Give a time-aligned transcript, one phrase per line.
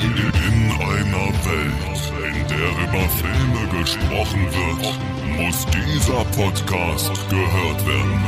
[0.00, 4.94] In einer Welt, in der über Filme gesprochen wird,
[5.36, 8.22] muss dieser Podcast gehört werden.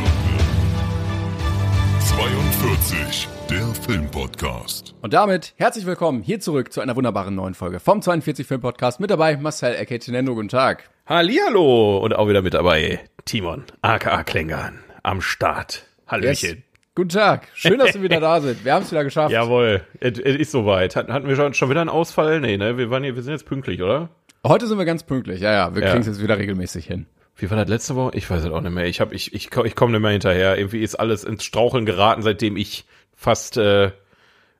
[2.01, 4.97] 42, der Filmpodcast.
[5.01, 8.99] Und damit herzlich willkommen hier zurück zu einer wunderbaren neuen Folge vom 42 Film Podcast.
[8.99, 10.91] Mit dabei Marcel Tinendo, guten Tag.
[11.07, 15.85] Hallihallo und auch wieder mit dabei Timon, aka Klängern, am Start.
[16.09, 16.65] Hallöchen.
[16.97, 17.47] Guten Tag.
[17.55, 18.65] Schön, dass wir wieder da sind.
[18.65, 19.31] Wir haben es wieder geschafft.
[19.31, 20.97] Jawohl, es ist soweit.
[20.97, 22.41] Hat- Hatten wir schon, schon wieder einen Ausfall?
[22.41, 22.77] Nee, ne?
[22.79, 24.09] Wir, waren hier, wir sind jetzt pünktlich, oder?
[24.45, 25.41] Heute sind wir ganz pünktlich.
[25.41, 25.89] Ja, ja, wir Ja.
[25.91, 27.07] kriegen es jetzt wieder regelmäßig hin.
[27.37, 28.17] Wie war das letzte Woche?
[28.17, 28.87] Ich weiß es auch nicht mehr.
[28.87, 30.59] Ich, hab, ich, ich, ich komme nicht mehr hinterher.
[30.59, 33.93] Irgendwie ist alles ins Straucheln geraten, seitdem ich fast äh,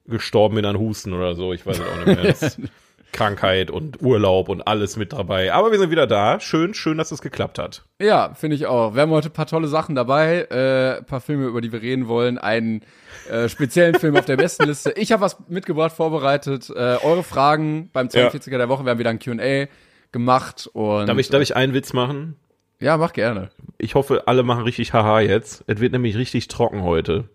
[0.07, 1.53] gestorben bin an Husten oder so.
[1.53, 2.69] Ich weiß es auch nicht mehr.
[3.13, 5.53] Krankheit und Urlaub und alles mit dabei.
[5.53, 6.41] Aber wir sind wieder da.
[6.41, 7.85] Schön, schön, dass es geklappt hat.
[8.01, 8.95] Ja, finde ich auch.
[8.95, 11.83] Wir haben heute ein paar tolle Sachen dabei, äh, ein paar Filme, über die wir
[11.83, 12.83] reden wollen, einen
[13.31, 14.93] äh, speziellen Film auf der besten Liste.
[14.97, 16.71] Ich habe was mitgebracht, vorbereitet.
[16.71, 18.85] Äh, eure Fragen beim 42er der Woche.
[18.85, 19.67] Wir haben wieder ein Q&A
[20.13, 22.37] gemacht und Darf ich, darf ich einen Witz machen?
[22.81, 23.51] ja, mach gerne.
[23.77, 25.63] Ich hoffe, alle machen richtig Haha jetzt.
[25.67, 27.29] Es wird nämlich richtig trocken heute.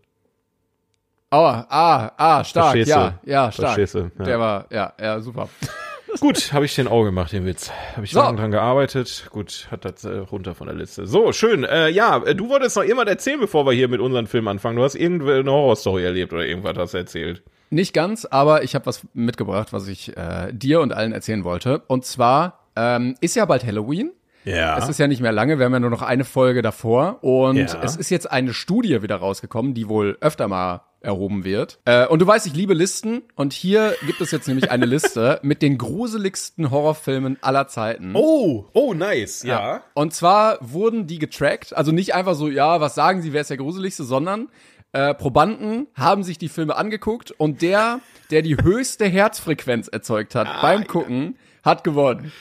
[1.32, 3.76] Aua, ah, ah, stark, Verstehst ja, ja, stark.
[3.76, 4.24] Du, ja.
[4.24, 5.50] Der war, ja, ja, super.
[6.20, 7.72] Gut, habe ich den Auge gemacht, den Witz.
[7.96, 8.20] Habe ich So.
[8.22, 9.28] lange dran gearbeitet.
[9.32, 11.06] Gut, hat das äh, runter von der Liste.
[11.08, 11.64] So, schön.
[11.66, 14.78] Äh, ja, äh, du wolltest noch irgendwas erzählen, bevor wir hier mit unserem Film anfangen.
[14.78, 17.44] Du hast irgendeine Horrorstory erlebt oder irgendwas hast erzählt.
[17.70, 21.80] Nicht ganz, aber ich habe was mitgebracht, was ich äh, dir und allen erzählen wollte.
[21.88, 24.12] Und zwar ähm, ist ja bald Halloween.
[24.46, 24.78] Ja.
[24.78, 27.18] Es ist ja nicht mehr lange, wir haben ja nur noch eine Folge davor.
[27.24, 27.82] Und Ja.
[27.82, 31.80] es ist jetzt eine Studie wieder rausgekommen, die wohl öfter mal erhoben wird.
[31.86, 33.24] Äh, und du weißt, ich liebe Listen.
[33.36, 38.12] Und hier gibt es jetzt nämlich eine Liste mit den gruseligsten Horrorfilmen aller Zeiten.
[38.16, 39.44] oh, oh, nice.
[39.44, 39.84] Ja.
[39.94, 43.50] Und zwar wurden die getrackt, also nicht einfach so, ja, was sagen sie, wer ist
[43.50, 44.50] der gruseligste, sondern
[44.92, 48.00] äh, Probanden haben sich die Filme angeguckt und der,
[48.32, 52.32] der die höchste Herzfrequenz erzeugt hat beim Gucken, hat gewonnen.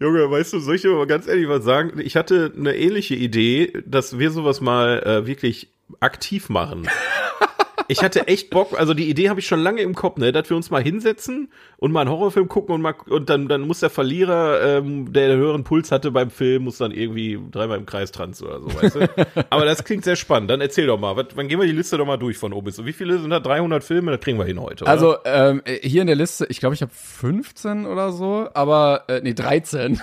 [0.00, 2.00] Junge, weißt du, soll ich dir mal ganz ehrlich was sagen?
[2.00, 5.68] Ich hatte eine ähnliche Idee, dass wir sowas mal äh, wirklich
[6.00, 6.88] aktiv machen.
[7.92, 10.48] Ich hatte echt Bock, also die Idee habe ich schon lange im Kopf, ne, dass
[10.50, 13.80] wir uns mal hinsetzen und mal einen Horrorfilm gucken und mal und dann dann muss
[13.80, 17.86] der Verlierer, ähm, der den höheren Puls hatte beim Film, muss dann irgendwie dreimal im
[17.86, 19.08] Kreis tanzen oder so, weißt du?
[19.50, 20.50] Aber das klingt sehr spannend.
[20.50, 22.84] Dann erzähl doch mal, wann gehen wir die Liste doch mal durch von oben bis?
[22.84, 23.40] Wie viele sind da?
[23.40, 24.84] 300 Filme, das kriegen wir hin heute.
[24.84, 24.90] Oder?
[24.90, 29.04] Also ähm, äh, hier in der Liste, ich glaube, ich habe 15 oder so, aber
[29.08, 30.00] äh, nee, 13.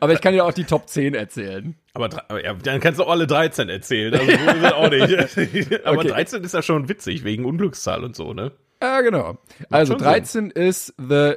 [0.00, 1.74] aber ich kann dir auch die Top 10 erzählen.
[1.94, 4.14] Aber, aber ja, dann kannst du auch alle 13 erzählen.
[4.14, 5.82] Also auch nicht.
[5.84, 6.08] aber Okay.
[6.08, 8.52] 13 ist ja schon witzig, wegen Unglückszahl und so, ne?
[8.82, 9.38] Ja, genau.
[9.70, 11.34] Also schon 13 ist The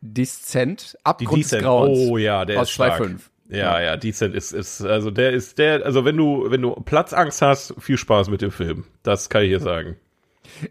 [0.00, 1.62] Descent, Abgrund des Decent.
[1.62, 1.98] Grauens.
[1.98, 3.00] Oh ja, der aus ist stark.
[3.00, 3.20] 2,5.
[3.48, 7.42] Ja, ja, Decent ist, ist, also der ist der, also wenn du, wenn du Platzangst
[7.42, 8.84] hast, viel Spaß mit dem Film.
[9.02, 9.96] Das kann ich dir sagen.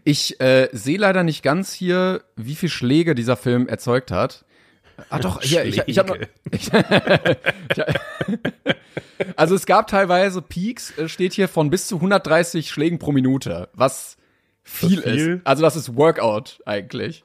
[0.04, 4.44] Ich äh, sehe leider nicht ganz hier, wie viel Schläge dieser Film erzeugt hat.
[5.10, 6.18] Ah doch, hier, ich, ich habe.
[9.36, 13.68] Also es gab teilweise Peaks, äh, steht hier von bis zu 130 Schlägen pro Minute,
[13.72, 14.16] was
[14.62, 15.34] viel, viel?
[15.36, 15.46] ist.
[15.46, 17.24] Also das ist Workout eigentlich.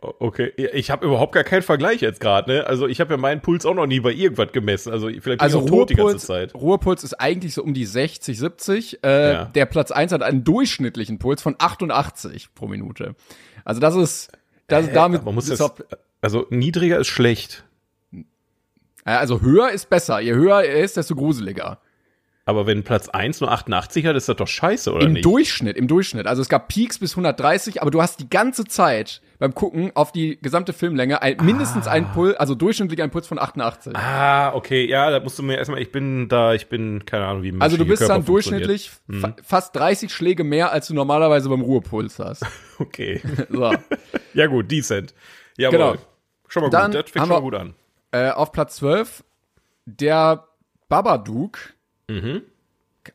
[0.00, 2.66] Okay, ich habe überhaupt gar keinen Vergleich jetzt gerade, ne?
[2.66, 4.92] Also ich habe ja meinen Puls auch noch nie bei irgendwas gemessen.
[4.92, 6.54] Also vielleicht bin Also ich auch tot die ganze Zeit.
[6.54, 9.02] Ruhepuls ist eigentlich so um die 60, 70.
[9.02, 9.44] Äh, Ja.
[9.46, 13.16] Der Platz 1 hat einen durchschnittlichen Puls von 88 pro Minute.
[13.64, 14.30] Also das ist,
[14.68, 15.24] das ist damit.
[15.24, 15.74] Man muss auch-
[16.20, 17.64] also niedriger ist schlecht.
[18.12, 20.20] Ja, also höher ist besser.
[20.20, 21.80] Je höher er ist, desto gruseliger.
[22.44, 25.24] Aber wenn Platz 1 nur 88 hat, ist das doch scheiße, oder Im nicht?
[25.24, 26.26] Durchschnitt, im Durchschnitt.
[26.26, 30.10] Also es gab Peaks bis 130, aber du hast die ganze Zeit beim Gucken auf
[30.12, 33.94] die gesamte Filmlänge ein, mindestens einen Puls, also durchschnittlich einen Puls von 88.
[33.96, 37.42] Ah, okay, ja, da musst du mir erstmal, ich bin da, ich bin, keine Ahnung,
[37.42, 41.48] wie also du bist Körper dann durchschnittlich fa fast 30 Schläge mehr, als du normalerweise
[41.48, 42.44] beim Ruhepuls hast.
[42.80, 43.20] Okay.
[43.50, 43.72] So.
[44.34, 45.12] ja, gut, decent.
[45.56, 45.78] Jawohl.
[45.78, 45.94] Genau.
[46.46, 47.74] Schon mal Dann gut, das fängt schon mal gut an.
[48.12, 49.24] äh, auf Platz 12
[49.84, 50.46] der
[50.88, 51.58] Babadook.
[52.08, 52.42] Mhm.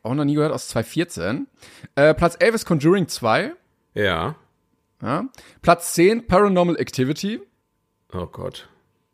[0.02, 1.46] Auch noch nie gehört, aus 2014.
[1.94, 3.52] Äh, Platz 11 ist Conjuring 2.
[3.94, 4.34] Ja.
[5.04, 5.28] Ja.
[5.62, 7.40] Platz 10 Paranormal Activity.
[8.12, 8.68] Oh Gott.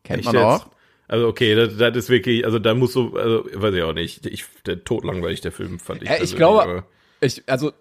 [0.04, 0.44] Kennt Echt man jetzt?
[0.44, 0.66] auch.
[1.08, 4.24] Also okay, das, das ist wirklich, also da muss so, also weiß ich auch nicht,
[4.26, 6.08] ich, der totlangweilig der Film fand ich.
[6.08, 6.84] Ja, ich glaube,
[7.20, 7.72] ich, also,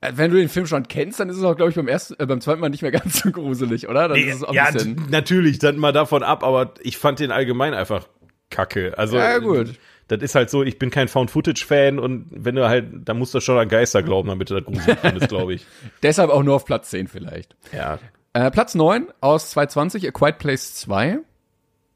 [0.00, 2.14] Äh, Wenn du den Film schon kennst, dann ist es auch, glaube ich, beim ersten,
[2.18, 4.08] äh, beim zweiten Mal nicht mehr ganz so gruselig, oder?
[4.08, 4.68] Dann ist es auch ja,
[5.10, 8.08] natürlich, dann mal davon ab, aber ich fand den allgemein einfach
[8.50, 8.98] kacke.
[8.98, 9.74] Also, Ja, gut.
[10.12, 13.40] Das ist halt so, ich bin kein Found-Footage-Fan und wenn du halt, da musst du
[13.40, 15.66] schon an Geister glauben, damit du das gruselig findest, glaube ich.
[16.02, 17.56] Deshalb auch nur auf Platz 10 vielleicht.
[17.72, 17.98] Ja.
[18.34, 21.18] Äh, Platz 9 aus 220, A Quiet Place 2.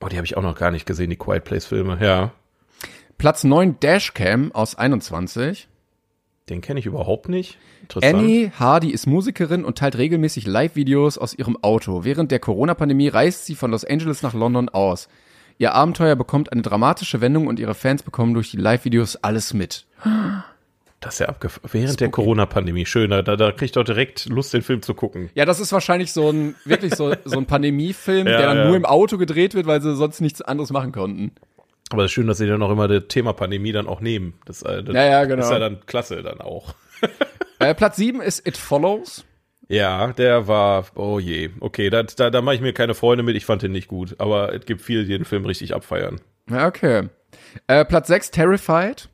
[0.00, 1.98] Oh, die habe ich auch noch gar nicht gesehen, die Quiet Place-Filme.
[2.00, 2.32] Ja.
[3.18, 5.68] Platz 9 Dashcam aus 21.
[6.48, 7.58] Den kenne ich überhaupt nicht.
[7.82, 8.14] Interessant.
[8.14, 12.04] Annie Hardy ist Musikerin und teilt regelmäßig Live-Videos aus ihrem Auto.
[12.04, 15.08] Während der Corona-Pandemie reist sie von Los Angeles nach London aus.
[15.58, 19.86] Ihr Abenteuer bekommt eine dramatische Wendung und ihre Fans bekommen durch die Live-Videos alles mit.
[21.00, 21.68] Das ist ja abgefahren.
[21.72, 22.84] Während der Corona-Pandemie.
[22.86, 25.30] Schön, da, da krieg ich doch direkt Lust, den Film zu gucken.
[25.34, 28.64] Ja, das ist wahrscheinlich so ein, wirklich so, so ein Pandemiefilm, Ja, der dann ja.
[28.66, 31.32] nur im Auto gedreht wird, weil sie sonst nichts anderes machen konnten.
[31.90, 34.34] Aber es ist schön, dass sie dann auch immer das Thema Pandemie dann auch nehmen.
[34.46, 35.42] Das, äh, das Ja, ja, genau.
[35.44, 36.74] ist ja dann klasse dann auch.
[37.58, 39.24] Äh, Platz 7 ist It Follows.
[39.68, 41.50] Ja, der war, oh je.
[41.60, 43.36] Okay, da, da, da mache ich mir keine Freunde mit.
[43.36, 44.14] Ich fand den nicht gut.
[44.18, 46.20] Aber es gibt viele, die den Film richtig abfeiern.
[46.48, 47.08] Ja, okay.
[47.66, 49.08] Äh, Platz 6 Terrified.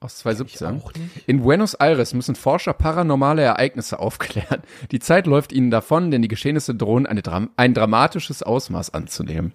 [0.00, 0.82] Aus 2017.
[1.26, 4.62] In Buenos Aires müssen Forscher paranormale Ereignisse aufklären.
[4.90, 9.54] Die Zeit läuft ihnen davon, denn die Geschehnisse drohen eine Dram ein dramatisches Ausmaß anzunehmen.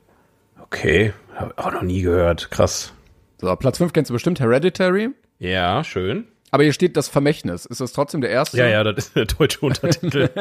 [0.60, 2.52] Okay, habe auch noch nie gehört.
[2.52, 2.94] Krass.
[3.40, 5.10] So, Platz 5 kennst du bestimmt Hereditary.
[5.40, 6.28] Ja, schön.
[6.52, 7.66] Aber hier steht das Vermächtnis.
[7.66, 8.58] Ist das trotzdem der erste?
[8.58, 10.30] Ja, ja, das ist der deutsche Untertitel.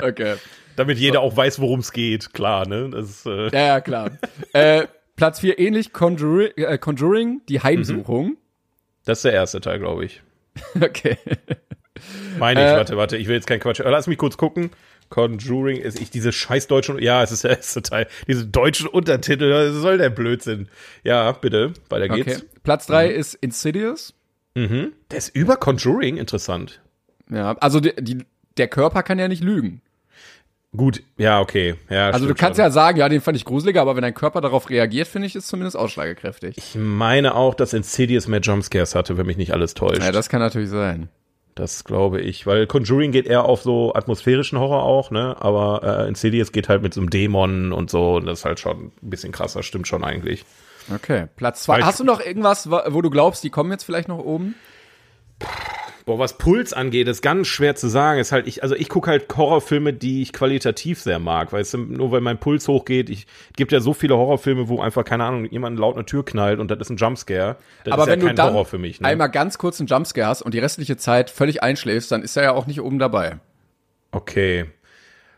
[0.00, 0.34] Okay.
[0.76, 2.32] Damit jeder auch weiß, worum es geht.
[2.34, 2.90] Klar, ne?
[2.90, 4.10] Das ist, äh, Ja, ja, klar.
[4.52, 4.86] äh,
[5.16, 8.36] Platz 4 ähnlich Conjuring, äh, Conjuring, die Heimsuchung.
[9.04, 10.22] das ist der erste Teil, glaube ich.
[10.80, 11.16] Okay.
[12.38, 13.80] Meine ich, Äh, warte, warte, ich will jetzt kein Quatsch.
[13.84, 14.70] Lass mich kurz gucken.
[15.08, 18.06] Conjuring ist ich diese scheiß deutschen, ja, es ist der erste Teil.
[18.28, 20.68] Diese deutschen Untertitel, was soll der Blödsinn?
[21.02, 22.22] Ja, bitte, weiter okay.
[22.24, 22.44] geht's.
[22.62, 24.14] Platz 3 ist Insidious.
[24.54, 26.80] Der ist über Conjuring, interessant.
[27.30, 28.18] Ja, also die, die,
[28.56, 29.80] der Körper kann ja nicht lügen.
[30.74, 31.74] Gut, ja, okay.
[31.90, 32.64] Ja, Also du kannst schon.
[32.64, 35.36] ja sagen, ja, den fand ich gruseliger, aber wenn dein Körper darauf reagiert, finde ich,
[35.36, 36.56] ist zumindest ausschlagekräftig.
[36.56, 40.02] Ich meine auch, dass Insidious mehr Jumpscares hatte, wenn mich nicht alles täuscht.
[40.02, 41.08] Ja, das kann natürlich sein.
[41.54, 45.36] Das glaube ich, weil Conjuring geht eher auf so atmosphärischen Horror auch, ne?
[45.40, 48.58] Aber äh, Insidious geht halt mit so einem Dämon und so und das ist halt
[48.58, 50.46] schon ein bisschen krasser, stimmt schon eigentlich.
[50.94, 51.72] Okay, Platz 2.
[51.74, 54.18] Weil ich- Hast du noch irgendwas, wa- wo du glaubst, die kommen jetzt vielleicht noch
[54.18, 54.54] oben?
[56.04, 58.18] Boah, was Puls angeht, ist ganz schwer zu sagen.
[58.18, 61.78] Ist halt ich, also ich gucke halt Horrorfilme, die ich qualitativ sehr mag, weißt du,
[61.78, 63.08] nur weil mein Puls hochgeht.
[63.08, 66.24] Ich es gibt ja so viele Horrorfilme, wo einfach keine Ahnung jemand laut eine Tür
[66.24, 67.56] knallt und das ist ein Jumpscare.
[67.84, 69.00] Das aber ist ja wenn du kein dann Horror für mich.
[69.00, 69.06] Ne?
[69.06, 72.42] einmal ganz kurz einen Jumpscare hast und die restliche Zeit völlig einschläfst, dann ist er
[72.42, 73.38] ja auch nicht oben dabei.
[74.10, 74.66] Okay.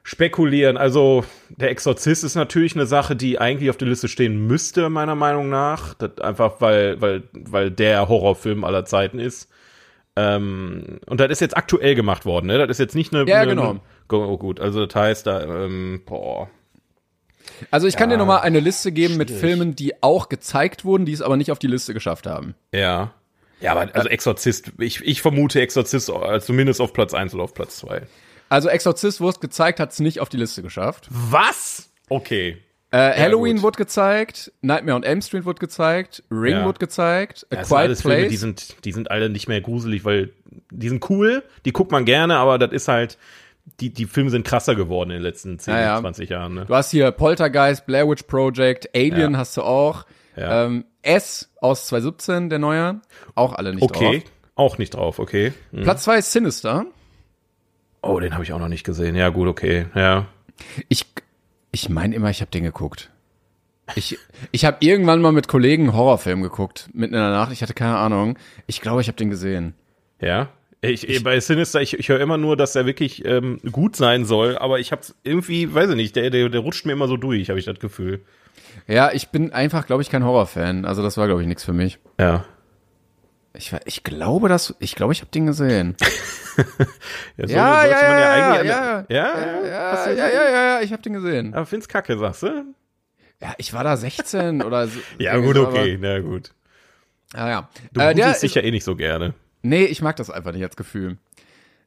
[0.06, 0.76] Spekulieren.
[0.76, 5.14] Also, der Exorzist ist natürlich eine Sache, die eigentlich auf der Liste stehen müsste, meiner
[5.14, 5.94] Meinung nach.
[5.94, 9.48] Das einfach, weil, weil, weil der Horrorfilm aller Zeiten ist.
[10.14, 12.58] Ähm, und das ist jetzt aktuell gemacht worden, ne?
[12.58, 13.28] Das ist jetzt nicht eine.
[13.28, 13.70] Ja, eine, genau.
[13.70, 13.80] Eine,
[14.12, 16.50] oh, gut, also das heißt, da, ähm, boah.
[17.70, 19.40] Also ich kann Ja, dir nochmal eine Liste geben mit schwierig.
[19.40, 22.54] Filmen, die auch gezeigt wurden, die es aber nicht auf die Liste geschafft haben.
[22.72, 23.14] Ja.
[23.60, 27.54] Ja, aber also Exorzist, ich, ich vermute Exorzist äh, zumindest auf Platz 1 oder auf
[27.54, 28.02] Platz 2.
[28.54, 31.08] Also Exorzist wurde gezeigt, hat es nicht auf die Liste geschafft.
[31.10, 31.90] Was?
[32.08, 32.58] Okay.
[32.92, 33.62] Äh, Halloween gut.
[33.64, 36.64] wurde gezeigt, Nightmare on Elm Street wurde gezeigt, Ring Ja.
[36.64, 38.14] wurde gezeigt, A Das sind Quiet alles Place.
[38.14, 40.30] Filme, die sind, die sind alle nicht mehr gruselig, weil
[40.70, 43.18] die sind cool, die guckt man gerne, aber das ist halt,
[43.80, 46.00] die, die Filme sind krasser geworden in den letzten 10, Ja, ja.
[46.00, 46.54] 20 Jahren.
[46.54, 46.64] Ne?
[46.66, 49.38] Du hast hier Poltergeist, Blair Witch Project, Alien Ja.
[49.38, 50.04] hast du auch.
[50.36, 50.66] Ja.
[50.66, 53.00] Ähm, S aus 2017, der neue.
[53.34, 54.30] Auch alle nicht Okay, drauf.
[54.54, 55.52] auch nicht drauf, okay.
[55.72, 55.82] Hm.
[55.82, 56.86] Platz 2 ist Sinister.
[58.04, 59.16] Oh, den habe ich auch noch nicht gesehen.
[59.16, 60.26] Ja, gut, okay, ja.
[60.88, 61.06] Ich,
[61.72, 63.10] ich meine immer, ich habe den geguckt.
[63.96, 64.18] Ich,
[64.50, 67.52] ich habe irgendwann mal mit Kollegen einen Horrorfilm geguckt, mitten in der Nacht.
[67.52, 68.38] Ich hatte keine Ahnung.
[68.66, 69.74] Ich glaube, ich habe den gesehen.
[70.20, 70.48] Ja.
[70.80, 74.58] Ich, bei Sinister, ich, ich höre immer nur, dass er wirklich ähm, gut sein soll,
[74.58, 77.48] aber ich hab's irgendwie, weiß ich nicht, der, der, der rutscht mir immer so durch,
[77.48, 78.20] habe ich das Gefühl.
[78.86, 80.84] Ja, ich bin einfach, glaube ich, kein Horrorfan.
[80.84, 81.98] Also das war, glaube ich, nichts für mich.
[82.20, 82.44] Ja.
[83.56, 85.96] Ich, ich glaube, dass, ich glaube, ich habe den gesehen.
[87.36, 91.02] Ja, so Ja, ja, man ja, ja, ja, Ja, ja, Ja, ja, ja, ich habe
[91.02, 91.52] den gesehen.
[91.52, 92.64] Aber find's kacke, sagst du?
[93.40, 95.00] Ja, ich war da 16 oder so.
[95.18, 96.52] Ja, gut, so, okay, na gut.
[97.32, 97.68] Aber, ja.
[97.92, 99.34] Du äh, der ist, ja eh nicht so gerne.
[99.62, 101.18] Nee, ich mag das einfach nicht als Gefühl.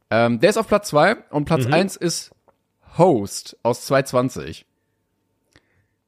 [0.10, 1.74] Ähm, der ist auf Platz 2 und Platz Mhm.
[1.74, 2.32] 1 ist
[2.98, 4.66] Host aus 2020.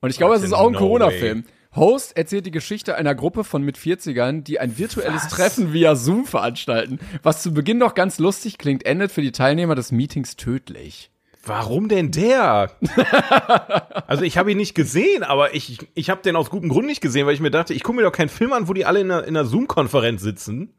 [0.02, 1.46] Und ich glaube, es ist auch ein No Corona-Film.
[1.76, 6.26] Host erzählt die Geschichte einer Gruppe von mit 40ern, die ein virtuelles Treffen via Zoom
[6.26, 7.00] veranstalten.
[7.22, 11.12] Was zu Beginn noch ganz lustig klingt, endet für die Teilnehmer des Meetings tödlich.
[11.46, 12.72] Warum denn der?
[14.08, 17.02] also ich habe ihn nicht gesehen, aber ich, ich habe den aus gutem Grund nicht
[17.02, 19.00] gesehen, weil ich mir dachte, ich gucke mir doch keinen Film an, wo die alle
[19.00, 20.74] in einer, in einer Zoom-Konferenz sitzen.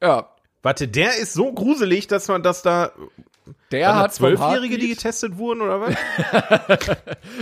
[0.00, 0.28] Ja,
[0.62, 2.92] Warte, der ist so gruselig, dass man das da
[3.70, 5.94] Der hat Zwölfjährige, die getestet wurden oder was?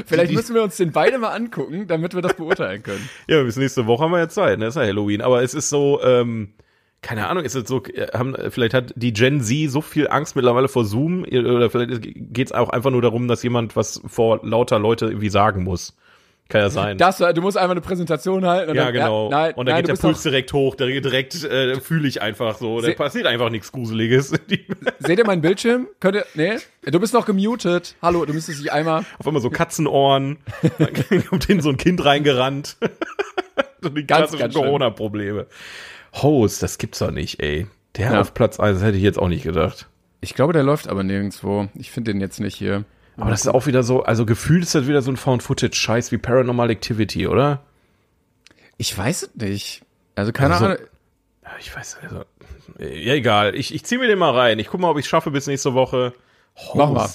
[0.06, 3.08] Vielleicht die- müssen wir uns den beide mal angucken, damit wir das beurteilen können.
[3.28, 4.66] ja, bis nächste Woche haben wir ja Zeit, ne?
[4.66, 5.20] Ist ja Halloween.
[5.22, 6.54] Aber es ist so, ähm,
[7.02, 10.36] keine Ahnung, ist es so, äh, haben, vielleicht hat die Gen Z so viel Angst
[10.36, 14.40] mittlerweile vor Zoom, oder vielleicht geht es auch einfach nur darum, dass jemand was vor
[14.42, 15.96] lauter Leute irgendwie sagen muss.
[16.50, 16.98] Kann ja sein.
[16.98, 18.70] Das, du musst einfach eine Präsentation halten.
[18.72, 19.30] Und ja, dann, genau.
[19.30, 22.58] nein, und dann nein, geht der Puls direkt hoch, da direkt äh, fühle ich einfach
[22.58, 22.80] so.
[22.80, 24.30] Da passiert einfach nichts Gruseliges.
[24.98, 25.86] Seht ihr meinen Bildschirm?
[26.00, 26.56] Könnt ihr, nee?
[26.82, 27.94] Du bist noch gemutet.
[28.02, 29.04] Hallo, du müsstest dich einmal.
[29.18, 30.38] auf einmal so Katzenohren,
[30.78, 32.76] dann kommt hin so ein Kind reingerannt.
[33.80, 34.52] so die Ganz, ganz.
[34.52, 35.46] Corona-Probleme.
[36.14, 37.68] Host, das gibt's doch nicht, ey.
[37.96, 38.20] Der Ja.
[38.20, 39.86] auf Platz 1, das hätte ich jetzt auch nicht gedacht.
[40.20, 41.68] Ich glaube, der läuft aber nirgendwo.
[41.74, 42.84] Ich finde den jetzt nicht hier.
[43.20, 46.18] Aber das ist auch wieder so, also gefühlt ist das wieder so ein Found-Footage-Scheiß wie
[46.18, 47.62] Paranormal Activity, oder?
[48.78, 49.82] Ich weiß es nicht.
[50.14, 50.78] Also keine Also- Ahnung.
[51.44, 52.24] Ja, ich weiß, also,
[52.78, 53.54] ja, egal.
[53.54, 54.58] Ich, ich zieh mir den mal rein.
[54.58, 56.12] Ich guck mal, ob ich schaffe bis nächste Woche.
[56.56, 56.74] Host.
[56.76, 57.08] Mach mal.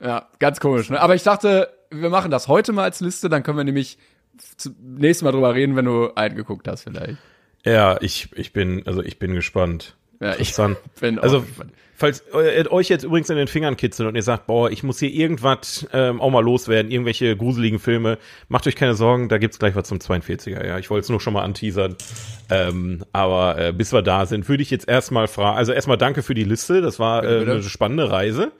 [0.00, 0.90] Ja, ganz komisch.
[0.90, 1.00] Ne?
[1.00, 3.98] Aber ich dachte, wir machen das heute mal als Liste, dann können wir nämlich
[4.56, 7.16] zum nächsten Mal drüber reden, wenn du einen geguckt hast vielleicht.
[7.64, 9.96] Ja, ich, ich bin, also ich bin gespannt.
[10.20, 10.54] Ja, ich
[11.00, 11.44] bin also,
[11.94, 14.98] falls äh, euch jetzt übrigens in den Fingern kitzelt und ihr sagt, boah, ich muss
[14.98, 18.18] hier irgendwas ähm, auch mal loswerden, irgendwelche gruseligen Filme,
[18.48, 20.78] macht euch keine Sorgen, da gibt's gleich was zum 42er, ja.
[20.78, 21.96] Ich wollte es nur schon mal anteasern.
[22.50, 26.22] Ähm, aber äh, bis wir da sind, würde ich jetzt erstmal fragen, also erstmal danke
[26.22, 28.52] für die Liste, das war äh, eine spannende Reise.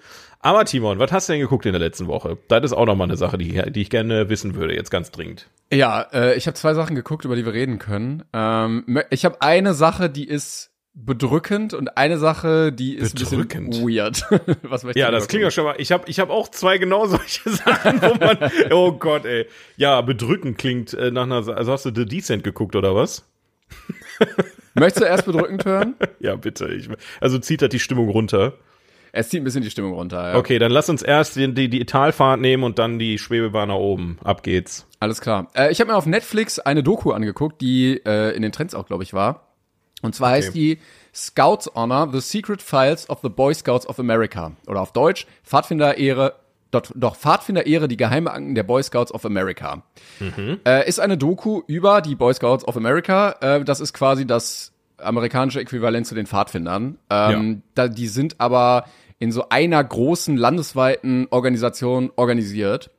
[0.45, 2.37] Aber Timon, was hast du denn geguckt in der letzten Woche?
[2.49, 5.49] Das ist auch nochmal eine Sache, die, die ich gerne wissen würde, jetzt ganz dringend.
[5.73, 8.25] Ja, äh, ich habe zwei Sachen geguckt, über die wir reden können.
[8.35, 13.71] Ähm, ich habe eine Sache, die ist bedrückend und eine Sache, die ist ein Bedrückend?
[13.71, 14.25] bisschen weird.
[14.63, 15.75] Was Ja, das klingt ja schon mal.
[15.79, 18.39] Ich habe ich hab auch zwei genau solche Sachen, wo man.
[18.71, 19.47] Oh Gott, ey.
[19.77, 21.47] Ja, bedrückend klingt äh, nach einer.
[21.49, 23.29] Also hast du The Decent geguckt oder was?
[24.75, 25.95] Möchtest du erst bedrückend hören?
[26.21, 26.69] Ja, bitte.
[26.69, 26.89] Ich,
[27.21, 28.55] also zieht das die Stimmung runter.
[29.13, 30.33] Es zieht ein bisschen die Stimmung runter.
[30.33, 30.39] Ja.
[30.39, 33.77] Okay, dann lass uns erst die, die, die Talfahrt nehmen und dann die Schwebebahn nach
[33.77, 34.19] oben.
[34.25, 34.87] Ab geht's.
[34.99, 35.49] Alles klar.
[35.55, 38.87] Äh, ich habe mir auf Netflix eine Doku angeguckt, die äh, in den Trends auch,
[38.87, 39.54] glaube ich, war.
[40.05, 40.79] Und zwar heißt die
[41.15, 44.53] Scouts Honor, The Secret Files of the Boy Scouts of America.
[44.67, 46.35] Oder auf Deutsch, Pfadfinder-Ehre,
[46.71, 49.83] doch, doch Pfadfinder-Ehre, die Geheimakten der Boy Scouts of America.
[50.67, 53.37] Äh, ist eine Doku über die Boy Scouts of America.
[53.41, 56.99] Äh, das ist quasi das amerikanische Äquivalent zu den Pfadfindern.
[57.11, 58.85] Ähm, da, die sind aber
[59.19, 62.91] in so einer großen landesweiten Organisation organisiert.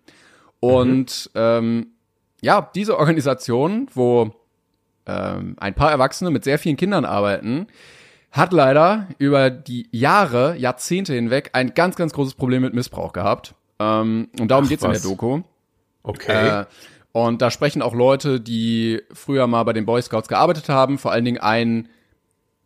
[0.60, 1.88] Und ähm,
[2.42, 4.34] ja, diese Organisation, wo
[5.06, 7.68] ähm, ein paar Erwachsene mit sehr vielen Kindern arbeiten,
[8.32, 13.56] hat leider über die Jahre, Jahrzehnte hinweg ein ganz, ganz großes Problem mit Missbrauch gehabt.
[13.80, 15.02] Ähm, und darum Ach, geht's in der.
[15.02, 15.42] Doku.
[16.04, 16.62] Okay.
[16.62, 16.66] Äh,
[17.12, 21.14] und da sprechen auch Leute, die früher mal bei den Boy Scouts gearbeitet haben, vor
[21.14, 21.88] allen Dingen ein,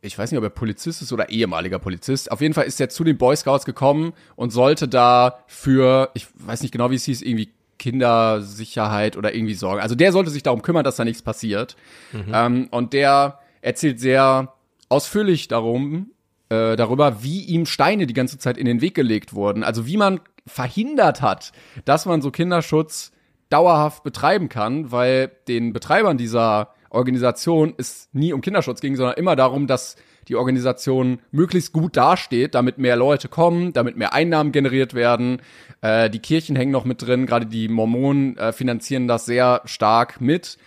[0.01, 2.31] ich weiß nicht, ob er Polizist ist oder ehemaliger Polizist.
[2.31, 6.27] Auf jeden Fall ist er zu den Boy Scouts gekommen und sollte da für, ich
[6.33, 7.49] weiß nicht genau, wie es hieß, irgendwie
[7.79, 9.81] Kindersicherheit oder irgendwie sorgen.
[9.81, 11.75] Also der sollte sich darum kümmern, dass da nichts passiert.
[12.13, 14.53] Ähm, und der erzählt sehr
[14.89, 16.11] ausführlich darum,
[16.49, 19.63] äh, darüber, wie ihm Steine die ganze Zeit in den Weg gelegt wurden.
[19.63, 21.51] Also wie man verhindert hat,
[21.85, 23.11] dass man so Kinderschutz
[23.49, 29.35] dauerhaft betreiben kann, weil den Betreibern dieser Organisation es nie um Kinderschutz ging, sondern immer
[29.35, 29.95] darum, dass
[30.29, 35.41] die Organisation möglichst gut dasteht, damit mehr Leute kommen, damit mehr Einnahmen generiert werden.
[35.81, 40.21] Äh, die Kirchen hängen noch mit drin, gerade die Mormonen äh, finanzieren das sehr stark
[40.21, 40.57] mit.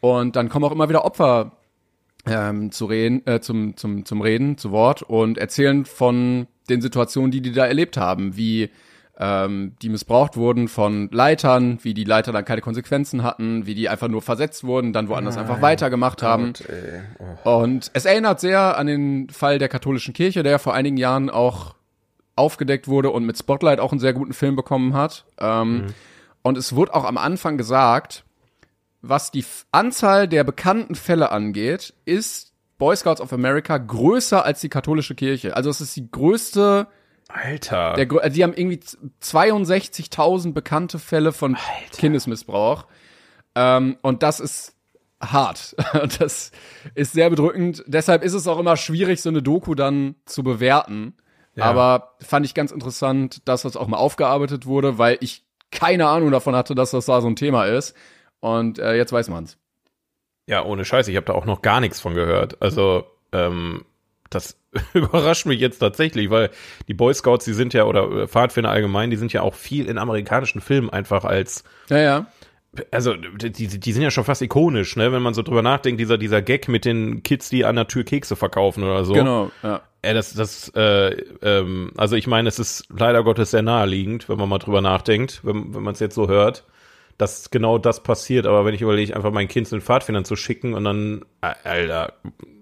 [0.00, 1.52] Und dann kommen auch immer wieder Opfer
[2.26, 7.30] ähm, zu reden, äh, zum, zum, zum Reden, zu Wort und erzählen von den Situationen,
[7.30, 8.70] die die da erlebt haben, wie
[9.18, 13.88] ähm, die missbraucht wurden von Leitern, wie die Leiter dann keine Konsequenzen hatten, wie die
[13.88, 16.52] einfach nur versetzt wurden, dann woanders einfach weitergemacht haben.
[17.44, 21.74] Und es erinnert sehr an den Fall der katholischen Kirche, der vor einigen Jahren auch
[22.36, 25.24] aufgedeckt wurde und mit Spotlight auch einen sehr guten Film bekommen hat.
[25.38, 25.86] Ähm,
[26.42, 28.24] Und es wurde auch am Anfang gesagt,
[29.00, 34.68] was die Anzahl der bekannten Fälle angeht, ist Boy Scouts of America größer als die
[34.68, 35.56] katholische Kirche.
[35.56, 36.86] Also es ist die größte,
[37.34, 37.94] Alter.
[37.94, 41.56] der, also die haben irgendwie z- 62.000 bekannte Fälle von
[41.96, 42.86] Kindesmissbrauch.
[43.54, 44.76] Ähm, und das ist
[45.20, 45.74] hart.
[46.18, 46.52] Das
[46.94, 47.82] ist sehr bedrückend.
[47.86, 51.16] Deshalb ist es auch immer schwierig, so eine Doku dann zu bewerten.
[51.56, 56.32] Aber fand ich ganz interessant, dass das auch mal aufgearbeitet wurde, weil ich keine Ahnung
[56.32, 57.94] davon hatte, dass das da so ein Thema ist.
[58.40, 59.56] Und äh, jetzt weiß man's.
[60.46, 62.60] Ja, ohne Scheiß, ich habe da auch noch gar nichts von gehört.
[62.60, 63.84] Also, ähm,
[64.30, 64.56] das
[64.94, 66.50] überrascht mich jetzt tatsächlich, weil
[66.88, 69.86] die Boy Scouts, die sind ja, oder äh, Pfadfinder allgemein, die sind ja auch viel
[69.86, 72.26] in amerikanischen Filmen einfach als Ja, ja.
[72.90, 76.18] also die, die sind ja schon fast ikonisch, ne, wenn man so drüber nachdenkt, dieser,
[76.18, 79.12] dieser Gag mit den Kids, die an der Tür Kekse verkaufen oder so.
[79.14, 79.82] Genau, ja.
[80.02, 84.36] Ey, das, das, äh, ähm, also ich meine, es ist leider Gottes sehr naheliegend, wenn
[84.36, 86.64] man mal drüber nachdenkt, wenn, wenn man es jetzt so hört,
[87.16, 88.46] dass genau das passiert.
[88.46, 91.54] Aber wenn ich überlege, einfach mein Kind zu den Pfadfindern zu schicken und dann, äh,
[91.64, 92.12] Alter,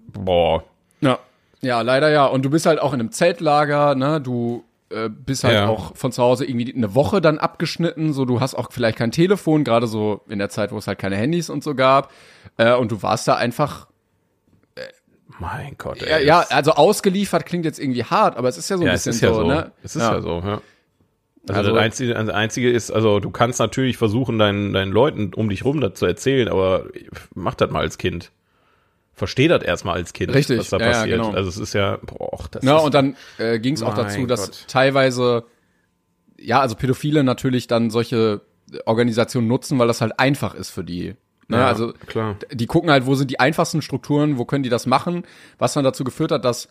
[0.07, 0.63] boah.
[1.01, 1.19] Ja.
[1.63, 2.25] Ja, leider ja.
[2.25, 4.19] Und du bist halt auch in einem Zeltlager, ne?
[4.21, 5.67] Du äh, bist halt Ja.
[5.67, 8.13] auch von zu Hause irgendwie eine Woche dann abgeschnitten.
[8.13, 10.99] So, du hast auch vielleicht kein Telefon, gerade so in der Zeit, wo es halt
[10.99, 12.11] keine Handys und so gab.
[12.57, 13.87] Äh, und du warst da einfach
[15.39, 16.09] Mein Gott, ey.
[16.09, 18.93] Ja, ja, also ausgeliefert klingt jetzt irgendwie hart, aber es ist ja so ein ja,
[18.93, 19.47] es bisschen ist ja so, so.
[19.47, 19.71] ne?
[19.81, 20.61] Es ist ja, so, ja.
[21.49, 25.33] Also, Also- das, einzige, das Einzige ist, also du kannst natürlich versuchen, deinen, deinen Leuten
[25.33, 26.85] um dich rum das zu erzählen, aber
[27.33, 28.31] mach das mal als Kind.
[29.15, 31.21] Versteh das erstmal als Kind, Richtig, was da ja, ja, passiert.
[31.21, 31.31] genau.
[31.33, 34.25] Also es ist ja, boah, das Ja, ist, und dann äh, ging es auch dazu,
[34.25, 34.65] dass Gott.
[34.67, 35.45] teilweise,
[36.39, 38.41] ja, also Pädophile natürlich dann solche
[38.85, 41.15] Organisationen nutzen, weil das halt einfach ist für die.
[41.47, 41.57] Ne?
[41.57, 42.37] Ja, also klar.
[42.51, 45.23] die gucken halt, wo sind die einfachsten Strukturen, wo können die das machen,
[45.59, 46.69] was dann dazu geführt hat, dass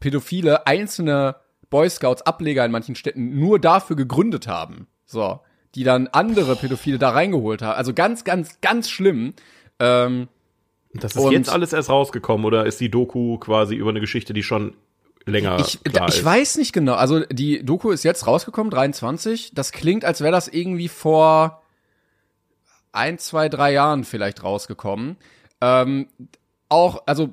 [0.00, 1.36] Pädophile einzelne
[1.70, 4.88] Boy Scouts Ableger in manchen Städten nur dafür gegründet haben.
[5.06, 5.40] So,
[5.74, 7.76] die dann andere Pädophile da reingeholt haben.
[7.76, 9.34] Also ganz, ganz, ganz schlimm.
[9.78, 10.28] Ähm,
[10.94, 14.32] das ist und- jetzt alles erst rausgekommen oder ist die Doku quasi über eine Geschichte,
[14.32, 14.74] die schon
[15.26, 16.24] länger Ich, klar ich ist?
[16.24, 16.94] weiß nicht genau.
[16.94, 19.52] Also die Doku ist jetzt rausgekommen, 23.
[19.54, 21.62] Das klingt, als wäre das irgendwie vor
[22.92, 25.16] ein, zwei, drei Jahren vielleicht rausgekommen.
[25.60, 26.06] Ähm,
[26.68, 27.30] auch, also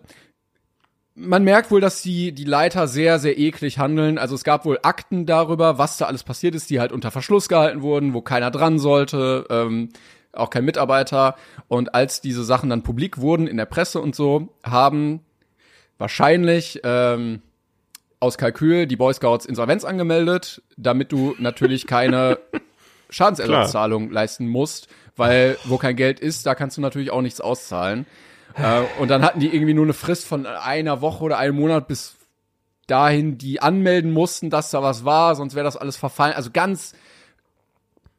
[1.14, 4.18] man merkt wohl, dass die, die Leiter sehr, sehr eklig handeln.
[4.18, 7.50] Also es gab wohl Akten darüber, was da alles passiert ist, die halt unter Verschluss
[7.50, 9.90] gehalten wurden, wo keiner dran sollte, ähm,
[10.34, 11.36] auch kein Mitarbeiter.
[11.68, 15.22] Und als diese Sachen dann publik wurden in der Presse und so, haben
[15.98, 17.42] wahrscheinlich ähm,
[18.20, 22.40] aus Kalkül die Boy Scouts Insolvenz angemeldet, damit du natürlich keine
[23.10, 28.06] Schadensersatzzahlung leisten musst, weil wo kein Geld ist, da kannst du natürlich auch nichts auszahlen.
[28.56, 31.88] äh, und dann hatten die irgendwie nur eine Frist von einer Woche oder einem Monat
[31.88, 32.16] bis
[32.88, 36.34] dahin, die anmelden mussten, dass da was war, sonst wäre das alles verfallen.
[36.34, 36.94] Also ganz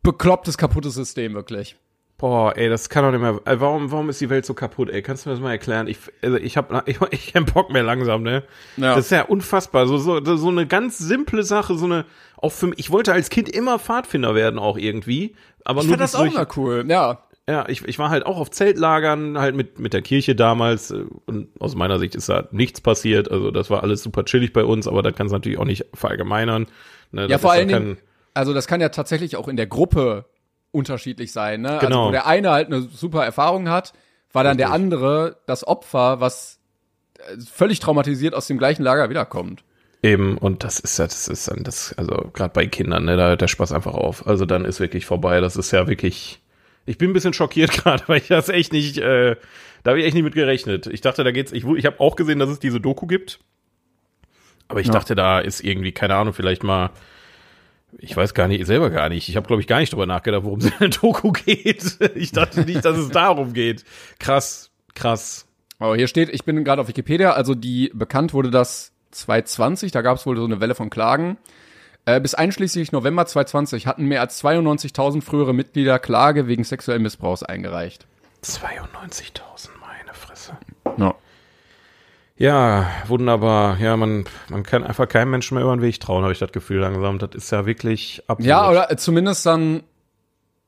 [0.02, 1.76] beklopptes, kaputtes System, wirklich.
[2.22, 3.40] Boah, ey, das kann doch nicht mehr.
[3.52, 5.02] äh, Warum, warum ist die Welt so kaputt, ey?
[5.02, 5.88] Kannst du mir das mal erklären?
[5.88, 8.44] Ich, also ich hab, ich, ich hab Bock mehr langsam, ne?
[8.76, 8.94] Ja.
[8.94, 9.88] Das ist ja unfassbar.
[9.88, 12.04] So, so, so eine ganz simple Sache, so eine,
[12.36, 15.34] auch für mich, ich wollte als Kind immer Pfadfinder werden, auch irgendwie.
[15.64, 17.24] Aber Ich nur fand das auch mal cool, ja.
[17.48, 20.92] Ja, ich, ich war halt auch auf Zeltlagern, halt mit, mit der Kirche damals.
[20.92, 23.32] äh, Und aus meiner Sicht ist da nichts passiert.
[23.32, 25.86] Also das war alles super chillig bei uns, aber da kann es natürlich auch nicht
[25.92, 26.68] verallgemeinern.
[27.10, 27.98] Ne, Ja, vor allen Dingen,
[28.32, 30.26] also das kann ja tatsächlich auch in der Gruppe
[30.72, 31.72] unterschiedlich sein, ne?
[31.74, 32.08] Also Genau.
[32.08, 33.92] wo der eine halt eine super Erfahrung hat,
[34.32, 34.82] war dann der Richtig.
[34.82, 36.58] andere das Opfer, was
[37.18, 39.62] äh, völlig traumatisiert aus dem gleichen Lager wiederkommt.
[40.02, 43.28] Eben, und das ist ja, das ist dann das, also gerade bei Kindern, ne, da
[43.28, 44.26] hört der Spaß einfach auf.
[44.26, 45.40] Also dann ist wirklich vorbei.
[45.40, 46.40] Das ist ja wirklich.
[46.86, 49.36] Ich bin ein bisschen schockiert gerade, weil ich das echt nicht, äh,
[49.84, 50.88] da habe ich echt nicht mit gerechnet.
[50.88, 51.52] Ich dachte, da geht's.
[51.52, 53.38] Ich, ich habe auch gesehen, dass es diese Doku gibt.
[54.68, 54.92] Aber ich Ja.
[54.94, 56.90] dachte, da ist irgendwie, keine Ahnung, vielleicht mal.
[57.98, 59.28] Ich weiß gar nicht, selber gar nicht.
[59.28, 61.98] Ich habe, glaube ich, gar nicht drüber nachgedacht, worum es in der Doku geht.
[62.14, 63.84] Ich dachte nicht, dass es darum geht.
[64.18, 65.46] Krass, krass.
[65.78, 70.02] Aber hier steht, ich bin gerade auf Wikipedia, also die bekannt wurde das 2020, da
[70.02, 71.38] gab es wohl so eine Welle von Klagen.
[72.04, 77.42] Äh, bis einschließlich November 2020 hatten mehr als 92.000 frühere Mitglieder Klage wegen sexuellen Missbrauchs
[77.42, 78.06] eingereicht.
[78.44, 80.56] 92.000, meine Fresse.
[80.96, 81.14] Ja.
[82.42, 83.78] Ja, wunderbar.
[83.78, 86.50] Ja, man, man kann einfach keinem Menschen mehr über den Weg trauen, habe ich das
[86.50, 87.20] Gefühl langsam.
[87.20, 88.44] Das ist ja wirklich absurd.
[88.48, 89.84] Ja, oder zumindest dann,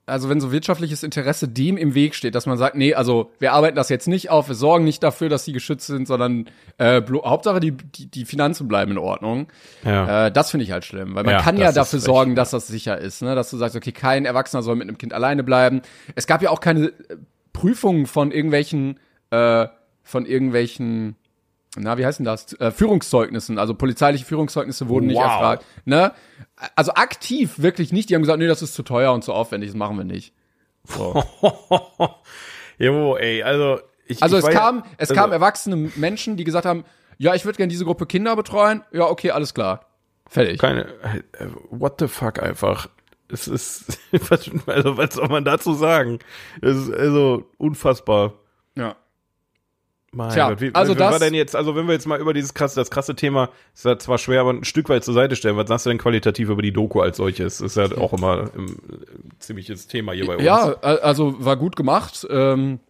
[0.06, 3.54] also wenn so wirtschaftliches Interesse dem im Weg steht, dass man sagt, nee, also wir
[3.54, 7.02] arbeiten das jetzt nicht auf, wir sorgen nicht dafür, dass die geschützt sind, sondern äh,
[7.24, 9.48] Hauptsache die, die, die Finanzen bleiben in Ordnung.
[9.84, 10.26] Ja.
[10.26, 12.68] Äh, das finde ich halt schlimm, weil man Ja, kann ja dafür sorgen, dass das
[12.68, 13.34] sicher ist, ne?
[13.34, 15.82] dass du sagst, okay, kein Erwachsener soll mit einem Kind alleine bleiben.
[16.14, 17.16] Es gab ja auch keine äh,
[17.52, 19.66] Prüfungen von irgendwelchen, äh,
[20.04, 21.16] von irgendwelchen
[21.76, 22.52] na, wie heißen das?
[22.60, 25.24] Äh, Führungszeugnissen, also polizeiliche Führungszeugnisse wurden nicht Wow.
[25.24, 25.64] erfragt.
[25.84, 26.12] Ne?
[26.76, 28.10] Also aktiv wirklich nicht.
[28.10, 30.32] Die haben gesagt, nee, das ist zu teuer und zu aufwendig, das machen wir nicht.
[30.84, 31.22] So.
[32.78, 36.44] Jo, ey, also ich, Also ich es ja- kam, es also, kamen erwachsene Menschen, die
[36.44, 36.84] gesagt haben,
[37.18, 38.82] ja, ich würde gerne diese Gruppe Kinder betreuen.
[38.92, 39.87] Ja, okay, alles klar.
[40.26, 40.58] Fertig.
[40.58, 42.88] keine äh, what the fuck einfach.
[43.28, 46.18] Es ist was, also was soll man dazu sagen?
[46.60, 48.34] Es ist also unfassbar.
[50.14, 52.20] Mein Tja, Gott, wie, also wie war das- denn jetzt, also wenn wir jetzt mal
[52.20, 55.14] über dieses krasse, das krasse Thema, ist ja zwar schwer, aber ein Stück weit zur
[55.14, 57.61] Seite stellen, was sagst du denn qualitativ über die Doku als solches?
[57.61, 60.44] Ist ja auch immer ein, äh, ziemliches Thema hier bei uns.
[60.44, 62.27] Ja, also war gut gemacht.
[62.31, 62.81] Ähm,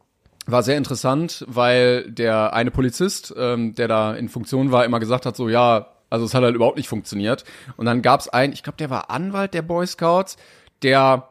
[0.47, 5.25] war sehr interessant, weil der eine Polizist, ähm, der da in Funktion war, immer gesagt
[5.25, 7.45] hat, so ja, also es hat halt überhaupt nicht funktioniert.
[7.79, 10.37] Und dann gab's einen, ich glaube, der war Anwalt der Boy Scouts,
[10.83, 11.29] der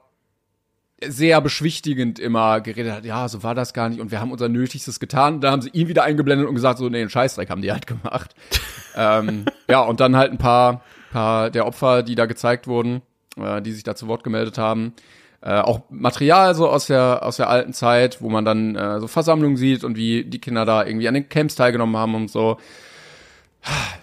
[1.10, 4.50] sehr beschwichtigend immer geredet hat, ja, so war das gar nicht und wir haben unser
[4.50, 5.42] Nötigstes getan.
[5.42, 7.88] Da haben sie ihn wieder eingeblendet und gesagt, so, nee, einen Scheißdreck haben die halt
[7.88, 8.36] gemacht.
[8.96, 13.02] ähm, ja, und dann halt ein paar, paar der Opfer, die da gezeigt wurden,
[13.38, 14.94] äh, die sich da zu Wort gemeldet haben.
[15.42, 19.08] Äh, auch Material so aus der, aus der alten Zeit, wo man dann äh, so
[19.08, 22.58] Versammlungen sieht und wie die Kinder da irgendwie an den Camps teilgenommen haben und so.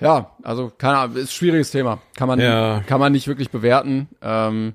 [0.01, 1.99] Ja, also keine Ahnung, ist ein schwieriges Thema.
[2.17, 2.83] Kann man, Ja.
[2.87, 4.09] kann man nicht wirklich bewerten.
[4.23, 4.75] Ähm,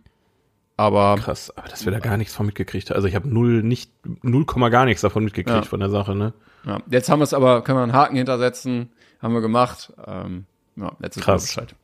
[0.78, 2.96] aber Krass, aber dass wir da gar nichts von mitgekriegt haben.
[2.96, 3.92] Also ich habe null, nicht,
[4.24, 5.70] null Komma gar nichts davon mitgekriegt Ja.
[5.70, 6.34] von der Sache, ne?
[6.66, 8.90] Ja, jetzt haben wir es aber, können wir einen Haken hintersetzen,
[9.22, 9.94] haben wir gemacht.
[10.06, 11.46] Ähm, ja, letztes Mal Krass.
[11.46, 11.76] Bescheid.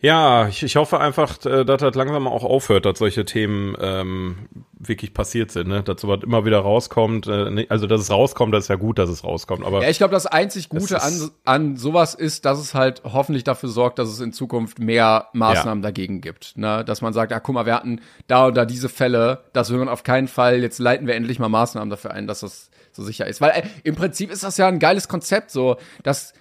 [0.00, 3.76] Ja, ich, ich hoffe einfach, äh, dass das langsam mal auch aufhört, dass solche Themen
[3.80, 5.82] ähm, wirklich passiert sind, ne?
[5.82, 7.26] Dass sowas immer wieder rauskommt.
[7.26, 9.64] Äh, ne- also, dass es rauskommt, das ist ja gut, dass es rauskommt.
[9.64, 13.42] Aber Ja, ich glaube, das einzig Gute an, an sowas ist, dass es halt hoffentlich
[13.42, 16.56] dafür sorgt, dass es in Zukunft mehr Maßnahmen dagegen gibt.
[16.56, 16.84] Ne?
[16.84, 19.88] Dass man sagt, ah, guck mal, wir hatten da oder diese Fälle, das will man
[19.88, 23.26] auf keinen Fall, jetzt leiten wir endlich mal Maßnahmen dafür ein, dass das so sicher
[23.26, 23.40] ist.
[23.40, 26.34] Weil äh, im Prinzip ist das ja ein geiles Konzept, so, dass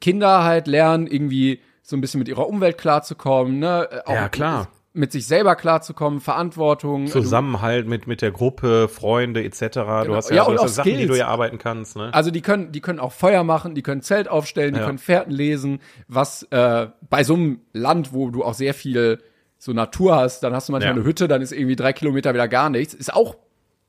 [0.00, 3.88] Kinder halt lernen, irgendwie so ein bisschen mit ihrer Umwelt klarzukommen, ne?
[3.90, 4.68] Äh, auch Ja, klar.
[4.96, 7.08] Mit sich selber klarzukommen, Verantwortung.
[7.08, 9.58] Zusammenhalt mit, mit der Gruppe, Freunde etc.
[10.06, 11.10] Du hast ja, Ja, auch Sachen, die Skills.
[11.10, 12.10] du ja arbeiten kannst, ne?
[12.14, 14.86] Also die können, die können auch Feuer machen, die können Zelt aufstellen, die Ja.
[14.86, 19.20] können Fährten lesen, was äh, bei so einem Land, wo du auch sehr viel
[19.58, 20.96] so Natur hast, dann hast du manchmal Ja.
[20.96, 22.94] eine Hütte, dann ist irgendwie drei Kilometer wieder gar nichts.
[22.94, 23.36] Ist auch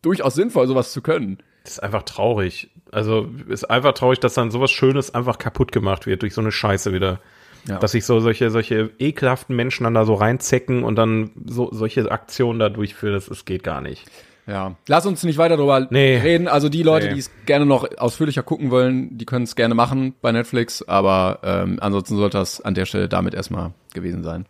[0.02, 1.38] durchaus sinnvoll, sowas zu können.
[1.64, 2.72] Das ist einfach traurig.
[2.92, 6.52] Also ist einfach traurig, dass dann sowas Schönes einfach kaputt gemacht wird durch so eine
[6.52, 7.20] Scheiße wieder.
[7.68, 7.80] Ja.
[7.80, 12.12] Dass sich so solche, solche ekelhaften Menschen dann da so reinzecken und dann so solche
[12.12, 14.06] Aktionen da durchführen, das, das geht gar nicht.
[14.48, 14.76] Ja.
[14.88, 16.18] Lass uns nicht weiter darüber Nee.
[16.18, 16.48] reden.
[16.48, 17.14] Also die Leute, Nee.
[17.16, 21.40] die es gerne noch ausführlicher gucken wollen, die können es gerne machen bei Netflix, aber
[21.44, 24.46] ähm, ansonsten sollte das an der Stelle damit erstmal gewesen sein.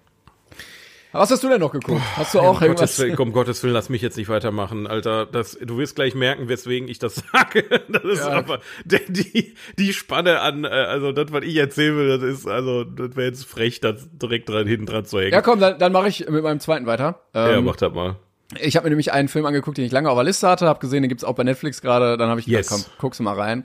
[1.20, 2.02] Was hast du denn noch geguckt?
[2.16, 2.98] Hast du auch um irgendwas?
[2.98, 5.26] Gottes, Willen, um Gottes Willen, lass mich jetzt nicht weitermachen, Alter.
[5.26, 7.64] Das, du wirst gleich merken, weswegen ich das sage.
[7.90, 8.32] Das ist Ja.
[8.34, 12.84] aber die, die Spanne an, äh, also das, was ich erzählen will, das ist, also,
[12.84, 15.34] das wäre jetzt frech, das direkt dran, hinten dran zu hängen.
[15.34, 17.20] Ja, komm, dann, dann mache ich mit meinem zweiten weiter.
[17.34, 18.16] ja Ähm, mach das mal.
[18.60, 20.80] Ich habe mir nämlich einen Film angeguckt, den ich lange auf der Liste hatte, habe
[20.80, 22.70] gesehen, den gibt's auch bei Netflix gerade, dann habe ich gedacht, Yes.
[22.70, 23.64] komm, guck's mal rein.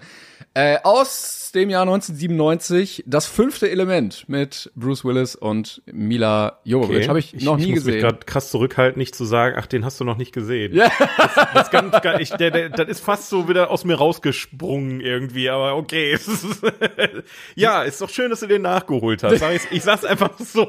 [0.55, 7.09] Äh, aus dem Jahr 1997, das fünfte Element mit Bruce Willis und Mila Jovovich.
[7.09, 8.01] Habe ich noch nie ich muss mich gesehen.
[8.01, 10.75] gerade krass zurückhalten, nicht zu sagen, ach, den hast du noch nicht gesehen.
[10.75, 10.91] Ja.
[11.55, 15.49] Das, das, kann, ich, der, der, das ist fast so wieder aus mir rausgesprungen irgendwie,
[15.49, 16.13] aber okay.
[16.13, 16.63] Es ist,
[17.55, 19.43] ja, ist doch schön, dass du den nachgeholt hast.
[19.43, 20.67] Ich, ich sag's einfach so.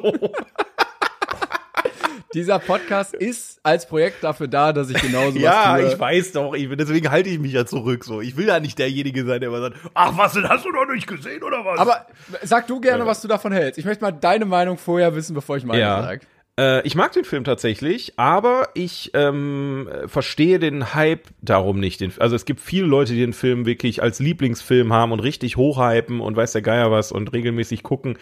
[2.34, 5.94] Dieser Podcast ist als Projekt dafür da, dass ich genauso Ja, was tue.
[5.94, 8.22] ich weiß doch, ich, deswegen halte ich mich ja zurück so.
[8.22, 10.86] Ich will ja nicht derjenige sein, der immer sagt, ach was, den hast du noch
[10.94, 11.80] nicht gesehen oder was?
[11.80, 12.06] Aber
[12.44, 13.78] sag du gerne, was du davon hältst.
[13.78, 16.02] Ich möchte mal deine Meinung vorher wissen, bevor ich meine Ja.
[16.04, 16.22] sage.
[16.60, 22.02] Äh, ich mag den Film tatsächlich, aber ich ähm, äh, verstehe den Hype darum nicht.
[22.20, 26.20] Also es gibt viele Leute, die den Film wirklich als Lieblingsfilm haben und richtig hochhypen
[26.20, 28.18] und weiß der Geier was und regelmäßig gucken.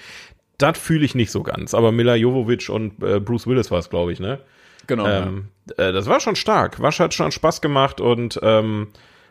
[0.60, 1.74] Das fühle ich nicht so ganz.
[1.74, 4.40] Aber Mila Jovovich und äh, Bruce Willis war es, glaube ich, ne?
[4.86, 5.08] Genau.
[5.08, 6.80] Ähm, äh, das war schon stark.
[6.80, 8.90] War hat schon Spaß gemacht und ähm,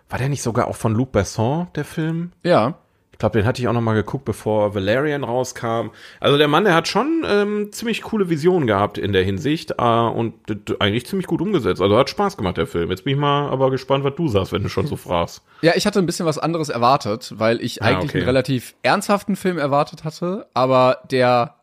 [0.08, 2.32] war der nicht sogar auch von Luc Besson, der Film?
[2.42, 2.78] ja.
[3.18, 3.26] Ja.
[3.26, 5.90] Ich glaube, den hatte ich auch noch mal geguckt, bevor Valerian rauskam.
[6.20, 9.82] Also der Mann, der hat schon ähm, ziemlich coole Visionen gehabt in der Hinsicht äh,
[9.82, 10.34] und
[10.80, 11.82] eigentlich ziemlich gut umgesetzt.
[11.82, 12.90] Also hat Spaß gemacht, der Film.
[12.90, 15.42] Jetzt bin ich mal aber gespannt, was du sagst, wenn du schon so fragst.
[15.62, 18.18] Ja, ich hatte ein bisschen was anderes erwartet, weil ich Ah, eigentlich okay.
[18.18, 21.56] einen relativ ernsthaften Film erwartet hatte, aber der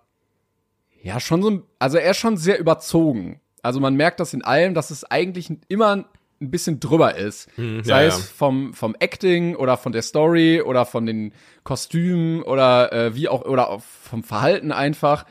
[1.02, 3.40] ja schon so, also er ist schon sehr überzogen.
[3.62, 6.06] Also man merkt das in allem, dass es eigentlich immer
[6.42, 7.50] ein bisschen drüber ist.
[7.56, 8.24] Sei Hm, ja, es ja.
[8.36, 13.46] vom vom Acting oder von der Story oder von den Kostümen oder äh, wie auch
[13.46, 15.26] oder auch vom Verhalten einfach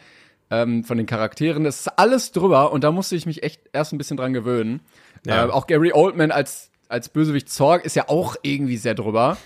[0.50, 1.64] ähm, von den Charakteren.
[1.64, 4.80] Das ist alles drüber und da musste ich mich echt erst ein bisschen dran gewöhnen.
[5.26, 5.46] Ja.
[5.46, 9.36] Äh, auch Gary Oldman als als Bösewicht Zorg ist ja auch irgendwie sehr drüber.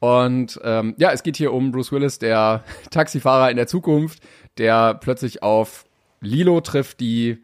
[0.00, 4.22] Und ähm, ja, es geht hier um Bruce Willis, der Taxifahrer in der Zukunft,
[4.58, 5.84] der plötzlich auf
[6.20, 7.38] Lilo trifft, die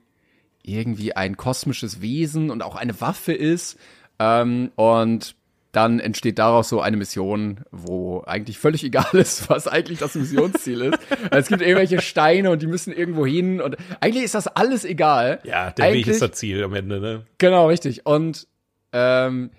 [0.67, 3.79] irgendwie ein kosmisches Wesen und auch eine Waffe ist.
[4.19, 5.35] Ähm, und
[5.73, 10.81] dann entsteht daraus so eine Mission, wo eigentlich völlig egal ist, was eigentlich das Missionsziel
[10.83, 10.99] ist.
[11.31, 15.41] es gibt irgendwelche Steine und die müssen irgendwo hin und eigentlich ist das alles egal.
[15.45, 17.27] Ja, der eigentlich, Weg ist das Ziel am Ende, ne?
[17.39, 18.07] Genau, richtig.
[18.07, 18.47] Und
[18.93, 19.51] ähm,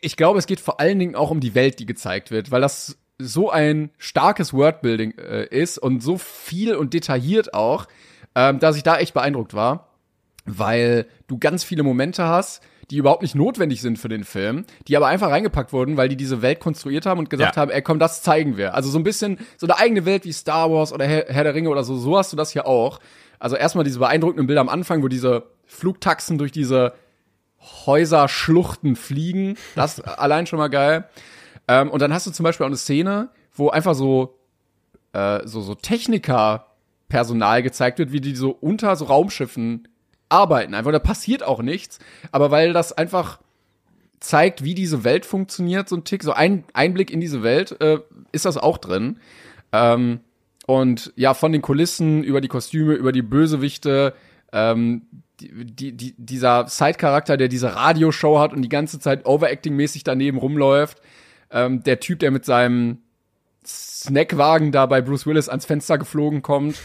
[0.00, 2.60] ich glaube, es geht vor allen Dingen auch um die Welt, die gezeigt wird, weil
[2.60, 7.86] das so ein starkes Wordbuilding äh, ist und so viel und detailliert auch,
[8.34, 9.93] ähm, dass ich da echt beeindruckt war,
[10.44, 14.96] weil du ganz viele Momente hast, die überhaupt nicht notwendig sind für den Film, die
[14.96, 17.62] aber einfach reingepackt wurden, weil die diese Welt konstruiert haben und gesagt Ja.
[17.62, 18.74] haben, ey, komm, das zeigen wir.
[18.74, 21.54] Also so ein bisschen so eine eigene Welt wie Star Wars oder Herr, Herr der
[21.54, 23.00] Ringe oder so, so hast du das hier auch.
[23.38, 26.92] Also erstmal diese beeindruckenden Bilder am Anfang, wo diese Flugtaxen durch diese
[27.86, 29.56] Häuser, Schluchten fliegen.
[29.76, 31.08] Das allein schon mal geil.
[31.66, 34.38] Ähm, und dann hast du zum Beispiel auch eine Szene, wo einfach so,
[35.14, 39.88] äh, so, so Techniker-Personal gezeigt wird, wie die so unter so Raumschiffen
[40.28, 40.74] arbeiten.
[40.74, 41.98] Einfach, da passiert auch nichts.
[42.32, 43.40] Aber weil das einfach
[44.20, 47.98] zeigt, wie diese Welt funktioniert, so ein Tick, so ein Einblick in diese Welt, äh,
[48.32, 49.18] ist das auch drin.
[49.72, 50.20] Ähm,
[50.66, 54.14] und ja, von den Kulissen über die Kostüme, über die Bösewichte,
[54.52, 55.02] ähm,
[55.40, 60.38] die, die, die, dieser Side-Charakter, der diese Radioshow hat und die ganze Zeit Overacting-mäßig daneben
[60.38, 61.00] rumläuft,
[61.50, 62.98] ähm, der Typ, der mit seinem
[64.04, 66.76] Snackwagen da bei Bruce Willis ans Fenster geflogen kommt.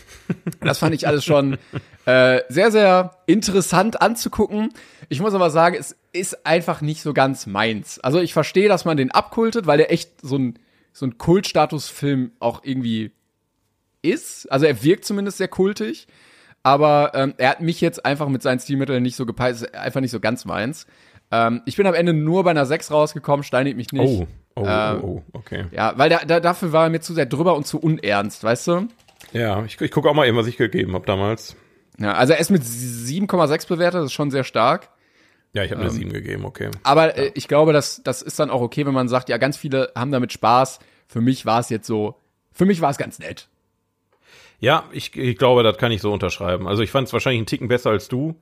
[0.62, 1.58] Das fand ich alles schon
[2.06, 4.70] äh, sehr, sehr interessant anzugucken.
[5.10, 8.00] Ich muss aber sagen, es ist einfach nicht so ganz meins.
[8.00, 10.60] Also ich verstehe, dass man den abkultet, weil der echt so ein,
[10.94, 13.12] so ein Kultstatusfilm auch irgendwie
[14.02, 14.52] ist.
[14.52, 16.08] Also er wirkt zumindest sehr kultig.
[16.64, 20.02] Aber ähm, er hat mich jetzt einfach mit seinen Stilmitteln nicht so gepeilt, ist einfach
[20.02, 20.88] nicht so ganz meins.
[21.32, 24.22] Ähm, ich bin am Ende nur bei einer 6 rausgekommen, steinigt mich nicht.
[24.22, 25.66] Oh, oh, Ähm, oh, oh, okay.
[25.72, 28.68] Ja, weil da, da, dafür war er mir zu sehr drüber und zu unernst, weißt
[28.68, 28.88] du?
[29.34, 31.56] Ja, ich, ich gucke auch mal eben, was ich gegeben habe damals.
[31.98, 34.90] Ja, also er ist mit 7,6 bewertet, das ist schon sehr stark.
[35.54, 36.70] Ja, ich habe eine Ähm, 7 gegeben, okay.
[36.84, 39.58] Aber äh, ich glaube, das, das ist dann auch okay, wenn man sagt, ja, ganz
[39.58, 40.80] viele haben damit Spaß.
[41.08, 42.16] Für mich war es jetzt so,
[42.52, 43.48] für mich war es ganz nett.
[44.60, 46.68] Ja, ich, ich glaube, das kann ich so unterschreiben.
[46.68, 48.36] Also ich fand es wahrscheinlich einen Ticken besser als du.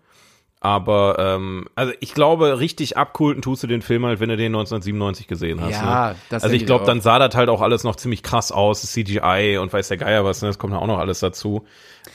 [0.60, 4.56] Aber ähm, also ich glaube, richtig abkulten tust du den Film halt, wenn du den
[4.56, 5.72] 1997 gesehen hast.
[5.72, 6.15] Ja, ne?
[6.30, 9.60] das Also ich glaube, dann sah das halt auch alles noch ziemlich krass aus, CGI
[9.62, 10.48] und weiß der Geier was, ne?
[10.48, 11.65] das kommt ja auch noch alles dazu.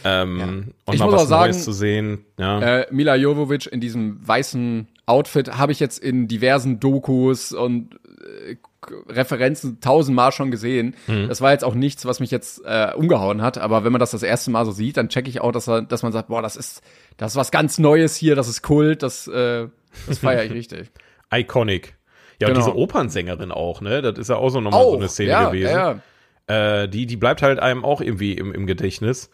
[0.04, 2.24] Ähm, Und Ich mal muss was auch sagen, Neues zu sehen.
[2.36, 2.60] Ja.
[2.60, 7.94] Äh, Mila Jovovic in diesem weißen Outfit habe ich jetzt in diversen Dokus und
[8.48, 8.56] äh,
[9.08, 10.94] Referenzen tausendmal schon gesehen.
[11.06, 11.28] Mhm.
[11.28, 13.58] Das war jetzt auch nichts, was mich jetzt äh, umgehauen hat.
[13.58, 15.82] Aber wenn man das das erste Mal so sieht, dann checke ich auch, dass, er,
[15.82, 16.82] dass man sagt, boah, das ist
[17.16, 19.68] das ist was ganz Neues hier, das ist Kult, das äh,
[20.06, 20.90] das feiere ich richtig.
[21.32, 21.94] Iconic.
[22.40, 22.66] Ja, und Genau.
[22.66, 24.02] diese Opernsängerin auch, ne?
[24.02, 25.70] Das ist ja auch so nochmal so eine Szene ja, gewesen.
[25.70, 26.00] Ja,
[26.48, 26.82] ja.
[26.82, 29.30] äh, die, die bleibt halt einem auch irgendwie im, im Gedächtnis.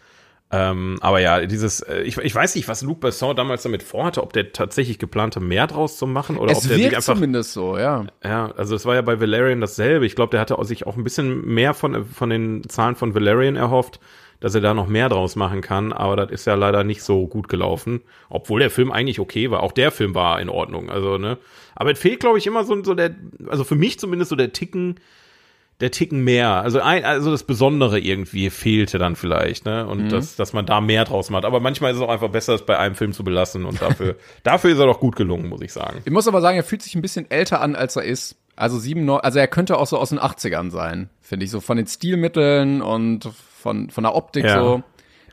[0.50, 4.22] Ähm, aber ja, dieses, äh, ich, ich weiß nicht, was Luc Besson damals damit vorhatte,
[4.22, 7.14] ob der tatsächlich geplante, mehr draus zu machen oder ob Es der sich wirkt einfach.
[7.14, 8.06] zumindest so, ja.
[8.24, 10.06] Ja, also es war ja bei Valerian dasselbe.
[10.06, 13.56] Ich glaube, der hatte sich auch ein bisschen mehr von, von den Zahlen von Valerian
[13.56, 14.00] erhofft,
[14.40, 17.26] dass er da noch mehr draus machen kann, aber das ist ja leider nicht so
[17.26, 18.00] gut gelaufen.
[18.30, 19.62] Obwohl der Film eigentlich okay war.
[19.62, 20.88] Auch der Film war in Ordnung.
[20.88, 21.37] Also, ne?
[21.74, 23.14] Aber es fehlt, glaube ich, immer so, so der,
[23.48, 24.98] also für mich zumindest so der Ticken,
[25.80, 26.50] der Ticken mehr.
[26.50, 29.86] Also ein, also das Besondere irgendwie fehlte dann vielleicht, ne?
[29.86, 31.44] Und dass, dass man da mehr draus macht.
[31.44, 33.64] Aber manchmal ist es auch einfach besser, es bei einem Film zu belassen.
[33.64, 36.02] Und dafür, dafür ist er doch gut gelungen, muss ich sagen.
[36.04, 38.36] Ich muss aber sagen, er fühlt sich ein bisschen älter an, als er ist.
[38.56, 41.60] Also sieben, neun, also er könnte auch so aus den 80ern sein, finde ich, so
[41.60, 43.30] von den Stilmitteln und
[43.62, 44.60] von, von der Optik Ja.
[44.60, 44.82] so.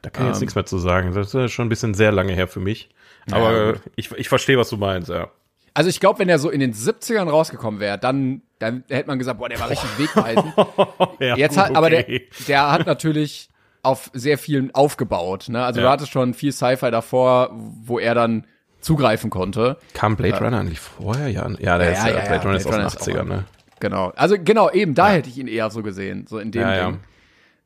[0.03, 1.12] Da kann ich jetzt nichts mehr zu sagen.
[1.15, 2.89] Das ist schon ein bisschen sehr lange her für mich.
[3.31, 3.81] Aber gut.
[3.95, 5.31] ich, ich verstehe, was du meinst, ja.
[5.73, 9.20] Also ich glaube, wenn er so in den 70ern rausgekommen wäre, dann, dann hätte man
[9.20, 10.54] gesagt, boah, der war richtig wegweisend.
[11.20, 12.30] ja Jetzt hat, aber der, okay.
[12.48, 13.50] der hat natürlich
[13.84, 15.50] auf sehr vielen aufgebaut.
[15.50, 15.63] Ne?
[15.63, 15.88] Also Ja.
[15.88, 18.46] du hattest schon viel Sci-Fi davor, wo er dann
[18.80, 19.78] zugreifen konnte.
[19.94, 21.28] Kam Blade Runner eigentlich vorher?
[21.28, 23.24] Ja, ja der Ja, ist ja, ja, Blade Runner ist aus den ist auch 80ern,
[23.24, 23.46] ne?
[23.80, 24.12] Genau.
[24.15, 26.68] Also genau, eben, da hätte ich ihn eher so gesehen, so in dem.
[26.68, 27.00] Ding.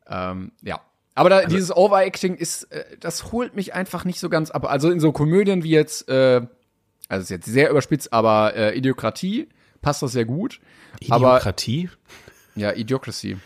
[0.10, 0.80] Ähm, ja.
[1.15, 4.65] Aber da, dieses Overacting ist, äh, das holt mich einfach nicht so ganz ab.
[4.69, 6.41] Also in so Komödien wie jetzt, äh,
[7.10, 9.49] also ist jetzt sehr überspitzt, aber äh, Idiokratie
[9.82, 10.60] passt das sehr gut.
[11.09, 11.89] Aber Idiokratie?
[12.55, 13.38] ja, Idiocracy.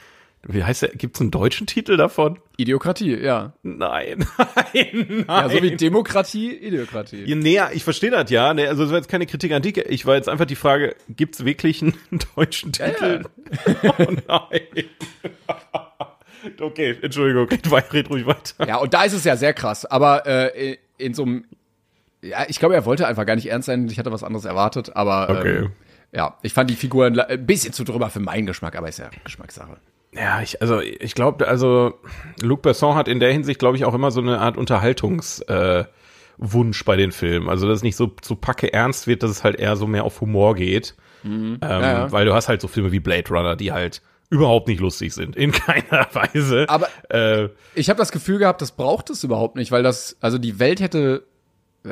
[0.45, 0.89] Wie heißt der?
[0.89, 2.37] Gibt's einen deutschen Titel davon?
[2.57, 3.53] Idiokratie, ja.
[3.63, 5.25] Nein, nein, nein.
[5.27, 7.23] Ja, so wie Demokratie, Idiokratie.
[7.23, 8.53] Ja, nee, ich verstehe das ja.
[8.53, 9.77] Nee, also das war jetzt keine Kritik an dich.
[9.77, 11.93] Ich war jetzt einfach die Frage, gibt's wirklich einen
[12.35, 13.23] deutschen Titel?
[13.83, 13.93] Oh
[14.27, 14.61] nein.
[16.59, 18.67] okay, Entschuldigung, red, wei- red ruhig weiter.
[18.67, 19.85] Ja, und da ist es ja sehr krass.
[19.85, 21.45] Aber äh, in so einem,
[22.21, 23.87] ja, ich glaube, er wollte einfach gar nicht ernst sein.
[23.87, 25.57] Ich hatte was anderes erwartet, aber Okay.
[25.57, 25.71] ähm,
[26.13, 29.09] ja, ich fand die Figuren ein bisschen zu drüber für meinen Geschmack, aber ist ja
[29.23, 29.77] Geschmackssache.
[30.13, 31.95] Ja, ich, also ich glaube, also
[32.41, 35.87] Luc Besson hat in der Hinsicht, glaube ich, auch immer so eine Art Unterhaltungswunsch
[36.81, 37.49] äh, bei den Filmen.
[37.49, 40.03] Also dass es nicht so zu packe ernst wird, dass es halt eher so mehr
[40.03, 40.95] auf Humor geht.
[41.25, 42.11] Ähm, Ja, ja.
[42.11, 45.35] Weil du hast halt so Filme wie Blade Runner, die halt überhaupt nicht lustig sind,
[45.35, 46.65] in keiner Weise.
[46.67, 50.37] Aber äh, ich habe das Gefühl gehabt, das braucht es überhaupt nicht, weil das, also
[50.37, 51.23] die Welt hätte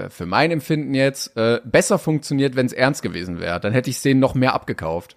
[0.09, 3.59] für mein Empfinden jetzt äh, besser funktioniert, wenn es ernst gewesen wäre.
[3.59, 5.15] Dann hätte ich Szenen noch mehr abgekauft.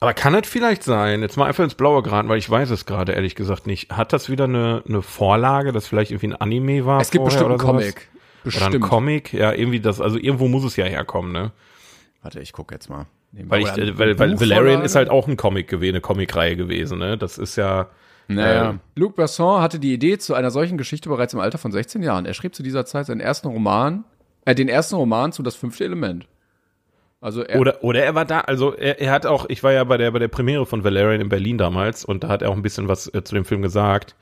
[0.00, 2.86] aber kann es vielleicht sein, jetzt mal einfach ins Blaue geraten, weil ich weiß es
[2.86, 3.90] gerade ehrlich gesagt nicht.
[3.90, 7.00] Hat das wieder eine, eine Vorlage, dass vielleicht irgendwie ein Anime war?
[7.00, 7.64] Es gibt bestimmt einen oder?
[7.64, 7.86] Comic.
[7.86, 8.80] Oder ein Bestimmt.
[8.84, 11.52] Comic, ja, irgendwie das, also irgendwo muss es ja herkommen, ne?
[12.22, 13.06] Warte, ich gucke jetzt mal.
[13.32, 14.38] Weil ich, Oder äh, weil, weil?
[14.38, 17.18] Valerian ist halt auch ein Comic gewesen, eine Comicreihe gewesen, ne?
[17.18, 17.88] Das ist ja.
[18.28, 18.70] Naja.
[18.70, 22.02] Ähm, Luc Besson hatte die Idee zu einer solchen Geschichte bereits im Alter von 16
[22.02, 22.26] Jahren.
[22.26, 24.04] Er schrieb zu dieser Zeit seinen ersten Roman,
[24.44, 26.26] äh, den ersten Roman zu Das fünfte Element.
[27.20, 29.84] Also er, Oder, oder er war da, also er, er hat auch, ich war ja
[29.84, 32.56] bei der, bei der Premiere von Valerian in Berlin damals und da hat er auch
[32.56, 34.14] ein bisschen was äh, zu dem Film gesagt.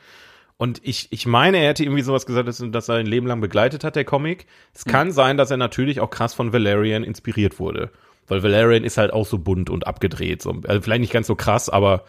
[0.57, 3.41] Und ich, ich meine, er hätte irgendwie sowas gesagt, dass, dass er ein Leben lang
[3.41, 4.47] begleitet hat, der Comic.
[4.73, 7.91] Es kann sein, dass er natürlich auch krass von Valerian inspiriert wurde.
[8.29, 10.41] Weil Valerian ist halt auch so bunt und abgedreht.
[10.41, 10.55] So.
[10.69, 12.05] Also vielleicht nicht ganz so krass, aber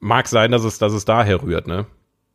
[0.00, 1.86] mag sein, dass es, dass es daher rührt, ne?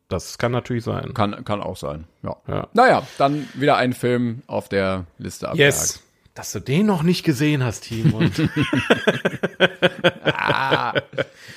[0.08, 1.14] Das kann natürlich sein.
[1.14, 2.04] kann, kann auch sein.
[2.22, 2.36] Ja.
[2.48, 2.68] Ja.
[2.72, 5.74] Naja, dann wieder ein Film auf der Liste abgehakt.
[5.74, 6.02] Yes.
[6.34, 8.30] Dass du den noch nicht gesehen hast, Timon.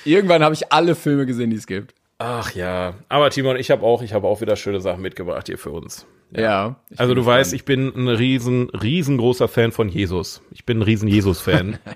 [0.04, 1.94] Irgendwann habe ich alle Filme gesehen, die es gibt.
[2.18, 2.94] Ach ja.
[3.08, 6.06] Aber Timon, ich habe auch, ich habe auch wieder schöne Sachen mitgebracht hier für uns.
[6.30, 6.76] Ja.
[6.90, 10.42] ich Also du weißt, ich bin ein riesen, riesengroßer Fan von Jesus.
[10.50, 11.78] Ich bin ein riesen Jesus-Fan.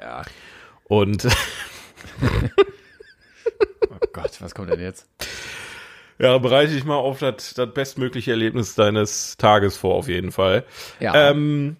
[0.00, 0.22] Ja.
[0.84, 1.28] Und
[4.02, 5.06] Oh Gott, was kommt denn jetzt?
[6.18, 10.64] ja, bereite dich mal auf das, das bestmögliche Erlebnis deines Tages vor, auf jeden Fall.
[11.00, 11.30] Ja.
[11.30, 11.76] Ähm,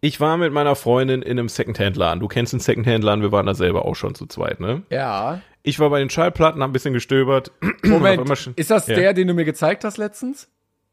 [0.00, 2.20] ich war mit meiner Freundin in einem Secondhand-Laden.
[2.20, 4.82] Du kennst den Secondhand-Laden, wir waren da selber auch schon zu zweit, ne?
[4.90, 5.40] ja.
[5.64, 7.52] Ich war bei den Schallplatten, hab ein bisschen gestöbert.
[7.84, 8.96] Moment, ist das Ja.
[8.96, 10.48] der, den du mir gezeigt hast letztens?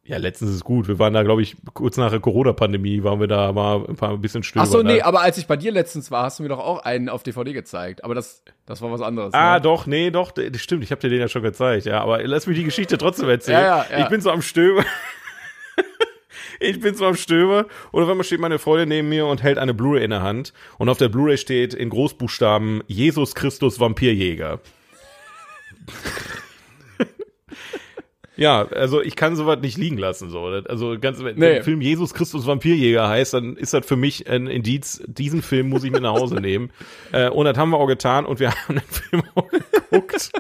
[0.10, 0.88] Ja, letztens ist gut.
[0.88, 4.10] Wir waren da, glaube ich, kurz nach der Corona-Pandemie, waren wir da mal ein paar
[4.10, 4.68] ein bisschen Ach stöbern.
[4.68, 5.06] so, nee, ne?
[5.06, 7.54] aber als ich bei dir letztens war, hast du mir doch auch einen auf DVD
[7.54, 8.04] gezeigt.
[8.04, 9.36] Aber das, das war was anderes.
[9.36, 9.62] Ah, ne?
[9.62, 12.58] doch, nee, doch, stimmt, ich habe dir den ja schon gezeigt, ja, aber lass mich
[12.58, 13.60] die Geschichte trotzdem erzählen.
[13.60, 14.04] Ja, ja, ja.
[14.04, 14.84] Ich bin so am Stöber.
[16.60, 19.60] ich bin so am Stöber und auf einmal steht meine Freundin neben mir und hält
[19.60, 24.60] eine Blu-ray in der Hand und auf der Blu-ray steht in Großbuchstaben Jesus Christus Vampirjäger.
[28.40, 30.30] Ja, also ich kann sowas nicht liegen lassen.
[30.30, 30.50] So.
[30.50, 31.56] Das- Also ganz, wenn Nee.
[31.56, 35.68] der Film Jesus Christus Vampirjäger heißt, dann ist das für mich ein Indiz, diesen Film
[35.70, 36.72] muss ich mit nach Hause nehmen.
[37.12, 40.32] Äh, und das haben wir auch getan und wir haben den Film auch geguckt.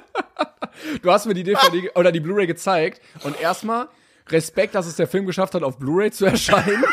[1.02, 3.88] Du hast mir die DVD oder die Blu-ray gezeigt und erstmal
[4.30, 6.84] Respekt, dass es der Film geschafft hat, auf Blu-ray zu erscheinen.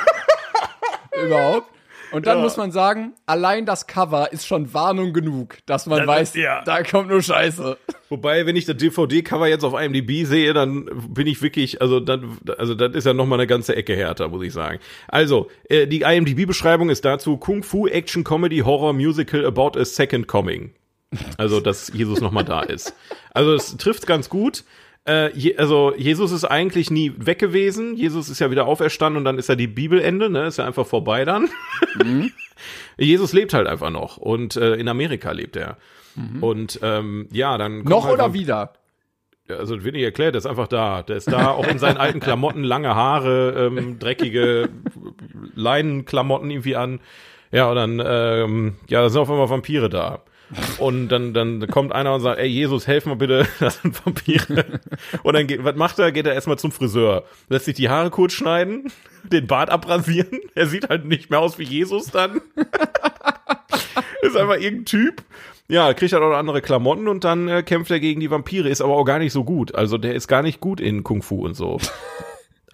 [1.25, 1.69] Überhaupt.
[2.13, 2.43] Und dann Ja.
[2.45, 6.37] muss man sagen, allein das Cover ist schon Warnung genug, dass man Das weiß, ist-
[6.37, 6.63] ja.
[6.65, 7.77] da kommt nur Scheiße.
[8.09, 12.39] Wobei, wenn ich das DVD-Cover jetzt auf IMDb sehe, dann bin ich wirklich, also dann,
[12.59, 14.79] also das ist ja noch mal eine ganze Ecke härter, muss ich sagen.
[15.09, 20.29] Also, äh, die IMDb-Beschreibung ist dazu Kung Fu Action Comedy Horror Musical about a Second
[20.29, 20.73] Coming.
[21.39, 22.95] Also, dass Jesus noch mal da ist.
[23.33, 24.65] Also, es trifft ganz gut.
[25.07, 27.95] Äh, je, also, Jesus ist eigentlich nie weg gewesen.
[27.97, 30.47] Jesus ist ja wieder auferstanden und dann ist ja die Bibelende, ne?
[30.47, 31.49] Ist ja einfach vorbei dann.
[32.99, 35.77] Jesus lebt halt einfach noch und äh, in Amerika lebt er.
[36.41, 38.73] Und ähm, ja, dann Noch halt oder wieder?
[39.49, 41.03] Also wird nicht erklärt, der ist einfach da.
[41.03, 44.71] Der ist da, auch in seinen alten Klamotten, lange Haare, ähm, dreckige
[45.55, 47.01] Leinenklamotten irgendwie an.
[47.53, 50.23] Ja, und dann, ähm, ja, da sind auf einmal Vampire da.
[50.79, 54.81] Und dann, dann kommt einer und sagt, ey, Jesus, helf mal bitte, das sind Vampire.
[55.23, 56.13] Und dann geht, was macht er?
[56.13, 58.93] Geht er erstmal zum Friseur, lässt sich die Haare kurz schneiden,
[59.25, 60.41] den Bart abrasieren.
[60.55, 62.41] Er sieht halt nicht mehr aus wie Jesus dann.
[64.23, 65.23] ist einfach irgendein Typ.
[65.69, 68.81] Ja, kriegt halt auch andere Klamotten und dann äh, kämpft er gegen die Vampire, ist
[68.81, 69.75] aber auch gar nicht so gut.
[69.75, 71.79] Also der ist gar nicht gut in Kung Fu und so.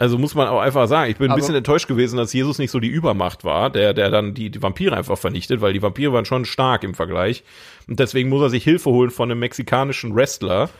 [0.02, 2.58] Also muss man auch einfach sagen, ich bin ein Aber- bisschen enttäuscht gewesen, dass Jesus
[2.58, 5.80] nicht so die Übermacht war, der, der dann die, die Vampire einfach vernichtet, weil die
[5.80, 7.44] Vampire waren schon stark im Vergleich.
[7.86, 10.70] Und deswegen muss er sich Hilfe holen von einem mexikanischen Wrestler,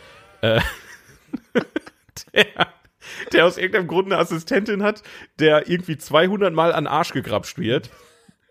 [0.41, 0.61] äh,
[2.35, 2.47] der,
[3.33, 5.05] der aus irgendeinem Grund eine Assistentin hat,
[5.39, 7.91] der irgendwie 200 Mal an Arsch gegrapscht wird.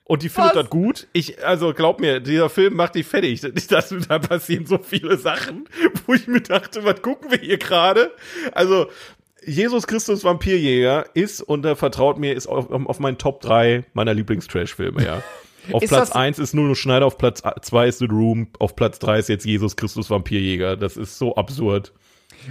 [0.06, 1.08] Und die findet das gut.
[1.12, 3.42] Ich, also glaub mir, dieser Film macht dich fertig.
[3.70, 5.68] Das, da passieren so viele Sachen,
[6.06, 8.12] wo ich mir dachte, was gucken wir hier gerade?
[8.54, 8.88] Also,
[9.46, 14.14] Jesus Christus Vampirjäger ist, und da vertraut mir, ist auf, auf meinen Top 3 meiner
[14.14, 15.24] Lieblings-Trash-Filme, ja.
[15.72, 18.76] Auf Ist Platz das- 1 ist Nuno Schneider, auf Platz 2 ist The Room, auf
[18.76, 20.76] Platz 3 ist jetzt Jesus Christus Vampirjäger.
[20.76, 21.94] Das ist so absurd.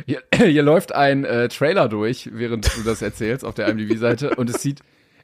[0.06, 4.48] Hier, hier läuft ein äh, Trailer durch, während du das erzählst auf der IMDb-Seite und
[4.48, 4.80] es sieht,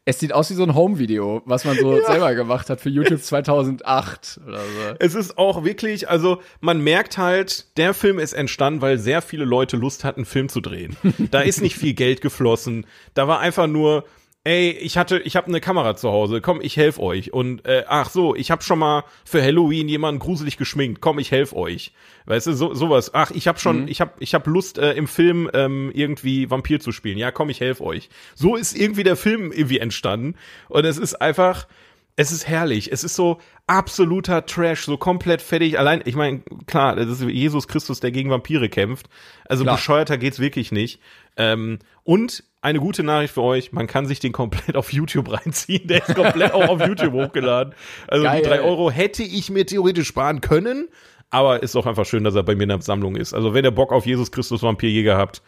[0.09, 3.21] es sieht aus wie so ein Home-Video, was man so selber gemacht hat für YouTube
[3.21, 4.95] 2008 oder so.
[5.01, 9.45] Es ist auch wirklich, also man merkt halt, der Film ist entstanden, weil sehr viele
[9.45, 10.97] Leute Lust hatten, einen Film zu drehen.
[11.33, 12.87] Da ist nicht viel Geld geflossen.
[13.15, 14.05] Da war einfach nur,
[14.47, 17.33] ey, ich hatte, ich habe eine Kamera zu Hause, komm, ich helf euch.
[17.33, 21.33] Und äh, ach so, ich habe schon mal für Halloween jemanden gruselig geschminkt, komm, ich
[21.33, 21.93] helf euch.
[22.27, 23.13] Weißt du, so, sowas.
[23.13, 26.79] Ach, ich habe schon, ich habe ich hab Lust äh, im Film ähm, irgendwie Vampir
[26.79, 27.19] zu spielen.
[27.19, 28.09] Ja, komm, ich helf euch.
[28.37, 30.37] So ist irgendwie der Film irgendwie entstanden.
[30.69, 31.67] Und es ist einfach,
[32.15, 32.93] es ist herrlich.
[32.93, 35.77] Es ist so absoluter Trash, so komplett fertig.
[35.77, 39.09] Allein, ich meine, klar, das ist Jesus Christus, der gegen Vampire kämpft.
[39.45, 39.75] Also Klar.
[39.75, 41.01] bescheuerter geht's wirklich nicht.
[41.37, 45.87] Ähm, und eine gute Nachricht für euch, man kann sich den komplett auf YouTube reinziehen.
[45.87, 47.75] Der ist komplett auch auf YouTube hochgeladen.
[48.09, 48.43] Also Geil.
[48.43, 50.89] die drei Euro hätte ich mir theoretisch sparen können.
[51.31, 53.35] Aber ist auch einfach schön, dass er bei mir in der Sammlung ist.
[53.35, 55.43] Also wenn ihr Bock auf Jesus Christus Vampirjäger habt,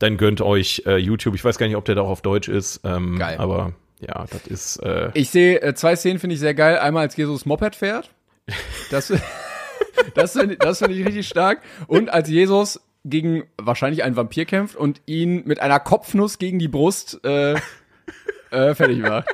[0.00, 1.36] dann gönnt euch äh, YouTube.
[1.36, 2.80] Ich weiß gar nicht, ob der da auch auf Deutsch ist.
[2.82, 3.36] Ähm, Geil.
[3.38, 4.76] Aber ja, das ist.
[4.78, 6.78] Äh, Ich sehe äh, zwei Szenen finde ich sehr geil.
[6.78, 8.10] Einmal als Jesus Moped fährt.
[8.90, 9.12] Das,
[10.14, 11.62] das finde das find ich richtig stark.
[11.86, 16.68] Und als Jesus gegen wahrscheinlich einen Vampir kämpft und ihn mit einer Kopfnuss gegen die
[16.68, 17.54] Brust äh,
[18.50, 19.28] äh, fertig macht.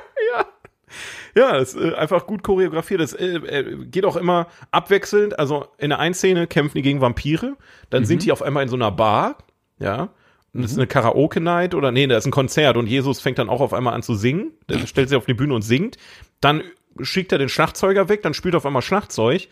[1.35, 3.01] Ja, es ist äh, einfach gut choreografiert.
[3.01, 5.37] Es äh, äh, geht auch immer abwechselnd.
[5.37, 7.57] Also in der einen Szene kämpfen die gegen Vampire,
[7.89, 9.37] dann sind die auf einmal in so einer Bar,
[9.77, 10.09] ja.
[10.53, 13.49] Und das ist eine Karaoke-Night oder nee, da ist ein Konzert und Jesus fängt dann
[13.49, 14.53] auch auf einmal an zu singen.
[14.69, 15.97] Der stellt sich auf die Bühne und singt.
[16.39, 16.63] Dann
[17.01, 19.49] schickt er den Schlagzeuger weg, dann spielt er auf einmal Schlagzeug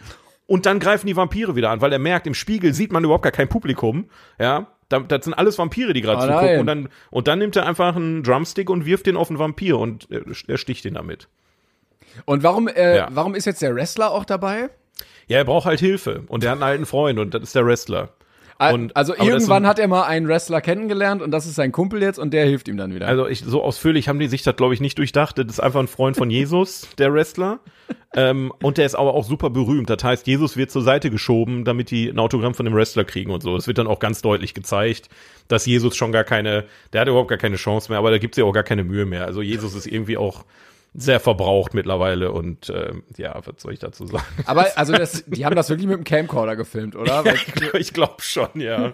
[0.48, 3.24] und dann greifen die Vampire wieder an, weil er merkt, im Spiegel sieht man überhaupt
[3.24, 4.68] gar kein Publikum, ja.
[4.89, 6.46] Da- Das sind alles Vampire, die gerade Oh zugucken.
[6.48, 6.60] nein.
[6.60, 9.80] Und dann, und dann nimmt er einfach einen Drumstick und wirft den auf einen Vampir
[9.80, 11.28] und er, er sticht ihn damit.
[12.26, 13.08] Und warum, äh, Ja.
[13.12, 14.70] warum ist jetzt der Wrestler auch dabei?
[15.28, 16.24] Ja, er braucht halt Hilfe.
[16.28, 18.10] Und er hat einen alten Freund und das ist der Wrestler.
[18.72, 22.20] Und- also irgendwann hat er mal einen Wrestler kennengelernt und das ist sein Kumpel jetzt
[22.20, 23.08] und der hilft ihm dann wieder.
[23.08, 25.38] Also ich, so ausführlich haben die sich das, glaube ich, nicht durchdacht.
[25.39, 27.60] Das ist einfach ein Freund von Jesus, der Wrestler.
[28.16, 29.89] Ähm, und der ist aber auch super berühmt.
[29.89, 33.32] Das heißt, Jesus wird zur Seite geschoben, damit die ein Autogramm von dem Wrestler kriegen
[33.32, 33.55] und so.
[33.55, 35.09] Es wird dann auch ganz deutlich gezeigt,
[35.47, 38.38] dass Jesus schon gar keine, der hat überhaupt gar keine Chance mehr, aber da gibt's
[38.38, 39.26] ja auch gar keine Mühe mehr.
[39.26, 40.45] Also Jesus ist irgendwie auch
[40.95, 44.26] sehr verbraucht mittlerweile und ähm, ja, was soll ich dazu sagen?
[44.45, 47.26] Aber also das, die haben das wirklich mit dem Camcorder gefilmt, oder?
[47.26, 47.38] Weil,
[47.80, 48.93] ich glaube schon, ja.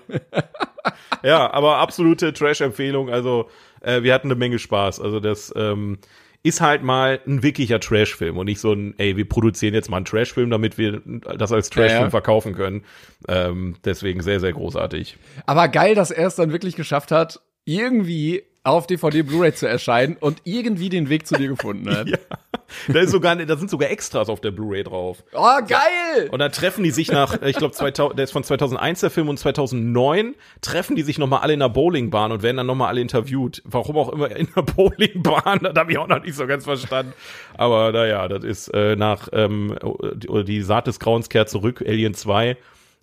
[1.24, 3.09] ja, aber absolute Trash-Empfehlung.
[3.09, 3.49] Also
[3.82, 5.01] äh, wir hatten eine Menge Spaß.
[5.01, 5.97] Also das ähm,
[6.42, 9.98] ist halt mal ein wirklicher Trash-Film und nicht so ein, ey, wir produzieren jetzt mal
[9.98, 11.02] einen Trash-Film, damit wir
[11.38, 12.10] das als Trash-Film Ja, ja.
[12.10, 12.84] verkaufen können.
[13.28, 15.18] Ähm, deswegen sehr, sehr großartig.
[15.46, 20.17] aber geil, dass er es dann wirklich geschafft hat, irgendwie auf DVD Blu-ray zu erscheinen
[20.20, 22.07] und irgendwie den Weg zu dir gefunden hat.
[22.88, 25.24] Da ist sogar, da sind sogar Extras auf der Blu-ray drauf.
[25.34, 26.30] Oh, geil!
[26.32, 27.76] Und dann treffen die sich nach, ich glaube,
[28.15, 31.70] der ist von 2001 der Film und 2009 treffen die sich nochmal alle in der
[31.70, 33.61] Bowlingbahn und werden dann nochmal alle interviewt.
[33.65, 37.13] Warum auch immer in der Bowlingbahn, das habe ich auch noch nicht so ganz verstanden.
[37.57, 39.76] Aber naja, das ist äh, nach ähm,
[40.45, 42.57] die Saat des Grauens kehrt zurück, Alien 2.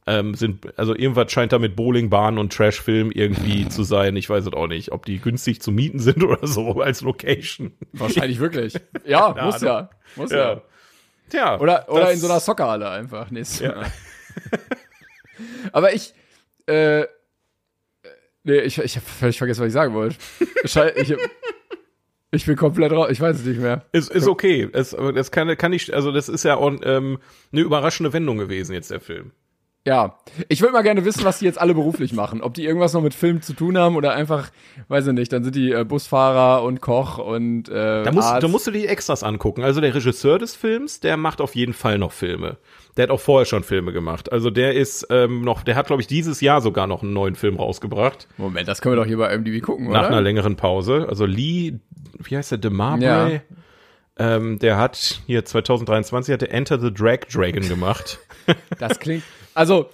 [0.09, 4.15] Ähm, sind, also irgendwas scheint da mit Bowlingbahn und Trashfilm irgendwie zu sein.
[4.15, 7.73] Ich weiß es auch nicht, ob die günstig zu mieten sind oder so als Location.
[7.93, 8.75] Wahrscheinlich wirklich.
[9.05, 9.91] Ja, Keine muss ja.
[10.15, 10.55] Muss ja.
[10.55, 10.63] Ja.
[11.29, 11.59] Tja.
[11.59, 13.31] Oder, oder in so einer Soccerhalle einfach.
[13.31, 13.75] Nächstes Ja.
[13.75, 13.93] Mal.
[15.73, 16.15] Aber ich,
[16.67, 17.03] äh,
[18.45, 20.17] nee, ich, ich habe völlig vergessen, was ich sagen wollte.
[20.65, 21.15] Ich,
[22.31, 23.09] ich bin komplett raus.
[23.11, 23.85] Ich weiß es nicht mehr.
[23.93, 24.69] Ist, ist okay.
[24.73, 27.19] Es, das kann, kann ich, also das ist ja auch ähm,
[27.53, 29.33] eine überraschende Wendung gewesen jetzt der Film.
[29.87, 30.19] Ja,
[30.49, 32.43] ich würde mal gerne wissen, was die jetzt alle beruflich machen.
[32.43, 34.51] Ob die irgendwas noch mit Film zu tun haben oder einfach,
[34.89, 38.43] weiß ich nicht, dann sind die äh, Busfahrer und Koch und äh, Da musst, Arzt.
[38.43, 39.63] da musst du die Extras angucken.
[39.63, 42.57] Also der Regisseur des Films, der macht auf jeden Fall noch Filme.
[42.97, 44.33] Der hat auch vorher schon Filme gemacht.
[44.33, 47.37] Also der ist ähm, noch, der hat glaube ich dieses Jahr sogar noch einen neuen
[47.37, 50.09] Film rausgebracht Moment, das können wir doch hier bei IMDb gucken, nach oder?
[50.09, 51.07] einer längeren Pause.
[51.09, 51.75] Also Lee,
[52.19, 53.05] wie heißt der, DeMarbre?
[53.35, 53.41] Ja.
[54.19, 58.19] Ähm, der hat hier 2023 hat er Enter the Drag Dragon gemacht.
[58.81, 59.23] Das klingt.
[59.57, 59.91] Also.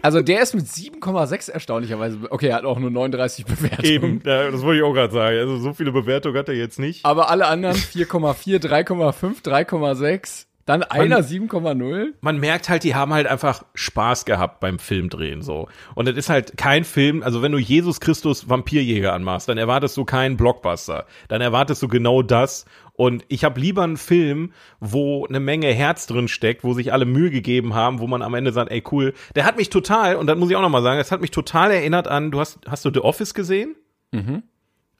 [0.00, 2.18] Also der ist mit 7,6 erstaunlicherweise.
[2.30, 3.84] Okay, er hat auch nur 39 Bewertungen.
[3.84, 5.38] Eben, das wollte ich auch gerade sagen.
[5.38, 7.04] Also so viele Bewertungen hat er jetzt nicht.
[7.04, 10.46] Aber alle anderen 4,4, 3,5, 3,6.
[10.68, 12.12] Dann einer 7,0.
[12.20, 15.66] man merkt halt, die haben halt einfach Spaß gehabt beim Filmdrehen so.
[15.94, 19.96] Und es ist halt kein Film, also wenn du Jesus Christus Vampirjäger anmachst, dann erwartest
[19.96, 21.06] du keinen Blockbuster.
[21.28, 22.66] Dann erwartest du genau das.
[22.92, 27.06] Und ich habe lieber einen Film, wo eine Menge Herz drin steckt, wo sich alle
[27.06, 30.26] Mühe gegeben haben, wo man am Ende sagt, ey cool, der hat mich total, und
[30.26, 32.84] das muss ich auch nochmal sagen, das hat mich total erinnert an, du hast, hast
[32.84, 33.74] du The Office gesehen?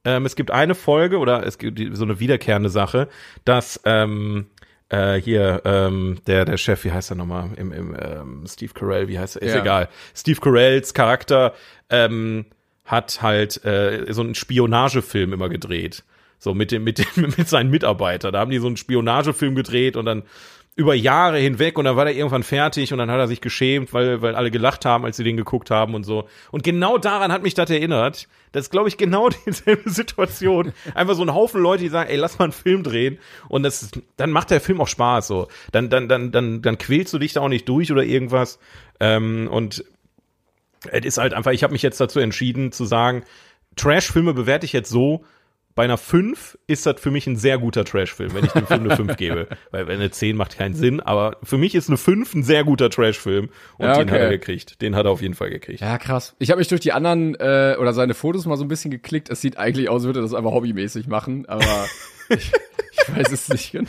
[0.05, 3.09] Ähm, es gibt eine Folge oder es gibt so eine wiederkehrende Sache,
[3.45, 4.47] dass ähm,
[4.91, 7.51] äh, hier ähm, der der Chef, wie heißt er nochmal?
[7.57, 9.43] Im, im ähm, Steve Carell, wie heißt er?
[9.43, 9.61] Ist Ja.
[9.61, 9.89] egal.
[10.15, 11.55] Steve Carells Charakter
[11.91, 12.47] ähm,
[12.85, 16.05] hat halt äh, so einen Spionagefilm immer gedreht.
[16.39, 18.33] So mit dem, mit dem, mit seinen Mitarbeitern.
[18.33, 20.23] Da haben die so einen Spionagefilm gedreht und dann
[20.79, 23.93] über Jahre hinweg und dann war er irgendwann fertig und dann hat er sich geschämt,
[23.93, 26.29] weil, weil alle gelacht haben, als sie den geguckt haben und so.
[26.53, 28.29] Und genau daran hat mich das erinnert.
[28.53, 30.73] Das ist, glaube ich, genau dieselbe Situation.
[30.95, 33.19] Einfach so ein Haufen Leute, die sagen, ey, lass mal einen Film drehen.
[33.49, 35.49] Und das, dann macht der Film auch Spaß, so.
[35.73, 38.61] Dann, dann, dann, dann, dann quälst du dich da auch nicht durch oder irgendwas.
[39.01, 39.85] Ähm, und
[40.93, 43.25] es ist halt einfach, ich habe mich jetzt dazu entschieden zu sagen,
[43.75, 45.25] Trash-Filme bewerte ich jetzt so,
[45.79, 48.81] bei einer 5 ist das für mich ein sehr guter Trash-Film, wenn ich dem Film
[48.83, 49.47] eine 5 gebe.
[49.71, 52.91] Weil eine 10 macht keinen Sinn, aber für mich ist eine 5 ein sehr guter
[52.91, 54.39] Trash-Film und Ja, den hat er okay.
[54.39, 54.83] gekriegt.
[54.83, 55.81] Den hat er auf jeden Fall gekriegt.
[55.81, 56.35] Ja, krass.
[56.41, 59.31] Ich habe mich durch die anderen äh, oder seine Fotos mal so ein bisschen geklickt.
[59.31, 61.87] Es sieht eigentlich aus, als würde er das einfach hobbymäßig machen, aber
[62.29, 62.37] ich,
[62.91, 63.89] ich Ich weiß es nicht genau.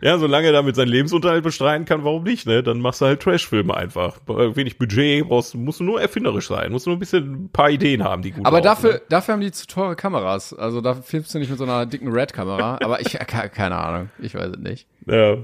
[0.00, 2.62] Ja, solange er damit seinen Lebensunterhalt bestreiten kann, warum nicht, ne?
[2.62, 4.18] Dann machst du halt Trashfilme einfach.
[4.26, 7.70] Wenig Budget, brauchst, musst du nur erfinderisch sein, musst du nur ein bisschen ein paar
[7.70, 9.00] Ideen haben, die gut Aber laufen, dafür, ne?
[9.08, 10.52] dafür haben die zu teure Kameras.
[10.54, 12.78] Also da filmst du nicht mit so einer dicken Red-Kamera.
[12.82, 14.10] Aber ich, ke- keine Ahnung.
[14.20, 14.86] Ich weiß es nicht.
[15.06, 15.36] Ja.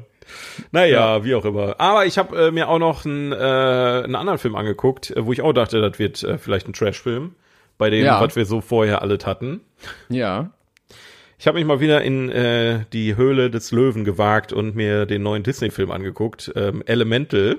[0.73, 1.79] Naja, wie auch immer.
[1.79, 5.33] Aber ich habe äh, mir auch noch einen, äh, einen anderen Film angeguckt, äh, wo
[5.33, 7.35] ich auch dachte, das wird äh, vielleicht ein Trashfilm.
[7.77, 8.21] Bei dem, Ja.
[8.21, 9.61] was wir so vorher alles hatten.
[10.09, 10.51] Ja.
[11.45, 15.23] Ich habe mich mal wieder in äh, die Höhle des Löwen gewagt und mir den
[15.23, 17.59] neuen Disney-Film angeguckt, ähm, Elemental.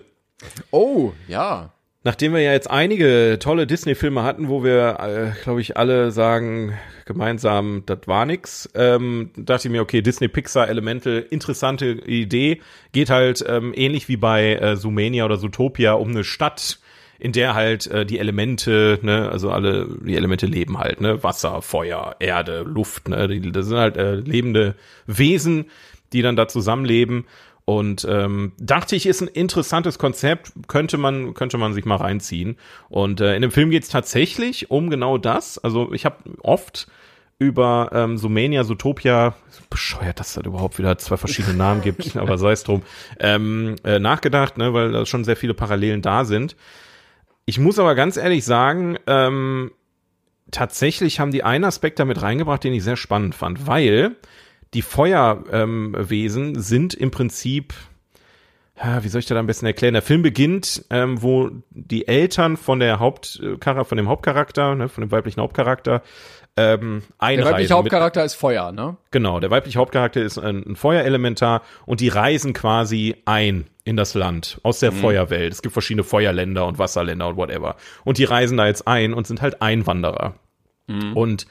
[0.71, 1.71] Oh, ja.
[2.03, 6.73] Nachdem wir ja jetzt einige tolle Disney-Filme hatten, wo wir, äh, glaube ich, alle sagen
[7.05, 12.61] gemeinsam, das war nix, ähm, dachte ich mir, okay, Disney Pixar Elemental, interessante Idee,
[12.91, 16.79] geht halt ähm, ähnlich wie bei äh, Zoomania oder Zootopia um eine Stadt,
[17.19, 21.61] in der halt äh, die Elemente, ne, also alle die Elemente leben halt, ne, Wasser,
[21.61, 25.65] Feuer, Erde, Luft, ne, die, das sind halt äh, lebende Wesen,
[26.13, 27.25] die dann da zusammenleben.
[27.65, 32.57] Und ähm, dachte ich, ist ein interessantes Konzept, könnte man könnte man sich mal reinziehen.
[32.89, 35.57] Und äh, in dem Film geht es tatsächlich um genau das.
[35.57, 36.87] Also ich habe oft
[37.39, 39.33] über ähm, Sumania, Zootopia,
[39.69, 42.83] bescheuert, dass es das überhaupt wieder zwei verschiedene Namen gibt, aber sei es drum,
[43.19, 46.55] ähm, äh, nachgedacht, ne, weil da schon sehr viele Parallelen da sind.
[47.45, 49.71] Ich muss aber ganz ehrlich sagen, ähm,
[50.51, 54.15] tatsächlich haben die einen Aspekt damit reingebracht, den ich sehr spannend fand, weil
[54.73, 57.73] die Feuerwesen ähm, sind im Prinzip,
[59.01, 59.93] wie soll ich das am besten erklären?
[59.93, 65.01] Der Film beginnt, ähm, wo die Eltern von der Hauptcharakter, von dem Hauptcharakter, ne, von
[65.01, 66.01] dem weiblichen Hauptcharakter,
[66.57, 67.43] ähm, einreisen.
[67.43, 68.97] Der weibliche mit- Hauptcharakter ist Feuer, ne?
[69.11, 74.13] Genau, der weibliche Hauptcharakter ist ein, ein Feuerelementar und die reisen quasi ein in das
[74.13, 75.53] Land aus der Feuerwelt.
[75.53, 77.75] Es gibt verschiedene Feuerländer und Wasserländer und whatever.
[78.03, 80.35] Und die reisen da jetzt ein und sind halt Einwanderer.
[81.13, 81.45] Und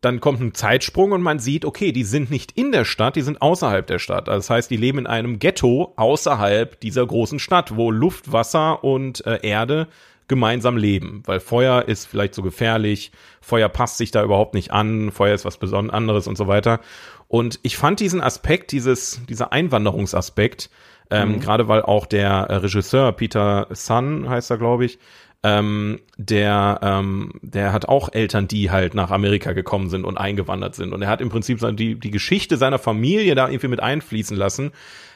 [0.00, 3.22] dann kommt ein Zeitsprung und man sieht, okay, die sind nicht in der Stadt, die
[3.22, 4.28] sind außerhalb der Stadt.
[4.28, 8.84] Also das heißt, die leben in einem Ghetto außerhalb dieser großen Stadt, wo Luft, Wasser
[8.84, 9.88] und äh, Erde
[10.28, 15.10] gemeinsam leben, weil Feuer ist vielleicht so gefährlich, Feuer passt sich da überhaupt nicht an,
[15.10, 16.80] Feuer ist was besonders anderes und so weiter.
[17.26, 20.70] Und ich fand diesen Aspekt, dieses, dieser Einwanderungsaspekt,
[21.10, 24.98] ähm, gerade weil auch der äh, Regisseur Peter Sun heißt er, glaube ich,
[25.42, 30.74] ähm, der, ähm, der hat auch Eltern, die halt nach Amerika gekommen sind und eingewandert
[30.74, 30.92] sind.
[30.92, 34.72] Und er hat im Prinzip die, die Geschichte seiner Familie da irgendwie mit einfließen lassen.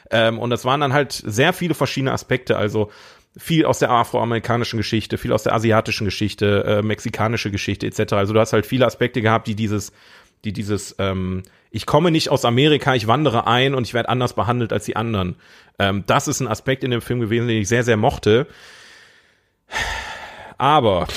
[0.09, 2.57] Ähm, und das waren dann halt sehr viele verschiedene Aspekte.
[2.57, 2.89] Also
[3.37, 8.13] viel aus der afroamerikanischen Geschichte, viel aus der asiatischen Geschichte, äh, mexikanische Geschichte etc.
[8.13, 9.91] Also du hast halt viele Aspekte gehabt, die dieses,
[10.43, 14.33] die dieses, ähm, ich komme nicht aus Amerika, ich wandere ein und ich werde anders
[14.33, 15.35] behandelt als die anderen.
[15.79, 18.47] Ähm, das ist ein Aspekt in dem Film gewesen, den ich sehr, sehr mochte.
[20.57, 21.07] Aber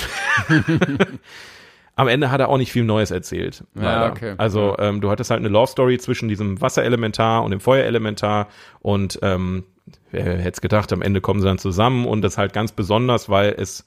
[1.97, 3.64] am Ende hat er auch nicht viel Neues erzählt.
[3.74, 4.34] Ja, okay.
[4.36, 8.49] Also ähm, du hattest halt eine Love Story zwischen diesem Wasserelementar und dem Feuerelementar
[8.80, 9.64] und ähm,
[10.11, 13.28] wer hätte es gedacht, am Ende kommen sie dann zusammen und das halt ganz besonders,
[13.28, 13.86] weil es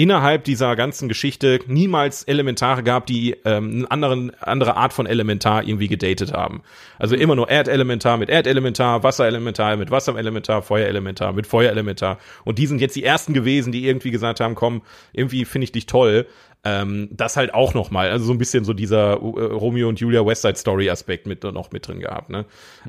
[0.00, 5.62] innerhalb dieser ganzen Geschichte niemals Elementare gab, die ähm, eine anderen, andere Art von Elementar
[5.62, 6.62] irgendwie gedatet haben.
[6.98, 12.16] Also immer nur Erdelementar mit Erdelementar, Wasserelementar mit Wasserelementar, Feuerelementar mit Feuerelementar.
[12.46, 14.80] Und die sind jetzt die ersten gewesen, die irgendwie gesagt haben, komm,
[15.12, 16.26] irgendwie finde ich dich toll.
[16.64, 20.00] Ähm, das halt auch noch mal, also so ein bisschen so dieser äh, Romeo und
[20.00, 22.30] Julia West Side Story Aspekt mit noch mit drin gehabt.
[22.30, 22.46] Ne?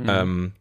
[0.07, 0.53] Ähm,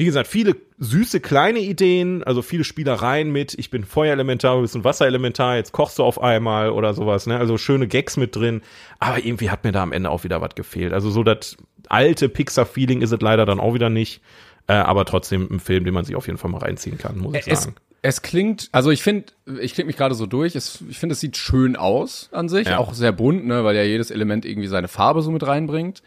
[0.00, 4.74] wie gesagt, viele süße kleine Ideen, also viele Spielereien mit, ich bin Feuerelementar, du bist
[4.74, 7.36] ein Wasserelementar, jetzt kochst du auf einmal oder sowas, ne?
[7.36, 8.62] Also schöne Gags mit drin,
[8.98, 10.94] aber irgendwie hat mir da am Ende auch wieder was gefehlt.
[10.94, 11.58] Also so das
[11.90, 14.22] alte Pixar-Feeling ist es leider dann auch wieder nicht,
[14.68, 17.34] äh, aber trotzdem ein Film, den man sich auf jeden Fall mal reinziehen kann, muss
[17.34, 17.74] ich Es, sagen.
[18.00, 19.26] es klingt, also ich finde,
[19.60, 22.68] ich klicke mich gerade so durch, es, ich finde, es sieht schön aus an sich,
[22.68, 22.78] Ja.
[22.78, 26.02] auch sehr bunt, ne, weil ja jedes Element irgendwie seine Farbe so mit reinbringt.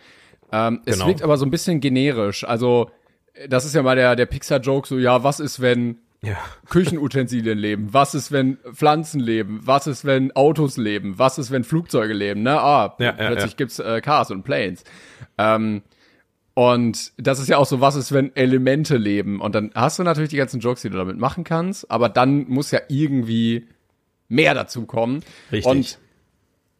[0.51, 1.09] Ähm, es Genau.
[1.09, 2.89] wirkt aber so ein bisschen generisch, also
[3.49, 6.37] das ist ja mal der, der Pixar-Joke, so, ja, was ist, wenn Ja.
[6.69, 7.89] Küchenutensilien leben?
[7.91, 9.61] Was ist, wenn Pflanzen leben?
[9.63, 11.17] Was ist, wenn Autos leben?
[11.17, 12.43] Was ist, wenn Flugzeuge leben?
[12.43, 12.59] Ne?
[12.59, 14.83] Ah, Ja, ja, plötzlich gibt's äh, Cars und Planes.
[15.37, 15.81] Ähm,
[16.53, 19.41] und das ist ja auch so, was ist, wenn Elemente leben?
[19.41, 22.47] Und dann hast du natürlich die ganzen Jokes, die du damit machen kannst, aber dann
[22.47, 23.67] muss ja irgendwie
[24.29, 25.23] mehr dazu kommen.
[25.51, 25.65] Richtig.
[25.71, 25.99] Und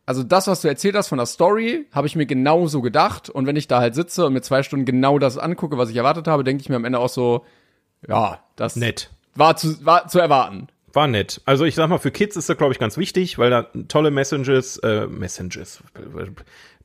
[0.06, 3.30] also das, was du erzählt hast von der Story, habe ich mir genauso gedacht.
[3.30, 5.95] Und wenn ich da halt sitze und mir zwei Stunden genau das angucke, was ich
[5.95, 7.45] erwartet habe, denke ich mir am Ende auch so,
[8.08, 9.12] ja, das Nett.
[9.36, 10.68] war zu, war zu erwarten.
[10.91, 11.41] War nett.
[11.45, 14.12] Also ich sag mal, für Kids ist das, glaube ich, ganz wichtig, weil da tolle
[14.12, 15.82] Messages, äh, Messages,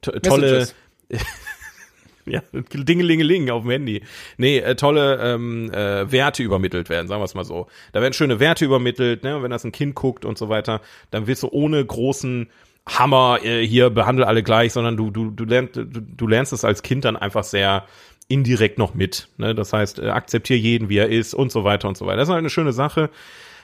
[0.00, 0.66] to tolle,
[2.24, 4.02] ja, Dingelingeling auf dem Handy.
[4.38, 7.66] Nee, äh, tolle ähm, äh, Werte übermittelt werden, sagen wir es mal so.
[7.92, 9.36] Da werden schöne Werte übermittelt, ne?
[9.36, 12.48] Und wenn das ein Kind guckt und so weiter, dann wirst du ohne großen
[12.88, 16.64] Hammer äh, hier behandle alle gleich, sondern du du du lernst du, du lernst es
[16.64, 17.84] als Kind dann einfach sehr
[18.28, 19.28] indirekt noch mit.
[19.38, 19.54] Ne?
[19.54, 22.18] Das heißt, äh, akzeptiere jeden, wie er ist und so weiter und so weiter.
[22.18, 23.10] Das ist halt eine schöne Sache.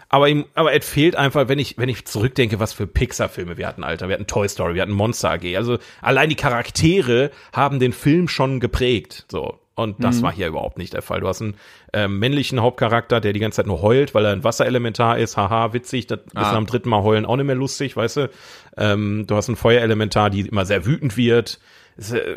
[0.09, 3.67] Aber ihm, aber es fehlt einfach, wenn ich, wenn ich zurückdenke, was für Pixar-Filme wir
[3.67, 4.09] hatten, Alter.
[4.09, 5.57] Wir hatten Toy Story, wir hatten Monster AG.
[5.57, 9.27] Also allein die Charaktere haben den Film schon geprägt.
[9.31, 9.59] So.
[9.77, 11.21] Und das war hier überhaupt nicht der Fall.
[11.21, 11.57] Du hast einen
[11.93, 15.37] ähm, männlichen Hauptcharakter, der die ganze Zeit nur heult, weil er ein Wasserelementar ist.
[15.37, 16.07] Haha, witzig.
[16.07, 18.31] Das ist am dritten Mal heulen auch nicht mehr lustig, weißt du.
[18.77, 21.59] Ähm, du hast ein Feuerelementar, die immer sehr wütend wird.
[21.97, 22.37] Ist, äh,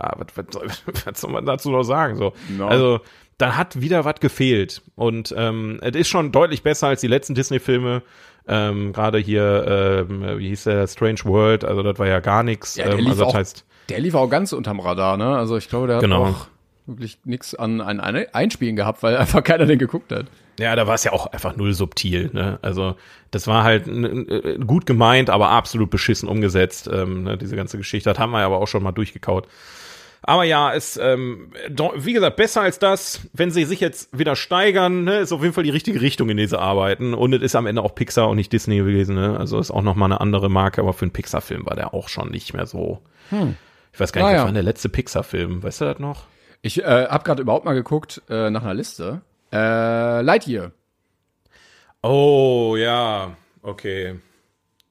[0.00, 0.68] ja, was, was, soll-
[1.04, 2.16] was soll man dazu noch sagen?
[2.16, 2.32] So.
[2.56, 2.68] No.
[2.68, 3.00] Also,
[3.36, 4.80] da hat wieder was gefehlt.
[4.94, 8.02] Und ähm, es ist schon deutlich besser als die letzten Disney-Filme.
[8.46, 12.76] Ähm, Gerade hier, ähm, wie hieß der, Strange World, also das war ja gar nichts.
[12.76, 15.36] Ja, ähm, also das heißt, Der lief auch ganz unterm Radar, ne?
[15.36, 16.26] Also ich glaube, der hat Genau.
[16.26, 16.46] auch
[16.86, 20.26] wirklich nichts an ein Ein- Einspielen gehabt, weil einfach keiner den geguckt hat.
[20.58, 22.30] Ja, da war es ja auch einfach null subtil.
[22.32, 22.58] Ne?
[22.62, 22.94] Also
[23.32, 26.88] das war halt n- gut gemeint, aber absolut beschissen umgesetzt.
[26.92, 27.36] Ähm, ne?
[27.36, 29.48] Diese ganze Geschichte, das haben wir ja aber auch schon mal durchgekaut.
[30.26, 31.50] Aber ja, ist, ähm,
[31.96, 35.52] wie gesagt, besser als das, wenn sie sich jetzt wieder steigern, ne, ist auf jeden
[35.52, 37.12] Fall die richtige Richtung, in der sie arbeiten.
[37.12, 39.16] Und es ist am Ende auch Pixar und nicht Disney gewesen.
[39.16, 39.38] Ne?
[39.38, 42.30] Also ist auch nochmal eine andere Marke, aber für einen Pixar-Film war der auch schon
[42.30, 43.00] nicht mehr so.
[43.94, 44.38] Ich weiß gar nicht, Naja.
[44.38, 45.62] was war denn der letzte Pixar-Film?
[45.62, 46.24] Weißt du das noch?
[46.62, 49.20] Ich äh, habe gerade überhaupt mal geguckt äh, nach einer Liste.
[49.52, 50.72] Äh, Lightyear.
[52.02, 54.16] Oh, ja, okay.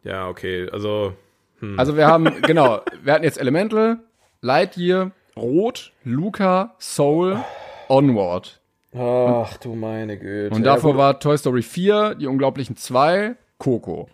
[0.04, 0.70] Ja, okay.
[0.72, 1.14] Also,
[1.78, 4.00] Also wir haben, genau, wir hatten jetzt Elemental,
[4.42, 7.44] Lightyear, Rot, Luca, Soul,
[7.90, 8.62] Onward.
[8.96, 10.56] Ach du meine Güte.
[10.56, 14.08] Und davor war Toy Story 4, Die Unglaublichen 2, Coco.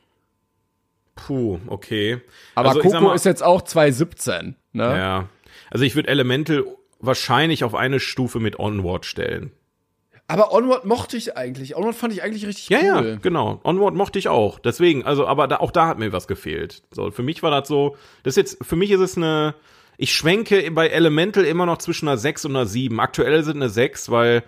[1.15, 2.21] Puh, okay.
[2.55, 4.83] Aber also, Coco mal, ist jetzt auch 2017, ne?
[4.83, 5.29] Ja.
[5.71, 6.65] Also ich würde Elemental
[6.99, 9.51] wahrscheinlich auf eine Stufe mit Onward stellen.
[10.27, 11.75] Aber Onward mochte ich eigentlich.
[11.75, 13.07] Onward fand ich eigentlich richtig Ja, cool.
[13.09, 13.59] ja, genau.
[13.63, 14.59] Onward mochte ich auch.
[14.59, 16.83] Deswegen, also, aber da, auch da hat mir was gefehlt.
[16.91, 19.55] So, für mich war das so, das ist jetzt, für mich ist es eine,
[19.97, 22.99] ich schwenke bei Elemental immer noch zwischen einer 6 und einer 7.
[22.99, 24.43] Aktuell sind eine 6, weil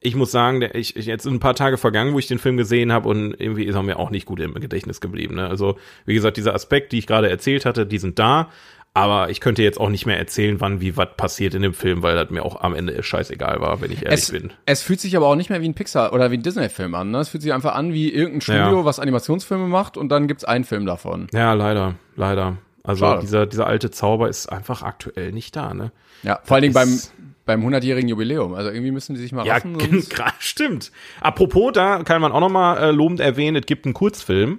[0.00, 2.56] ich muss sagen, ich, ich jetzt sind ein paar Tage vergangen, wo ich den Film
[2.56, 5.34] gesehen habe und irgendwie ist er mir auch nicht gut im Gedächtnis geblieben.
[5.34, 5.46] Ne?
[5.46, 5.76] Also,
[6.06, 8.50] wie gesagt, dieser Aspekt, die ich gerade erzählt hatte, die sind da.
[8.94, 12.02] Aber ich könnte jetzt auch nicht mehr erzählen, wann wie was passiert in dem Film,
[12.02, 14.52] weil das mir auch am Ende scheißegal war, wenn ich ehrlich Es, bin.
[14.66, 17.10] es fühlt sich aber auch nicht mehr wie ein Pixar oder wie ein Disney-Film an.
[17.10, 17.18] Ne?
[17.20, 18.84] Es fühlt sich einfach an wie irgendein Studio, Ja.
[18.84, 21.28] was Animationsfilme macht und dann gibt's einen Film davon.
[21.32, 22.58] Ja, leider, leider.
[22.84, 23.20] Also Schade.
[23.22, 25.90] dieser, dieser alte Zauber ist einfach aktuell nicht da, ne?
[26.22, 26.98] Ja, vor allen Dingen beim,
[27.46, 28.52] beim 100-jährigen Jubiläum.
[28.52, 29.78] Also irgendwie müssen die sich mal Ja, raffen.
[29.78, 30.92] gra- stimmt.
[31.22, 34.58] Apropos, da kann man auch noch mal äh, lobend erwähnen, es gibt einen Kurzfilm.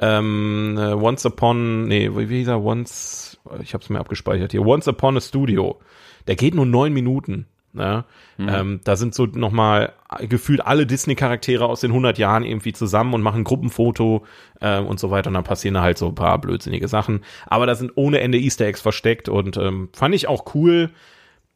[0.00, 2.64] Ähm, äh, Once Upon, nee, wie wie hieß er?
[2.64, 4.64] Once, ich hab's mir abgespeichert hier.
[4.64, 5.80] Once Upon a Studio.
[6.26, 7.46] Der geht nur neun Minuten.
[7.74, 8.04] Ne?
[8.38, 13.14] Ähm, da sind so noch mal gefühlt alle Disney-Charaktere aus den 100 Jahren irgendwie zusammen
[13.14, 14.24] und machen Gruppenfoto
[14.60, 15.28] äh, und so weiter.
[15.28, 17.24] Und dann passieren da halt so ein paar blödsinnige Sachen.
[17.46, 20.90] Aber da sind ohne Ende Easter Eggs versteckt und ähm, fand ich auch cool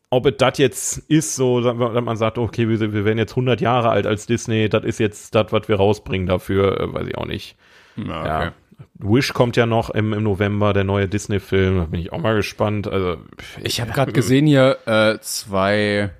[0.09, 3.61] ob es das jetzt ist, so, dass man sagt, okay, wir, wir werden jetzt 100
[3.61, 7.19] Jahre alt als Disney, das ist jetzt das, was wir rausbringen dafür, äh, weiß ich
[7.19, 7.57] auch nicht.
[7.97, 8.53] Ja, Ja.
[8.99, 12.35] Wish kommt ja noch im, im November, der neue Disney-Film, da bin ich auch mal
[12.35, 12.87] gespannt.
[12.89, 13.19] Also,
[13.63, 16.11] Ich habe gerade gesehen hier, äh, zwei,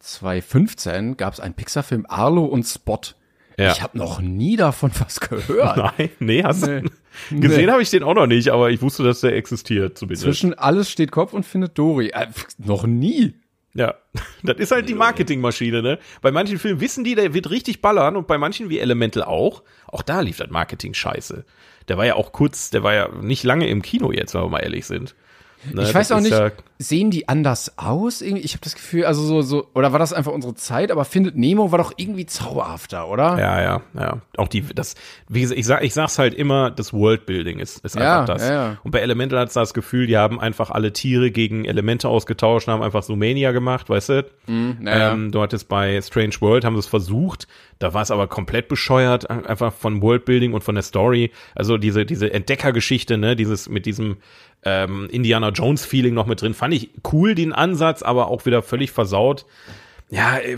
[0.00, 3.00] 2015 gab es einen Pixar-Film Arlo und Spot.
[3.58, 3.70] Ja.
[3.72, 5.76] Ich habe noch nie davon was gehört.
[5.98, 6.80] Nein, nee, hast Nee.
[6.82, 6.90] du.
[7.40, 7.72] Gesehen Nee.
[7.72, 10.22] habe ich den auch noch nicht, aber ich wusste, dass der existiert, zumindest.
[10.22, 12.08] Zwischen alles steht Kopf und findet Dory.
[12.08, 13.34] Äh, noch nie.
[13.74, 13.94] Ja,
[14.42, 15.98] das ist halt die Marketingmaschine, ne?
[16.20, 19.62] Bei manchen Filmen wissen die, der wird richtig ballern und bei manchen wie Elemental auch.
[19.86, 21.44] Auch da lief das Marketing scheiße.
[21.88, 24.48] Der war ja auch kurz, der war ja nicht lange im Kino jetzt, wenn wir
[24.48, 25.14] mal ehrlich sind.
[25.70, 28.20] Ne, Ich weiß auch nicht, Ja, sehen die anders aus?
[28.20, 30.90] Irgendwie, ich habe das Gefühl, also so, so, oder war das einfach unsere Zeit?
[30.90, 33.38] Aber findet Nemo war doch irgendwie zauberhafter, oder?
[33.38, 34.20] ja, ja, ja.
[34.36, 34.96] Auch die, das,
[35.28, 38.48] wie gesagt, ich sag, ich sag's halt immer, das Worldbuilding ist, ist Ja, einfach das.
[38.48, 38.76] ja.
[38.82, 42.74] Und bei Elemental hat's das Gefühl, die haben einfach alle Tiere gegen Elemente ausgetauscht und
[42.74, 44.26] haben einfach Sumania gemacht, weißt du?
[44.46, 45.12] naja.
[45.12, 47.46] Ähm, du hattest bei Strange World, haben sie es versucht,
[47.78, 51.30] da war es aber komplett bescheuert, ein- einfach von Worldbuilding und von der Story.
[51.54, 54.16] Also diese, diese Entdeckergeschichte, ne, dieses mit diesem
[54.64, 58.62] ähm, Indiana Jones Feeling noch mit drin, fand ich cool, den Ansatz, aber auch wieder
[58.62, 59.44] völlig versaut.
[60.10, 60.56] Ja, äh,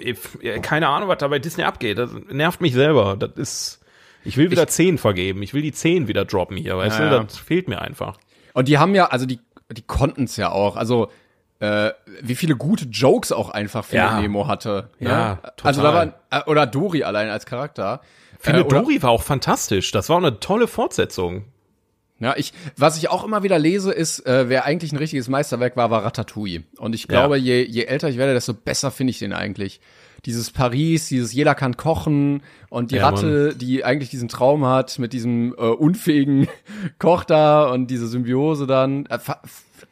[0.00, 1.98] äh, äh, keine Ahnung, was da bei Disney abgeht.
[1.98, 3.16] Das nervt mich selber.
[3.18, 3.78] Das ist.
[4.24, 5.42] Ich will wieder 10 vergeben.
[5.42, 7.24] Ich will die 10 wieder droppen hier, weißt Ja, du?
[7.24, 8.18] Das fehlt mir einfach.
[8.54, 10.76] Und die haben ja, also die, die konnten es ja auch.
[10.76, 11.08] Also
[11.58, 11.90] äh,
[12.22, 14.20] wie viele gute Jokes auch einfach Findet Ja.
[14.20, 14.90] Nemo hatte.
[15.00, 15.08] ne?
[15.10, 16.14] Ja, Also da total.
[16.30, 18.00] war äh, oder Dory allein als Charakter.
[18.38, 19.90] Finde Äh, Dory war auch fantastisch.
[19.90, 21.44] Das war auch eine tolle Fortsetzung.
[22.22, 25.76] Ja, ich, was ich auch immer wieder lese, ist, äh, wer eigentlich ein richtiges Meisterwerk
[25.76, 26.62] war, war Ratatouille.
[26.78, 29.80] Und ich glaube, je, je älter ich werde, desto besser finde ich den eigentlich.
[30.24, 35.00] Dieses Paris, dieses jeder kann kochen und die Ja, Ratte, die eigentlich diesen Traum hat
[35.00, 36.46] mit diesem äh, unfähigen
[37.00, 39.06] Koch da und diese Symbiose dann.
[39.06, 39.18] Äh,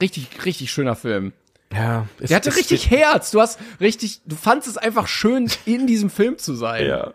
[0.00, 1.32] richtig, richtig schöner Film.
[1.72, 3.32] Ja, es, Der hatte es- richtig Herz.
[3.32, 6.86] Du hast richtig, du fandst es einfach schön, in diesem Film zu sein.
[6.86, 7.12] Ja.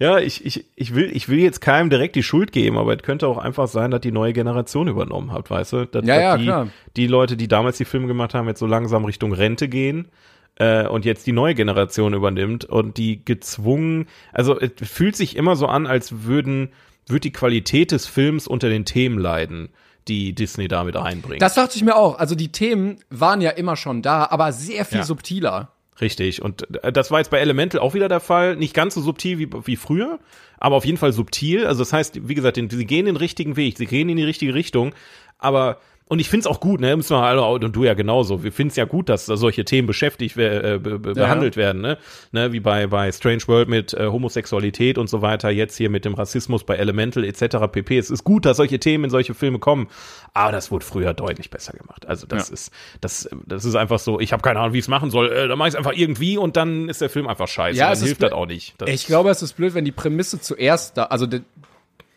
[0.00, 3.02] Ja, ich, ich, ich will, ich will jetzt keinem direkt die Schuld geben, aber es
[3.02, 5.86] könnte auch einfach sein, dass die neue Generation übernommen hat, weißt du?
[5.86, 6.68] Dass, Ja, dass ja, die, klar.
[6.96, 10.08] die Leute, die damals die Filme gemacht haben, jetzt so langsam Richtung Rente gehen
[10.56, 15.56] äh, und jetzt die neue Generation übernimmt und die gezwungen, also es fühlt sich immer
[15.56, 16.70] so an, als würden,
[17.08, 19.70] würde die Qualität des Films unter den Themen leiden,
[20.06, 21.42] die Disney damit einbringt.
[21.42, 22.18] Das dachte ich mir auch.
[22.18, 25.04] Also die Themen waren ja immer schon da, aber sehr viel Ja.
[25.04, 25.72] subtiler.
[26.00, 26.42] Richtig.
[26.42, 28.56] Und äh, das war jetzt bei Elemental auch wieder der Fall.
[28.56, 30.18] Nicht ganz so subtil wie, wie früher,
[30.58, 31.66] aber auf jeden Fall subtil.
[31.66, 34.54] Also das heißt, wie gesagt, sie gehen den richtigen Weg, sie gehen in die richtige
[34.54, 34.94] Richtung.
[35.38, 35.78] Aber
[36.08, 36.96] und ich find's auch gut, ne?
[36.96, 38.42] Müssen wir alle und du ja genauso.
[38.42, 41.14] Wir finden's ja gut, dass da solche Themen beschäftigt äh, be, be, Ja.
[41.14, 41.98] behandelt werden, ne?
[42.32, 42.52] ne?
[42.52, 45.50] Wie bei bei Strange World mit äh, Homosexualität und so weiter.
[45.50, 47.56] Jetzt hier mit dem Rassismus bei Elemental etc.
[47.70, 47.98] pp.
[47.98, 49.88] Es ist gut, dass solche Themen in solche Filme kommen.
[50.34, 52.06] Aber das wurde früher deutlich besser gemacht.
[52.06, 52.54] Also das Ja.
[52.54, 54.18] ist das das ist einfach so.
[54.20, 55.30] Ich habe keine Ahnung, wie ich es machen soll.
[55.30, 57.78] Äh, dann mache ich es einfach irgendwie und dann ist der Film einfach scheiße.
[57.78, 58.74] Ja, dann hilft das auch nicht.
[58.78, 61.42] Das Ich glaube, es ist blöd, wenn die Prämisse zuerst da, also die,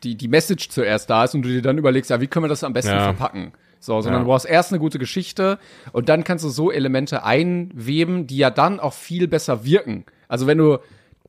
[0.03, 2.49] die, die Message zuerst da ist und du dir dann überlegst, ja, wie können wir
[2.49, 3.03] das am besten Ja.
[3.03, 3.51] verpacken?
[3.81, 4.25] So, sondern Ja.
[4.25, 5.59] du brauchst erst eine gute Geschichte
[5.91, 10.05] und dann kannst du so Elemente einweben, die ja dann auch viel besser wirken.
[10.29, 10.77] Also wenn du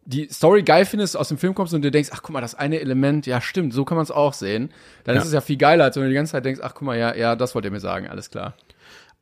[0.04, 2.54] die Story geil findest, aus dem Film kommst und dir denkst, ach guck mal, das
[2.54, 4.70] eine Element, ja stimmt, so kann man es auch sehen,
[5.04, 6.82] dann ist es ja viel geiler, als wenn du die ganze Zeit denkst, ach guck
[6.82, 8.54] mal, ja, ja, das wollt ihr mir sagen, alles klar.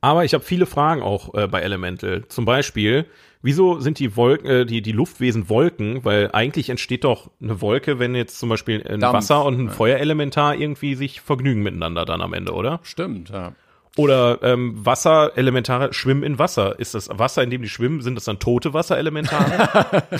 [0.01, 2.27] Aber ich habe viele Fragen auch äh, bei Elemental.
[2.27, 3.05] Zum Beispiel,
[3.43, 6.03] wieso sind die Wolken, äh, die, die Luftwesen Wolken?
[6.03, 9.69] Weil eigentlich entsteht doch eine Wolke, wenn jetzt zum Beispiel ein Dampf, Wasser und ein.
[9.69, 12.79] Feuerelementar irgendwie sich vergnügen miteinander dann am Ende, oder?
[12.81, 13.53] Stimmt, ja.
[13.97, 16.79] Oder ähm, Wasserelementare schwimmen in Wasser.
[16.79, 20.03] Ist das Wasser, in dem die schwimmen, sind das dann tote Wasserelementare?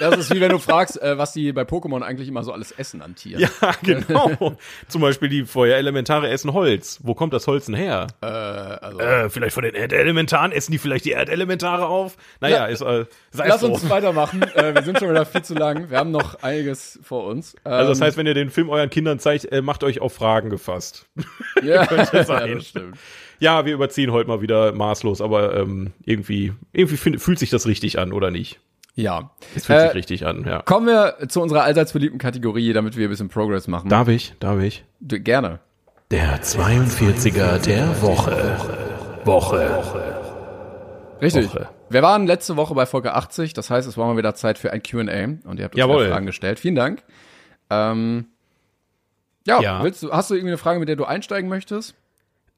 [0.00, 2.72] Das ist wie wenn du fragst, äh, was die bei Pokémon eigentlich immer so alles
[2.72, 3.40] essen an Tieren.
[3.40, 3.48] ja,
[3.82, 4.56] genau.
[4.88, 6.98] Zum Beispiel die Feuerelementare essen Holz.
[7.04, 8.08] Wo kommt das Holz denn her?
[8.20, 10.50] Äh, also, Äh, vielleicht von den Erdelementaren?
[10.52, 12.16] Essen die vielleicht die Erdelementare auf?
[12.40, 12.66] Naja, Ja.
[12.66, 14.42] ist, äh, sei Lass es uns weitermachen.
[14.42, 15.88] äh, wir sind schon wieder viel zu lang.
[15.88, 17.54] Wir haben noch einiges vor uns.
[17.64, 20.12] Ähm, Also das heißt, wenn ihr den Film euren Kindern zeigt, äh, macht euch auf
[20.12, 21.06] Fragen gefasst.
[21.62, 22.98] ja, ja, das stimmt.
[23.38, 27.66] Ja, wir überziehen heute mal wieder maßlos, aber ähm, irgendwie, irgendwie find, fühlt sich das
[27.66, 28.60] richtig an, oder nicht?
[28.94, 29.30] Ja.
[29.54, 30.62] Es fühlt Äh, sich richtig an, ja.
[30.62, 33.90] Kommen wir zu unserer allseits beliebten Kategorie, damit wir ein bisschen Progress machen.
[33.90, 34.32] Darf ich?
[34.40, 34.84] Darf ich?
[35.00, 35.60] Du, gerne.
[36.10, 38.56] Der 42er der Woche.
[39.24, 40.16] Woche.
[41.20, 41.46] Richtig.
[41.50, 41.68] Woche.
[41.90, 44.72] Wir waren letzte Woche bei Folge 80, das heißt, es war mal wieder Zeit für
[44.72, 45.02] ein Q&A
[45.48, 46.08] und ihr habt uns Jawohl.
[46.08, 46.58] Fragen gestellt.
[46.58, 47.02] Vielen Dank.
[47.70, 48.26] Ähm,
[49.46, 49.82] ja, Ja.
[49.84, 51.94] Willst du, hast du irgendwie eine Frage, mit der du einsteigen möchtest?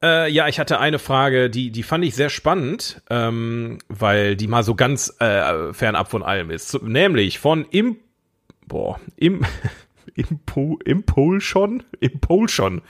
[0.03, 4.47] Äh, ja, ich hatte eine Frage, die, die fand ich sehr spannend, ähm, weil die
[4.47, 6.81] mal so ganz äh, fernab von allem ist.
[6.83, 7.97] Nämlich von Im,
[8.67, 9.45] boah, Im,
[10.15, 12.83] Impo, Impulsion, Impulsion.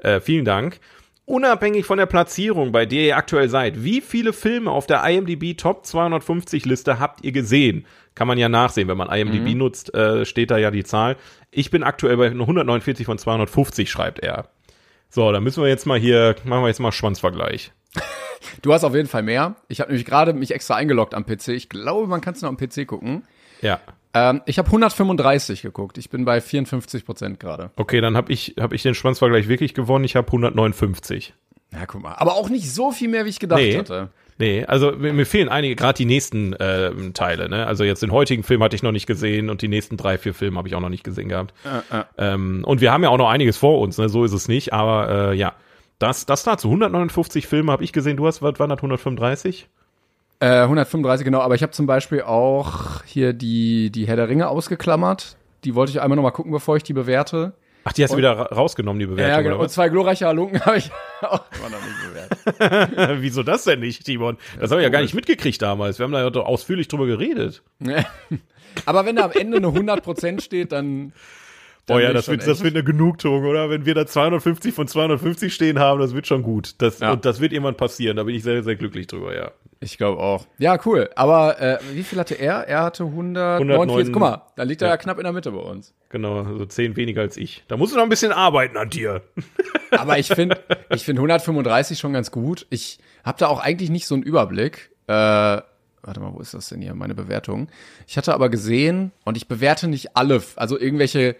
[0.00, 0.80] Äh, vielen Dank.
[1.24, 5.56] Unabhängig von der Platzierung, bei der ihr aktuell seid, wie viele Filme auf der IMDb
[5.56, 7.86] Top 250 Liste habt ihr gesehen?
[8.16, 11.16] Kann man ja nachsehen, wenn man IMDb nutzt, äh, steht da ja die Zahl.
[11.52, 14.48] Ich bin aktuell bei 149 von 250, schreibt er.
[15.10, 17.72] So, dann müssen wir jetzt mal hier, machen wir jetzt mal Schwanzvergleich.
[18.62, 19.56] Du hast auf jeden Fall mehr.
[19.68, 21.48] Ich habe nämlich gerade mich extra eingeloggt am PC.
[21.48, 23.24] Ich glaube, man kann es noch am PC gucken.
[23.60, 23.80] Ja.
[24.14, 25.98] Ähm, ich habe 135 geguckt.
[25.98, 27.70] Ich bin bei 54 Prozent gerade.
[27.76, 30.04] Okay, dann habe ich, hab ich den Schwanzvergleich wirklich gewonnen.
[30.04, 31.34] Ich habe 159.
[31.72, 32.14] Ja, guck mal.
[32.14, 33.76] Aber auch nicht so viel mehr, wie ich gedacht Nee.
[33.78, 34.10] hatte.
[34.40, 37.50] Nee, also mir, mir fehlen einige, gerade die nächsten ähm, Teile.
[37.50, 37.66] Ne?
[37.66, 40.32] Also jetzt den heutigen Film hatte ich noch nicht gesehen und die nächsten drei, vier
[40.32, 41.52] Filme habe ich auch noch nicht gesehen gehabt.
[42.16, 44.08] Ähm, und wir haben ja auch noch einiges vor uns, ne?
[44.08, 44.72] so ist es nicht.
[44.72, 45.52] Aber äh, ja,
[45.98, 46.68] das, das dazu.
[46.68, 48.16] 159 Filme habe ich gesehen.
[48.16, 49.68] Du hast, was waren das, 135?
[50.40, 54.48] Äh, 135 genau, aber ich habe zum Beispiel auch hier die, die Herr der Ringe
[54.48, 55.36] ausgeklammert.
[55.64, 57.52] Die wollte ich einmal noch mal gucken, bevor ich die bewerte.
[57.84, 59.60] Ach, die hast du wieder ra rausgenommen, die Bewertung, Ja, genau.
[59.60, 60.90] Und zwei glorreiche Halunken habe ich
[61.22, 63.16] auch immer noch nicht bewertet.
[63.22, 64.36] Wieso das denn nicht, Timon?
[64.58, 65.98] Das habe ich ja gar nicht mitgekriegt damals.
[65.98, 67.62] Wir haben da ja doch ausführlich drüber geredet.
[68.86, 71.12] aber wenn da am Ende eine 100% steht, dann.
[71.88, 73.68] Oh ja, das wird, das wird eine Genugtuung, oder?
[73.68, 76.74] Wenn wir da 250 von 250 stehen haben, das wird schon gut.
[76.78, 77.12] Das, Ja.
[77.12, 78.16] Und das wird irgendwann passieren.
[78.16, 79.50] Da bin ich sehr, sehr glücklich drüber, ja.
[79.82, 80.46] Ich glaube auch.
[80.58, 81.08] Ja, cool.
[81.16, 82.68] Aber äh, wie viel hatte er?
[82.68, 83.72] Er hatte 149.
[83.72, 84.12] 109.
[84.12, 84.94] Guck mal, da liegt er Ja.
[84.94, 85.94] ja knapp in der Mitte bei uns.
[86.10, 87.64] Genau, so zehn weniger als ich.
[87.66, 89.22] Da musst du noch ein bisschen arbeiten an dir.
[89.90, 90.58] Aber ich finde
[90.90, 92.66] ich finde 135 schon ganz gut.
[92.68, 94.90] Ich habe da auch eigentlich nicht so einen Überblick.
[95.06, 97.68] Äh, warte mal, wo ist das denn hier, meine Bewertung?
[98.06, 101.36] Ich hatte aber gesehen, und ich bewerte nicht alle, also irgendwelche,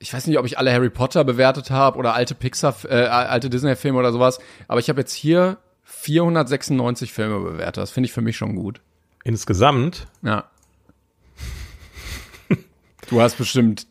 [0.00, 3.50] ich weiß nicht, ob ich alle Harry Potter bewertet habe oder alte Pixar, äh, alte
[3.50, 5.58] Disney-Filme oder sowas, aber ich habe jetzt hier
[5.90, 7.78] 496 Filme bewertet.
[7.82, 8.80] Das finde ich für mich schon gut.
[9.24, 10.44] Insgesamt, Ja.
[13.08, 13.86] Du hast bestimmt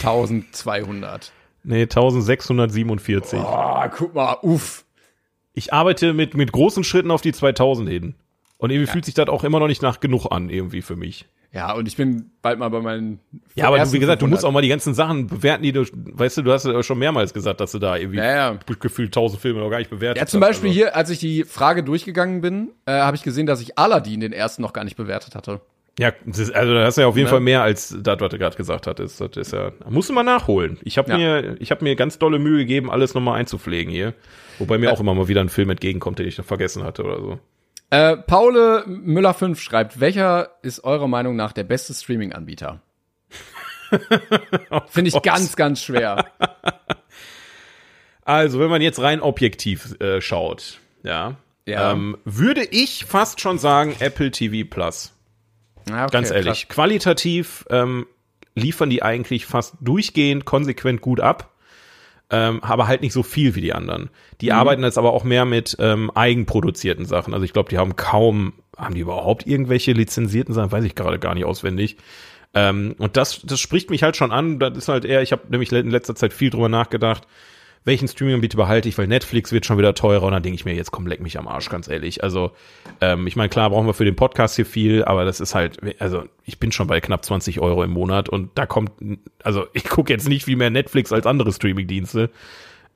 [0.00, 1.30] 1200.
[1.62, 3.38] nee, 1647.
[3.38, 4.84] Ah, guck mal, uff.
[5.54, 8.14] Ich arbeite mit, mit großen Schritten auf die 2000 hin.
[8.58, 11.26] Und irgendwie fühlt sich das auch immer noch nicht nach genug an, irgendwie für mich.
[11.56, 13.18] Ja, und ich bin bald mal bei meinen.
[13.54, 14.30] Ja, aber du, wie gesagt, du 500.
[14.30, 16.98] musst auch mal die ganzen Sachen bewerten, die du, weißt du, du hast ja schon
[16.98, 18.58] mehrmals gesagt, dass du da irgendwie Ja, ja.
[18.78, 20.78] gefühlt tausend Filme noch gar nicht bewertet Ja, zum hast, Beispiel also.
[20.80, 24.34] hier, als ich die Frage durchgegangen bin, äh, habe ich gesehen, dass ich Aladdin den
[24.34, 25.60] ersten noch gar nicht bewertet hatte.
[25.98, 27.30] Ja, das ist, also da hast du ja auf jeden Ne?
[27.30, 29.18] Fall mehr als das, was du gerade gesagt hattest.
[29.18, 30.76] Das ist ja, musst du mal nachholen.
[30.82, 31.16] Ich habe Ja.
[31.16, 34.12] mir, ich habe mir ganz dolle Mühe gegeben, alles nochmal einzupflegen hier.
[34.58, 37.16] Wobei mir auch immer mal wieder ein Film entgegenkommt, den ich noch vergessen hatte oder
[37.20, 37.38] so.
[37.90, 42.80] Äh, Paule Müller 5 schreibt, welcher ist eurer Meinung nach der beste Streaming-Anbieter?
[44.88, 46.26] Finde ich ganz, ganz schwer.
[48.28, 51.92] Also, wenn man jetzt rein objektiv äh, schaut, ja, Ja.
[51.92, 55.12] Ähm, würde ich fast schon sagen Apple TV Plus.
[55.88, 58.06] Ja, okay, Ganz ehrlich, qualitativ ähm,
[58.56, 61.52] liefern die eigentlich fast durchgehend konsequent gut ab,
[62.30, 64.10] ähm, aber halt nicht so viel wie die anderen.
[64.40, 64.52] Die Mhm.
[64.52, 67.34] arbeiten jetzt aber auch mehr mit ähm, eigenproduzierten Sachen.
[67.34, 70.72] Also ich glaube, die haben kaum, haben die überhaupt irgendwelche lizenzierten Sachen?
[70.72, 71.96] Weiß ich gerade gar nicht auswendig.
[72.54, 74.58] Ähm, und das, das spricht mich halt schon an.
[74.58, 77.26] Das ist halt eher, ich habe nämlich in letzter Zeit viel drüber nachgedacht,
[77.86, 80.74] welchen Streaming-Anbieter behalte ich, weil Netflix wird schon wieder teurer und dann denke ich mir,
[80.74, 82.24] jetzt komm, leck mich am Arsch, ganz ehrlich.
[82.24, 82.50] Also,
[83.00, 85.78] ähm, ich meine, klar brauchen wir für den Podcast hier viel, aber das ist halt,
[86.00, 88.90] also ich bin schon bei knapp 20 Euro im Monat und da kommt,
[89.42, 92.30] also ich gucke jetzt nicht viel mehr Netflix als andere Streaming-Dienste.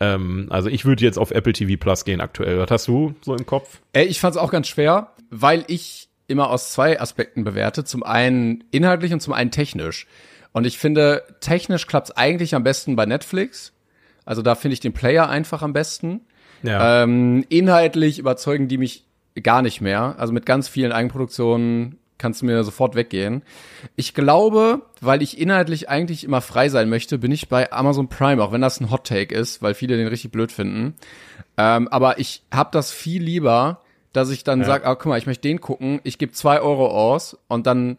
[0.01, 2.59] Ähm, also ich würde jetzt auf Apple TV Plus gehen aktuell.
[2.59, 3.81] Was hast du so im Kopf?
[3.93, 7.85] Ey, ich fand es auch ganz schwer, weil ich immer aus zwei Aspekten bewerte.
[7.85, 10.07] Zum einen inhaltlich und zum einen technisch.
[10.53, 13.73] Und ich finde, technisch klappt's eigentlich am besten bei Netflix.
[14.25, 16.21] Also da finde ich den Player einfach am besten.
[16.63, 17.03] Ja.
[17.03, 19.05] Ähm, inhaltlich überzeugen die mich
[19.43, 20.17] gar nicht mehr.
[20.19, 23.43] Also mit ganz vielen Eigenproduktionen kannst du mir sofort weggehen.
[23.97, 28.43] Ich glaube, weil ich inhaltlich eigentlich immer frei sein möchte, bin ich bei Amazon Prime,
[28.43, 30.95] auch wenn das ein Hot Take ist, weil viele den richtig blöd finden.
[31.57, 33.81] Ähm, aber ich habe das viel lieber,
[34.13, 36.89] dass ich dann sag, ah, guck mal, ich möchte den gucken, ich gebe zwei Euro
[36.89, 37.99] aus und dann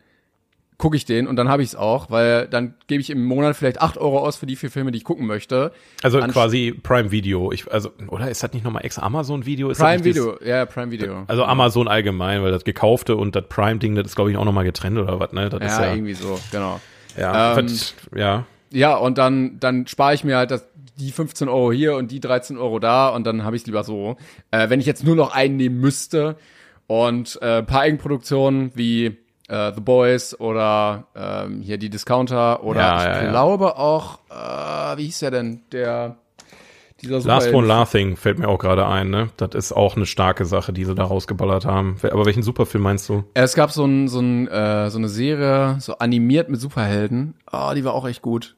[0.82, 3.56] gucke ich den und dann habe ich es auch, weil dann gebe ich im Monat
[3.56, 5.72] vielleicht acht Euro aus für die vier Filme, die ich gucken möchte.
[6.02, 7.52] Also Anst- quasi Prime Video.
[7.52, 9.70] Ich, also, oder ist das nicht nochmal extra Amazon Video?
[9.70, 11.24] Ist Prime Video, ja, Prime Video.
[11.28, 14.64] Also Amazon allgemein, weil das gekaufte und das Prime-Ding, das ist, glaube ich, auch nochmal
[14.64, 15.50] getrennt oder was, ne?
[15.50, 16.82] Das ist ja, ja, irgendwie so, genau.
[17.16, 18.46] ja, Ähm, was, ja.
[18.72, 20.68] Ja, und dann, dann spare ich mir halt das,
[20.98, 23.84] die 15 Euro hier und die 13 Euro da und dann habe ich es lieber
[23.84, 24.18] so.
[24.50, 26.38] Äh, wenn ich jetzt nur noch einen nehmen müsste
[26.88, 29.18] und äh, ein paar Eigenproduktionen wie
[29.52, 33.30] äh, The Boys oder ähm, hier die Discounter oder Ja, ich ja, ja.
[33.32, 35.62] glaube auch, äh, wie hieß der denn?
[35.72, 36.16] Der
[37.02, 39.30] dieser Last One Laughing fällt mir auch gerade ein, ne?
[39.38, 41.97] Das ist auch eine starke Sache, die sie da rausgeballert haben.
[42.04, 43.24] Aber welchen Superfilm meinst du?
[43.34, 47.34] Es gab so, ein, so, ein, äh, so eine Serie, so animiert mit Superhelden.
[47.52, 48.56] Oh, die war auch echt gut.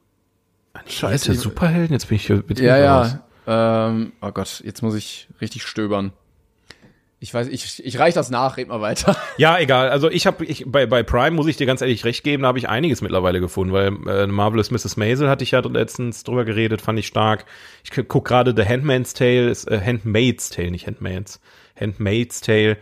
[0.85, 1.93] Scheiße, Superhelden?
[1.93, 3.19] Jetzt bin ich hier bitte Ja, ja.
[3.47, 6.11] Ähm, oh Gott, jetzt muss ich richtig stöbern.
[7.23, 9.15] Ich weiß, ich, ich reich das nach, red mal weiter.
[9.37, 9.89] Ja, egal.
[9.89, 12.49] Also ich habe ich bei bei Prime muss ich dir ganz ehrlich recht geben, da
[12.49, 14.97] habe ich einiges mittlerweile gefunden, weil äh, Marvelous Mrs.
[14.97, 17.45] Maisel hatte ich ja letztens drüber geredet, fand ich stark.
[17.85, 21.39] Ich gu- guck gerade The Handmaid's Tale, ist, äh, Handmaid's Tale, nicht Handmaid's,
[21.79, 22.75] Handmaid's Tale.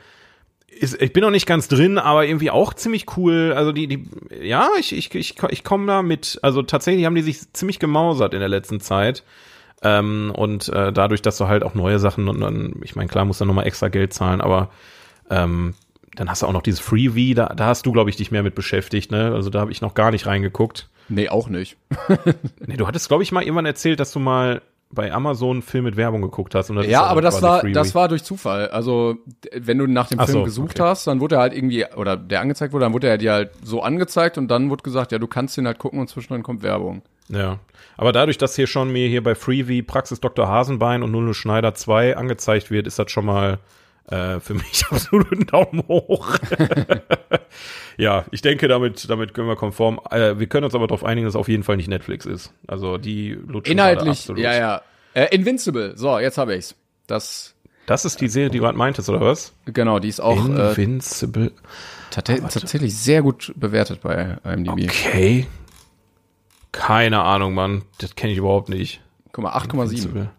[0.69, 3.53] Ist, ich bin noch nicht ganz drin, aber irgendwie auch ziemlich cool.
[3.55, 4.09] Also die, die,
[4.41, 6.39] ja, ich, ich, ich, ich komme da mit.
[6.41, 9.23] Also tatsächlich haben die sich ziemlich gemausert in der letzten Zeit.
[9.83, 13.25] Ähm, und äh, dadurch, dass du halt auch neue Sachen und dann, ich meine, klar,
[13.25, 14.69] musst du nochmal extra Geld zahlen, aber
[15.29, 15.73] ähm,
[16.15, 18.43] dann hast du auch noch dieses Freebie, da, da hast du, glaube ich, dich mehr
[18.43, 19.33] mit beschäftigt, ne?
[19.33, 20.89] Also da habe ich noch gar nicht reingeguckt.
[21.09, 21.77] Nee, auch nicht.
[22.67, 24.61] Nee, du hattest, glaube ich, mal irgendwann erzählt, dass du mal
[24.91, 26.69] bei Amazon einen Film mit Werbung geguckt hast.
[26.69, 27.73] Ja, aber das war, Freebie.
[27.73, 28.67] das war durch Zufall.
[28.69, 29.15] Also,
[29.57, 30.89] wenn du nach dem Ach Film so, gesucht okay.
[30.89, 33.51] hast, dann wurde er halt irgendwie, oder der angezeigt wurde, dann wurde er dir halt
[33.63, 36.61] so angezeigt und dann wurde gesagt, ja, du kannst den halt gucken und zwischendrin kommt
[36.61, 37.01] Werbung.
[37.29, 37.59] Ja.
[38.01, 40.47] Aber dadurch, dass hier schon mir hier bei Freebie Praxis Dr.
[40.47, 43.59] Hasenbein und Null Schneider 2 angezeigt wird, ist das schon mal
[44.09, 46.35] äh, für mich absolut ein Daumen hoch.
[47.97, 49.99] ja, ich denke, damit, damit können wir konform.
[50.09, 52.51] Äh, wir können uns aber darauf einigen, dass es auf jeden Fall nicht Netflix ist.
[52.65, 54.41] Also die lutschen Inhaltlich, absolut.
[54.41, 54.81] ja, ja.
[55.13, 56.73] Äh, Invincible, so, jetzt habe ich's.
[57.05, 57.53] Das,
[57.85, 59.53] Das ist die Serie, die du gerade meintest, oder was?
[59.65, 61.51] genau, die ist auch äh, Invincible.
[62.09, 64.89] tate- tatsächlich sehr gut bewertet bei IMDb.
[64.89, 65.45] Okay.
[66.71, 67.83] Keine Ahnung, Mann.
[67.99, 69.01] Das kenne ich überhaupt nicht.
[69.31, 69.73] Guck mal, 8,7.
[69.73, 70.29] Invincible.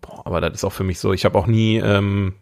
[0.00, 1.12] Boah, aber das ist auch für mich so.
[1.12, 2.34] Ich habe auch nie ähm,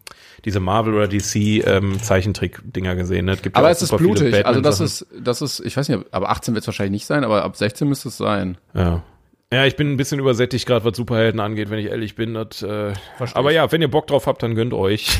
[0.45, 3.25] diese Marvel oder DC ähm, Zeichentrick-Dinger gesehen.
[3.25, 3.33] Ne?
[3.33, 4.45] Es gibt ja Aber auch es ist blutig.
[4.45, 7.23] Also das ist, das ist, ich weiß nicht, aber 18 wird es wahrscheinlich nicht sein,
[7.23, 8.57] aber ab 16 müsste es sein.
[8.73, 9.03] Ja.
[9.51, 12.33] Ja, ich bin ein bisschen übersättigt gerade, was Superhelden angeht, wenn ich ehrlich bin.
[12.33, 12.93] Das, äh,
[13.33, 15.19] aber ja, wenn ihr Bock drauf habt, dann gönnt euch.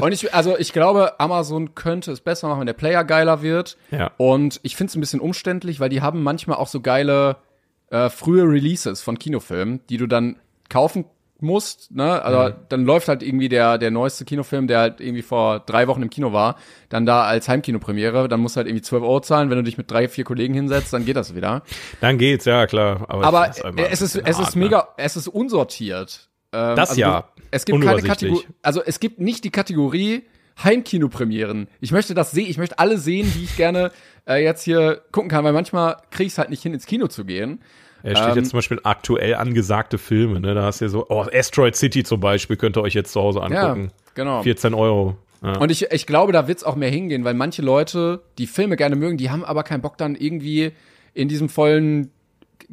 [0.00, 3.76] Und ich, also ich glaube, Amazon könnte es besser machen, wenn der Player geiler wird.
[3.90, 4.10] Ja.
[4.16, 7.36] Und ich finde es ein bisschen umständlich, weil die haben manchmal auch so geile
[7.90, 10.36] äh, frühe Releases von Kinofilmen, die du dann
[10.68, 11.04] kaufen
[11.38, 15.60] musst, ne, also dann läuft halt irgendwie der, der neueste Kinofilm, der halt irgendwie vor
[15.60, 16.56] drei Wochen im Kino war,
[16.88, 19.76] dann da als Heimkinopremiere, dann musst du halt irgendwie 12 Euro zahlen, wenn du dich
[19.76, 21.62] mit drei, vier Kollegen hinsetzt, dann geht das wieder.
[22.00, 23.04] Dann geht's, ja klar.
[23.08, 24.64] Aber, Aber find's einfach es ist, es ist ne?
[24.64, 26.30] mega, es ist unsortiert.
[26.54, 27.24] Ähm, Das ja.
[27.35, 28.02] du- Es gibt keine.
[28.02, 30.22] Kategorie, also es gibt nicht die Kategorie
[30.62, 31.68] Heimkinopremieren.
[31.80, 33.90] Ich möchte das sehen, ich möchte alle sehen, die ich gerne
[34.28, 37.08] äh, jetzt hier gucken kann, weil manchmal krieg ich es halt nicht hin, ins Kino
[37.08, 37.60] zu gehen.
[38.02, 40.54] Er steht Ähm, jetzt zum Beispiel aktuell angesagte Filme, ne?
[40.54, 43.20] Da hast du ja so, oh, Asteroid City zum Beispiel könnt ihr euch jetzt zu
[43.20, 43.90] Hause angucken.
[44.14, 44.42] genau.
[44.42, 45.16] 14 Euro.
[45.42, 45.58] Ja.
[45.58, 48.96] Und ich, ich glaube, da wird's auch mehr hingehen, weil manche Leute, die Filme gerne
[48.96, 50.72] mögen, die haben aber keinen Bock dann irgendwie
[51.14, 52.10] in diesem vollen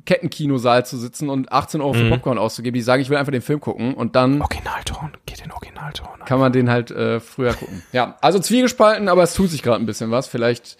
[0.05, 1.97] Kettenkinosaal zu sitzen und 18 Euro Mhm.
[1.97, 2.73] für Popcorn auszugeben.
[2.75, 6.07] Die sagen, ich will einfach den Film gucken und dann Originalton, geht in Originalton.
[6.25, 7.83] kann man den halt äh, früher gucken.
[7.91, 10.27] Ja, also zwiegespalten, aber es tut sich gerade ein bisschen was.
[10.27, 10.77] Vielleicht,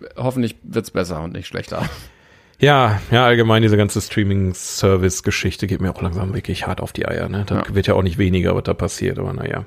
[0.00, 1.88] äh, hoffentlich wird's besser und nicht schlechter.
[2.58, 7.28] Ja, ja, allgemein diese ganze Streaming-Service-Geschichte geht mir auch langsam wirklich hart auf die Eier.
[7.28, 7.44] Ne?
[7.46, 9.64] Da wird ja auch nicht weniger, was da passiert, aber naja.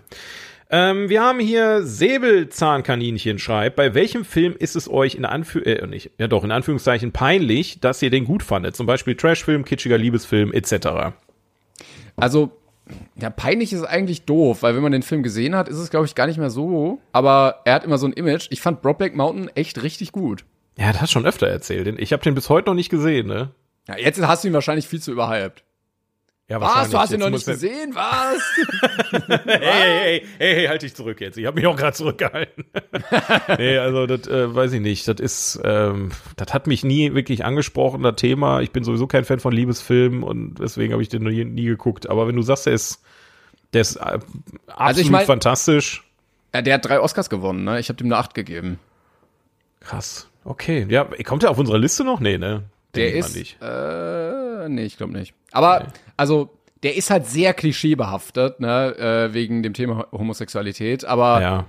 [0.75, 5.85] Ähm, wir haben hier Säbelzahnkaninchen schreibt, bei welchem Film ist es euch in Anführ äh,
[5.85, 8.75] nicht, ja doch, in Anführungszeichen peinlich, dass ihr den gut fandet?
[8.75, 11.13] Zum Beispiel Trashfilm, kitschiger Liebesfilm, etc.
[12.15, 12.49] Also,
[13.21, 16.07] ja, peinlich ist eigentlich doof, weil wenn man den Film gesehen hat, ist es, glaube
[16.07, 16.99] ich, gar nicht mehr so.
[17.11, 18.47] Aber er hat immer so ein Image.
[18.49, 20.43] Ich fand Brokeback Mountain echt richtig gut.
[20.79, 21.87] Ja, das hast schon öfter erzählt.
[21.99, 23.51] Ich habe den bis heute noch nicht gesehen, ne?
[23.87, 25.63] Ja, jetzt hast du ihn wahrscheinlich viel zu überhyped.
[26.53, 26.91] Ja, Was?
[26.91, 27.95] Du hast ihn noch nicht er- gesehen?
[27.95, 28.41] Was?
[29.11, 31.35] Hey, hey, hey, hey, hey, halt dich zurück jetzt.
[31.37, 32.65] Ich habe mich auch gerade zurückgehalten.
[33.57, 35.07] nee, also das äh, weiß ich nicht.
[35.07, 38.61] Das ist, ähm, das hat mich nie wirklich angesprochen, das Thema.
[38.61, 42.07] Ich bin sowieso kein Fan von Liebesfilmen und deswegen habe ich den nie, nie geguckt.
[42.07, 43.01] Aber wenn du sagst, der ist,
[43.73, 44.19] der ist äh,
[44.67, 46.03] absolut ich mein- fantastisch.
[46.53, 47.79] ja, der hat drei Oscars gewonnen, ne?
[47.79, 48.77] Ich habe dem eine acht gegeben.
[49.79, 50.29] Krass.
[50.45, 50.85] Okay.
[50.87, 52.19] Ja, kommt der auf unserer Liste noch?
[52.19, 52.61] Nee, ne?
[52.95, 53.57] Der ist, nicht.
[53.61, 55.33] äh, nee, ich glaube nicht.
[55.51, 55.87] Aber,
[56.17, 56.49] also,
[56.83, 58.95] der ist halt sehr klischeebehaftet, ne,
[59.29, 61.05] äh, wegen dem Thema Homosexualität.
[61.05, 61.65] Aber Ja.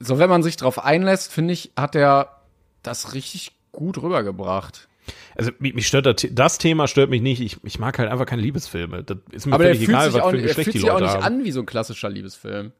[0.00, 2.40] so, wenn man sich drauf einlässt, finde ich, hat er
[2.82, 4.88] das richtig gut rübergebracht.
[5.34, 7.40] Also mich, mich stört das, das Thema stört mich nicht.
[7.40, 9.02] Ich, ich mag halt einfach keine Liebesfilme.
[9.02, 10.90] Das ist mir Aber der völlig fühlt egal, was für ein Geschlecht fühlt die sich
[10.90, 11.38] auch Leute nicht haben.
[11.38, 12.72] an wie so ein klassischer Liebesfilm.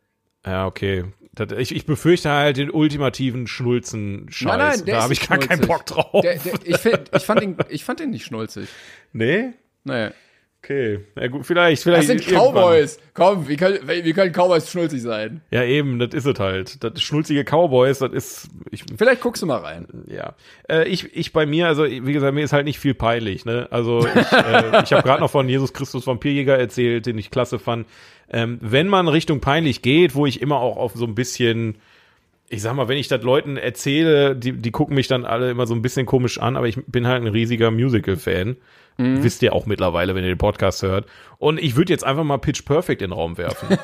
[0.46, 1.04] Ja, okay.
[1.34, 4.46] Das, ich, ich befürchte halt den ultimativen Schnulzen-Scheiß.
[4.46, 5.66] Nein, nein, da habe ich gar keinen schnulzig.
[5.68, 6.20] Bock drauf.
[6.22, 8.68] Der, der, ich, find, ich, fand ihn, ich fand ihn nicht schnulzig.
[9.12, 9.50] nee?
[9.84, 10.10] Nee.
[10.64, 11.00] Okay.
[11.16, 12.06] Ja, gut, vielleicht, Das vielleicht.
[12.06, 12.52] sind irgendwann.
[12.54, 13.00] Cowboys.
[13.14, 15.40] Komm, wie können, wie können Cowboys schnulzig sein?
[15.50, 16.84] Ja, eben, das ist es halt.
[16.84, 19.88] Das schnulzige Cowboys, das ist, ich, Vielleicht guckst du mal rein.
[20.06, 20.36] ja.
[20.68, 23.66] Äh, ich, ich bei mir, also wie gesagt, mir ist halt nicht viel peinlich, ne?
[23.72, 27.58] Also ich, äh, ich habe gerade noch von Jesus Christus Vampirjäger erzählt, den ich klasse
[27.58, 27.88] fand.
[28.32, 31.76] Ähm, wenn man Richtung peinlich geht, wo ich immer auch auf so ein bisschen,
[32.48, 35.66] ich sag mal, wenn ich das Leuten erzähle, die, die gucken mich dann alle immer
[35.66, 38.56] so ein bisschen komisch an, aber ich bin halt ein riesiger Musical-Fan.
[39.22, 41.06] Wisst ihr auch mittlerweile, wenn ihr den Podcast hört.
[41.42, 43.76] Und ich würde jetzt einfach mal Pitch Perfect in den Raum werfen.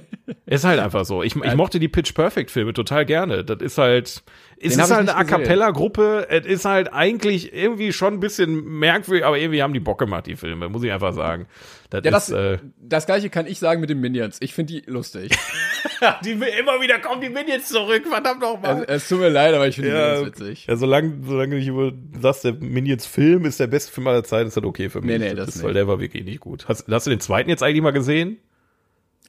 [0.44, 1.22] ist halt einfach so.
[1.22, 3.42] Ich, ich mochte die Pitch Perfect Filme total gerne.
[3.42, 4.22] Das ist halt,
[4.58, 5.24] es Den ist ich halt eine A.
[5.24, 6.26] Cappella Gruppe.
[6.28, 10.26] Es ist halt eigentlich irgendwie schon ein bisschen merkwürdig, aber irgendwie haben die Bock gemacht,
[10.26, 11.46] die Filme, muss ich einfach sagen.
[11.90, 14.38] Das Ja, das, ist, äh, das gleiche kann ich sagen mit den Minions.
[14.40, 15.32] Ich finde die lustig.
[16.24, 18.84] die immer wieder kommen die Minions zurück, verdammt nochmal.
[18.88, 20.66] es, es tut mir leid, aber ich finde die Ja, Minions witzig.
[20.66, 24.56] ja solange, solange über sagst, der Minions Film ist der beste Film aller Zeiten, ist
[24.56, 25.18] das okay für mich.
[25.18, 25.64] Nee, nee, das ist, nicht.
[25.64, 26.66] weil der war wirklich nicht gut.
[26.66, 28.38] Hast, hast du den zweiten jetzt eigentlich mal gesehen?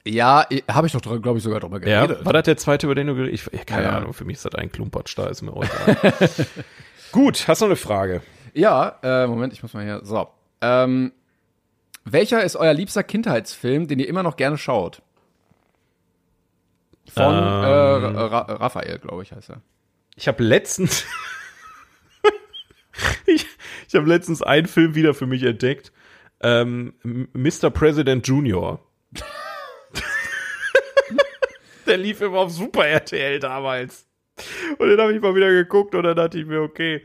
[0.04, 2.24] Ja, habe ich doch, glaube ich, sogar drüber geredet.
[2.24, 3.52] War das der zweite, über den du geredet hast?
[3.52, 3.96] Ja, keine Ja.
[3.96, 5.64] Ahnung, für mich ist das ein Klumpatsch, da ist mir auch.
[7.12, 8.22] Gut, hast du noch eine Frage?
[8.54, 10.00] Ja, äh, Moment, ich muss mal hier.
[10.02, 10.28] So.
[10.60, 11.12] Ähm,
[12.04, 15.02] welcher ist euer liebster Kindheitsfilm, den ihr immer noch gerne schaut?
[17.08, 17.34] Von Ähm.
[17.34, 19.60] äh, Ra Raphael, glaube ich, heißt er.
[20.16, 21.06] Ich habe letztens
[23.26, 23.46] ich,
[23.88, 25.92] ich habe letztens einen Film wieder für mich entdeckt.
[26.40, 26.94] Ähm,
[27.32, 27.70] Mr.
[27.70, 28.80] President Junior.
[31.86, 34.06] Der lief immer auf Super RTL damals.
[34.78, 37.02] Und den habe ich mal wieder geguckt und dann dachte ich mir, okay,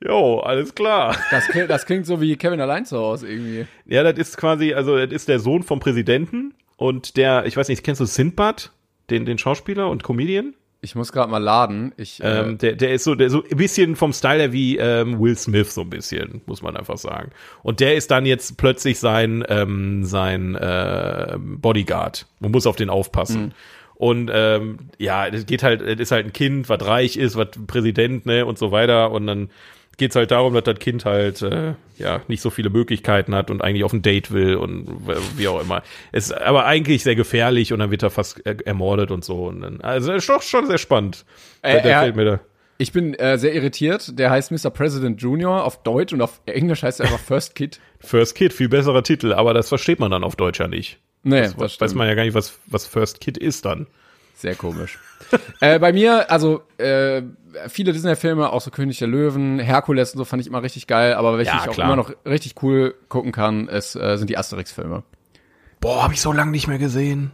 [0.00, 1.16] jo, alles klar.
[1.30, 3.66] Das, klingt, das klingt so wie Kevin allein zu Hause irgendwie.
[3.86, 7.68] Ja, das ist quasi, also das ist der Sohn vom Präsidenten und der, ich weiß
[7.68, 8.72] nicht, kennst du Sindbad,
[9.10, 10.54] den, den Schauspieler und Comedian?
[10.84, 11.92] Ich muss gerade mal laden.
[11.96, 14.76] Ich, Ähm, äh, der, der ist so, der so ein bisschen vom Style her wie
[14.78, 17.30] ähm, Will Smith, so ein bisschen, muss man einfach sagen.
[17.62, 22.26] Und der ist dann jetzt plötzlich sein, ähm, sein äh, Bodyguard.
[22.40, 23.54] Man muss auf den aufpassen.
[23.94, 27.50] Und ähm, ja, das geht halt, das ist halt ein Kind, was reich ist, was
[27.68, 29.12] Präsident, ne, und so weiter.
[29.12, 29.50] Und dann
[29.98, 33.62] geht's halt darum, dass das Kind halt äh, ja nicht so viele Möglichkeiten hat und
[33.62, 34.88] eigentlich auf ein Date will und
[35.36, 35.82] wie auch immer.
[36.12, 39.46] Ist aber eigentlich sehr gefährlich und dann wird er fast ermordet und so.
[39.46, 41.24] Und dann, also ist doch schon sehr spannend.
[41.62, 42.40] Äh, der, der er- fällt mir da.
[42.78, 44.18] ich bin äh, sehr irritiert.
[44.18, 44.70] Der heißt Mr.
[44.70, 47.78] President Junior auf Deutsch und auf Englisch heißt er einfach First Kid.
[48.00, 50.98] First Kid, viel besserer Titel, aber das versteht man dann auf Deutsch ja nicht.
[51.22, 53.86] Nee, das, das weiß man ja gar nicht, was, was First Kid ist dann.
[54.34, 54.98] Sehr komisch.
[55.60, 57.22] äh, bei mir, also äh,
[57.68, 61.14] viele Disney-Filme, auch so König der Löwen, Herkules und so fand ich immer richtig geil,
[61.14, 61.86] aber welche Ja, ich auch klar.
[61.86, 65.02] immer noch richtig cool gucken kann, ist, äh, sind die Asterix-Filme.
[65.80, 67.32] Boah, habe ich so lange nicht mehr gesehen.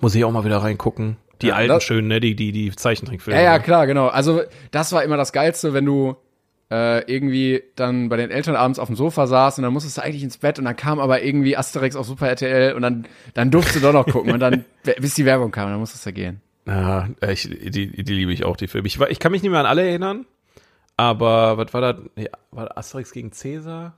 [0.00, 1.16] Muss ich auch mal wieder reingucken.
[1.42, 3.38] Die Ja, alten das- schönen, ne, die, die, die Zeichentrickfilme.
[3.40, 4.08] Ja, ja, klar, genau.
[4.08, 6.16] Also das war immer das Geilste, wenn du
[6.70, 10.02] äh, irgendwie dann bei den Eltern abends auf dem Sofa saß und dann musstest du
[10.02, 13.52] eigentlich ins Bett und dann kam aber irgendwie Asterix auf Super RTL und dann, dann
[13.52, 14.64] durfst du doch noch gucken und dann,
[15.00, 16.40] bis die Werbung kam, dann musstest du gehen.
[16.66, 18.88] Ja, ich, die, die liebe ich auch, die Filme.
[18.88, 20.26] Ich, ich kann mich nicht mehr an alle erinnern,
[20.96, 21.98] aber was war da?
[22.16, 23.96] Ja, war das Asterix gegen Cäsar?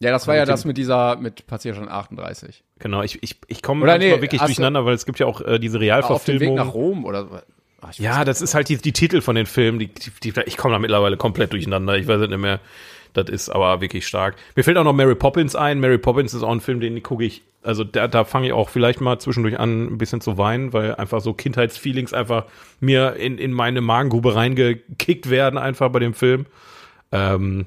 [0.00, 2.62] Ja, das war ja das mit dieser, mit Passierschein 38.
[2.78, 5.58] Genau, ich, ich, ich komme manchmal nee, wirklich durcheinander, weil es gibt ja auch äh,
[5.58, 6.54] diese Auf dem Weg Realverfilmung.
[6.54, 7.38] nach Rom oder so.
[7.80, 10.40] Ach, weiß Ja, das ist halt die, die Titel von den Filmen, die, die, die
[10.46, 11.96] ich komme da mittlerweile komplett durcheinander.
[11.96, 12.60] Ich weiß es nicht mehr.
[13.14, 14.36] Das ist aber wirklich stark.
[14.54, 15.80] Mir fällt auch noch Mary Poppins ein.
[15.80, 18.68] Mary Poppins ist auch ein Film, den gucke ich, also da, da fange ich auch
[18.68, 22.46] vielleicht mal zwischendurch an, ein bisschen zu weinen, weil einfach so Kindheitsfeelings einfach
[22.80, 26.46] mir in, in meine Magengrube reingekickt werden, einfach bei dem Film.
[27.12, 27.66] Ähm,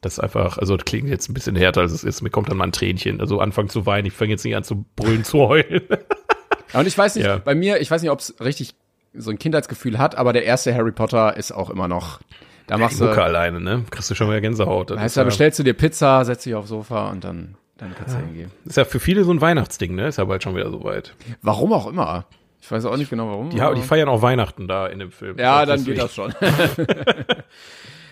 [0.00, 2.22] das ist einfach, also das klingt jetzt ein bisschen härter, als es ist.
[2.22, 3.20] Mir kommt dann mal ein Tränchen.
[3.20, 4.06] Also anfangen zu weinen.
[4.06, 5.82] Ich fange jetzt nicht an zu brüllen, zu heulen.
[6.72, 7.38] Und ich weiß nicht, Ja.
[7.38, 8.74] bei mir, ich weiß nicht, ob es richtig
[9.14, 12.20] so ein Kindheitsgefühl hat, aber der erste Harry Potter ist auch immer noch.
[12.68, 13.84] Da Die machst du, Mucke alleine, ne?
[13.90, 14.90] Kriegst du schon wieder Gänsehaut.
[14.90, 17.94] Das heißt, da ja- bestellst du dir Pizza, setzt dich aufs Sofa und dann, dann
[17.96, 18.50] kannst du hingehen.
[18.64, 20.08] Ist ja für viele so ein Weihnachtsding, ne?
[20.08, 21.14] Ist ja bald schon wieder soweit.
[21.42, 22.26] Warum auch immer.
[22.60, 23.50] Ich weiß auch nicht genau warum.
[23.52, 25.38] Ja, aber- die feiern auch Weihnachten da in dem Film.
[25.38, 26.34] ja, dann geht das schon.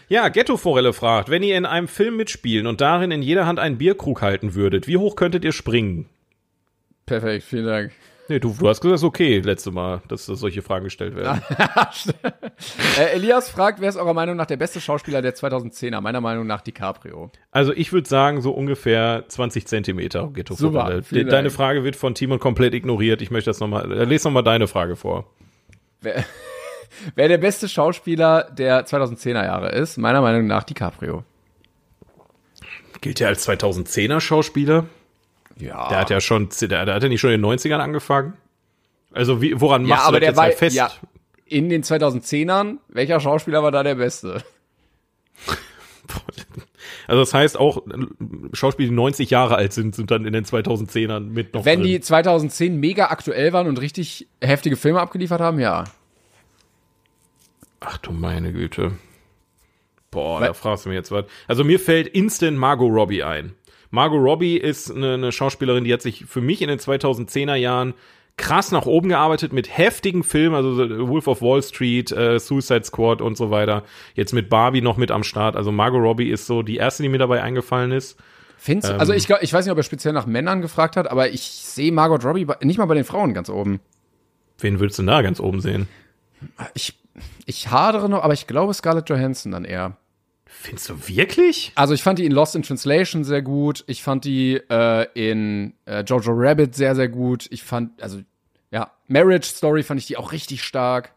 [0.08, 3.76] Ja, Ghetto-Forelle fragt, wenn ihr in einem Film mitspielen und darin in jeder Hand einen
[3.76, 6.06] Bierkrug halten würdet, wie hoch könntet ihr springen?
[7.06, 7.92] Perfekt, vielen Dank.
[8.28, 11.16] Nee, du, du hast gesagt, es ist okay, letzte Mal, dass dass solche Fragen gestellt
[11.16, 11.40] werden.
[12.98, 16.00] Äh, Elias fragt, wer ist eurer Meinung nach der beste Schauspieler der 2010er?
[16.00, 17.30] Meiner Meinung nach DiCaprio.
[17.50, 20.96] Also ich würde sagen, so ungefähr 20 Zentimeter Ghetto-Forelle.
[20.96, 21.54] Super, vielen Deine Dank.
[21.54, 23.20] Frage wird von Timon komplett ignoriert.
[23.20, 25.30] Ich möchte das nochmal, äh, lese nochmal deine Frage vor.
[26.00, 26.24] Wer,
[27.14, 29.98] wer der beste Schauspieler der 2010er Jahre ist?
[29.98, 31.24] Meiner Meinung nach DiCaprio.
[33.02, 34.86] Gilt der als 2010er Schauspieler?
[35.58, 35.88] Ja.
[35.88, 38.34] Der hat ja schon, der, der hat ja nicht schon in den 90ern angefangen?
[39.12, 40.76] Also wie, woran ja, machst du aber das der jetzt war halt fest?
[40.76, 40.90] ja,
[41.46, 42.78] in den 2010ern.
[42.88, 44.42] Welcher Schauspieler war da der beste?
[47.08, 47.82] Also das heißt auch,
[48.52, 51.88] Schauspieler, die 90 Jahre alt sind, sind dann in den 2010ern mit noch Wenn drin.
[51.88, 55.84] die 2010 mega aktuell waren und richtig heftige Filme abgeliefert haben, ja.
[57.80, 58.92] Ach du meine Güte.
[60.10, 61.26] Boah, Weil- da fragst du mich jetzt was.
[61.46, 63.54] Also mir fällt instant Margot Robbie ein.
[63.90, 67.94] Margot Robbie ist eine, eine Schauspielerin, die hat sich für mich in den 2010er Jahren
[68.36, 73.22] krass nach oben gearbeitet mit heftigen Filmen, also Wolf of Wall Street, äh, Suicide Squad
[73.22, 73.82] und so weiter.
[74.14, 75.56] Jetzt mit Barbie noch mit am Start.
[75.56, 78.18] Also Margot Robbie ist so die erste, die mir dabei eingefallen ist.
[78.58, 78.98] Findest du?
[78.98, 81.92] Also ich, ich weiß nicht, ob er speziell nach Männern gefragt hat, aber ich sehe
[81.92, 83.80] Margot Robbie nicht mal bei den Frauen ganz oben.
[84.58, 85.88] Wen würdest du da ganz oben sehen?
[86.74, 86.98] Ich,
[87.46, 89.96] ich hadere noch, aber ich glaube Scarlett Johansson dann eher.
[90.60, 91.72] Findest du wirklich?
[91.74, 93.84] Also ich fand die in Lost in Translation sehr gut.
[93.86, 97.46] Ich fand die äh, in äh, Jojo Rabbit sehr, sehr gut.
[97.50, 98.20] Ich fand, also
[98.70, 101.12] ja, Marriage Story fand ich die auch richtig stark.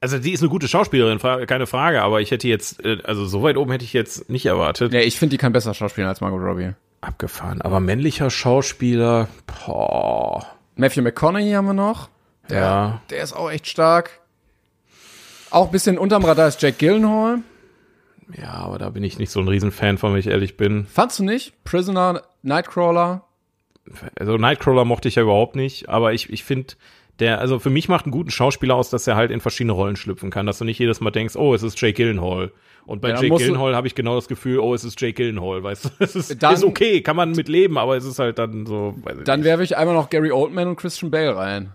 [0.00, 3.42] Also die ist eine gute Schauspielerin, keine Frage, aber ich hätte jetzt, äh, also so
[3.42, 4.92] weit oben hätte ich jetzt nicht erwartet.
[4.92, 6.72] Ja, ich finde, die kann besser schauspielen als Margot Robbie.
[7.00, 7.62] Abgefahren.
[7.62, 10.46] Aber männlicher Schauspieler, boah.
[10.76, 12.08] Matthew McConaughey haben wir noch.
[12.50, 13.02] Der, Ja.
[13.10, 14.20] Der ist auch echt stark.
[15.50, 17.38] Auch ein bisschen unterm Radar ist Jack Gyllenhaal.
[18.34, 20.86] Ja, aber da bin ich nicht so ein Riesenfan von, wenn ich ehrlich bin.
[20.86, 21.62] Fandst du nicht?
[21.64, 23.24] Prisoner, Nightcrawler.
[24.18, 26.74] Also Nightcrawler mochte ich ja überhaupt nicht, aber ich, ich finde,
[27.20, 29.96] der, also für mich macht einen guten Schauspieler aus, dass er halt in verschiedene Rollen
[29.96, 32.50] schlüpfen kann, dass du nicht jedes Mal denkst, oh, es ist Jake Gyllenhaal.
[32.84, 35.62] Und bei Ja, Jake Gyllenhaal habe ich genau das Gefühl, oh, es ist Jake Gyllenhaal,
[35.62, 35.88] weißt du?
[36.00, 38.94] Es ist, Dann- ist okay, kann man mit leben, aber es ist halt dann so,
[39.02, 41.72] weiß Dann werfe ich einmal noch Gary Oldman und Christian Bale rein.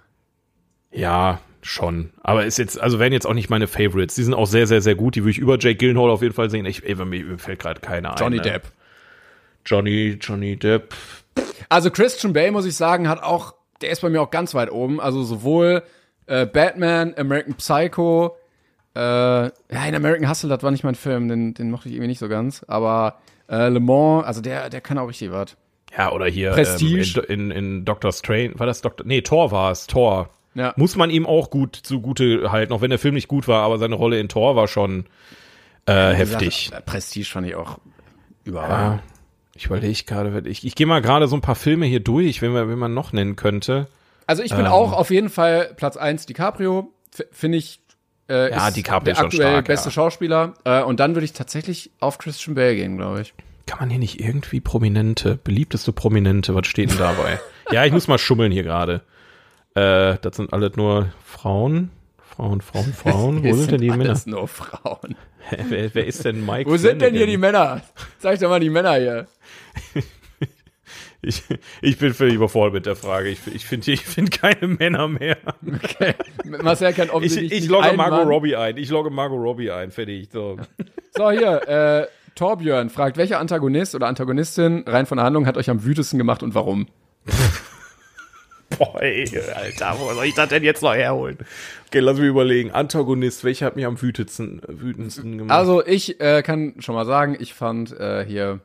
[0.92, 2.12] Ja, schon.
[2.22, 4.16] Aber ist jetzt, also wären jetzt auch nicht meine Favorites.
[4.16, 5.16] Die sind auch sehr, sehr, sehr gut.
[5.16, 6.66] Die würde ich über Jake Gyllenhaal auf jeden Fall sehen.
[6.66, 8.18] Ich, ey, mir fällt gerade keiner ein.
[8.18, 8.42] Johnny ne?
[8.44, 8.64] Depp.
[9.66, 10.94] Johnny, Johnny Depp.
[11.70, 14.72] Also Christian Bale, muss ich sagen, hat auch, der ist bei mir auch ganz weit
[14.72, 15.00] oben.
[15.00, 15.84] Also sowohl
[16.26, 18.36] äh, Batman, American Psycho,
[18.96, 19.52] äh, ja,
[19.88, 22.28] in American Hustle, das war nicht mein Film, den, den mochte ich irgendwie nicht so
[22.28, 22.64] ganz.
[22.68, 23.20] Aber
[23.50, 25.56] äh, Le Mans, also der, der kann auch richtig was.
[25.98, 27.22] Ja, oder hier Prestige.
[27.22, 28.54] Ähm, in, in, in Doctor Strange.
[28.56, 29.06] War das Doctor?
[29.06, 29.88] Nee, Thor war es.
[29.88, 30.30] Thor.
[30.54, 30.74] Ja.
[30.76, 33.78] Muss man ihm auch gut zugute halten, auch wenn der Film nicht gut war, aber
[33.78, 35.06] seine Rolle in Thor war schon
[35.86, 36.66] äh, heftig.
[36.66, 37.80] Gesagt, Prestige fand ich auch
[38.44, 38.70] überall.
[38.70, 39.00] Ja.
[39.56, 42.54] Ich überlege gerade, ich, ich gehe mal gerade so ein paar Filme hier durch, wenn,
[42.54, 43.88] wir, wenn man noch nennen könnte.
[44.28, 44.72] Also ich bin Ähm.
[44.72, 46.92] auch auf jeden Fall Platz 1 DiCaprio.
[47.32, 47.82] Finde ich,
[48.30, 49.92] äh, Ja, ist DiCaprio der ist schon aktuell stark, beste ja.
[49.94, 50.54] Schauspieler.
[50.64, 53.34] Äh, und dann würde ich tatsächlich auf Christian Bale gehen, glaube ich.
[53.66, 57.40] Kann man hier nicht irgendwie Prominente, beliebteste Prominente, was steht denn dabei?
[57.72, 59.02] Ja, ich muss mal schummeln hier gerade.
[59.76, 61.92] Äh, das sind alles nur Frauen.
[62.18, 63.44] Frauen, Frauen, Frauen.
[63.44, 64.06] Wo sind denn die Männer?
[64.10, 65.16] alles nur Frauen.
[65.70, 66.70] Wer, wer ist denn Mike?
[66.70, 67.36] Wo sind denn hier die?
[67.38, 67.82] Männer?
[68.20, 69.28] Zeig doch mal die Männer hier.
[71.24, 71.44] Ich,
[71.84, 73.30] ich bin völlig überfordert mit der Frage.
[73.30, 75.38] Ich, ich finde ich find keine Männer mehr.
[75.64, 76.16] Okay.
[76.64, 78.78] Marcel kann Ich, offensichtlich ich nicht logge Margot Mann- Robbie ein.
[78.78, 79.92] Ich logge Margot Robbie ein.
[79.92, 80.30] Fertig.
[80.32, 80.58] So.
[81.16, 85.70] So, hier, äh, Torbjörn fragt, welcher Antagonist oder Antagonistin rein von der Handlung hat euch
[85.70, 86.88] am wütesten gemacht und warum?
[88.78, 91.38] Boah, ey, Alter, wo soll ich das denn jetzt noch herholen?
[91.88, 92.72] Okay, lass mich überlegen.
[92.72, 95.58] Antagonist, welcher hat mich am wütendsten, wütendsten gemacht?
[95.58, 98.62] Also ich äh, kann schon mal sagen, ich fand äh, hier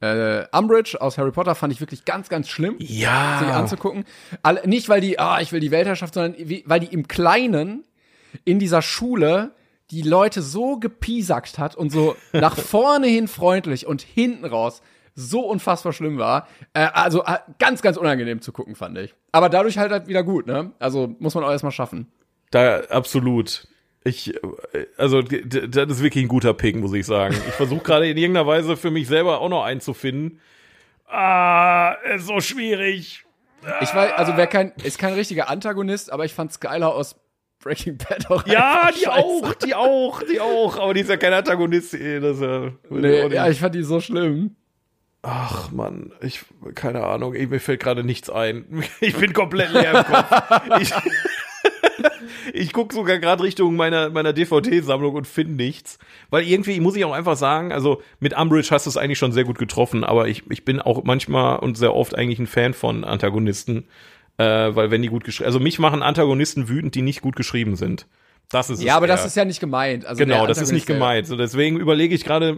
[0.00, 3.38] äh, Umbridge aus Harry Potter fand ich wirklich ganz, ganz schlimm, sich ja.
[3.52, 4.04] anzugucken.
[4.42, 7.84] Alle, nicht, weil die, ah, ich will die Weltherrschaft, sondern wie, weil die im Kleinen
[8.44, 9.52] in dieser Schule
[9.90, 14.82] die Leute so gepiesackt hat und so nach vorne hin freundlich und hinten raus
[15.18, 16.46] so unfassbar schlimm war.
[16.74, 19.14] Äh, also äh, ganz, ganz unangenehm zu gucken, fand ich.
[19.32, 20.72] Aber dadurch halt, halt wieder gut, ne?
[20.78, 22.06] Also muss man auch erstmal schaffen.
[22.50, 23.66] Da, absolut.
[24.04, 27.34] Ich, äh, also, das ist wirklich ein guter Pick, muss ich sagen.
[27.48, 30.38] Ich versuche gerade in irgendeiner Weise für mich selber auch noch einzufinden.
[31.08, 33.24] Ah, ist so schwierig.
[33.80, 37.16] Ich weiß, also wer kein, ist kein richtiger Antagonist, aber ich fand Skylar aus
[37.58, 39.10] Breaking Bad auch Ja, die scheiße.
[39.12, 40.78] auch, die auch, die auch.
[40.78, 41.94] Aber die ist ja kein Antagonist.
[41.94, 44.54] ey, Das ja, Nee, ja, ich fand die so schlimm.
[45.28, 46.44] Ach Mann, ich
[46.76, 48.84] keine Ahnung, ey, mir fällt gerade nichts ein.
[49.00, 50.80] Ich bin komplett leer im Kopf.
[50.80, 50.92] Ich,
[52.52, 55.98] ich gucke sogar gerade Richtung meiner meiner DVD-Sammlung und finde nichts,
[56.30, 59.32] weil irgendwie muss ich auch einfach sagen, also mit Umbridge hast du es eigentlich schon
[59.32, 62.72] sehr gut getroffen, aber ich ich bin auch manchmal und sehr oft eigentlich ein Fan
[62.72, 63.88] von Antagonisten,
[64.38, 67.74] äh, weil wenn die gut geschrieben, also mich machen Antagonisten wütend, die nicht gut geschrieben
[67.74, 68.06] sind.
[68.50, 69.26] Das ist es Ja, aber das eher.
[69.26, 70.06] ist ja nicht gemeint.
[70.06, 71.26] Also Genau, das ist nicht gemeint.
[71.26, 72.56] So, deswegen überlege ich gerade,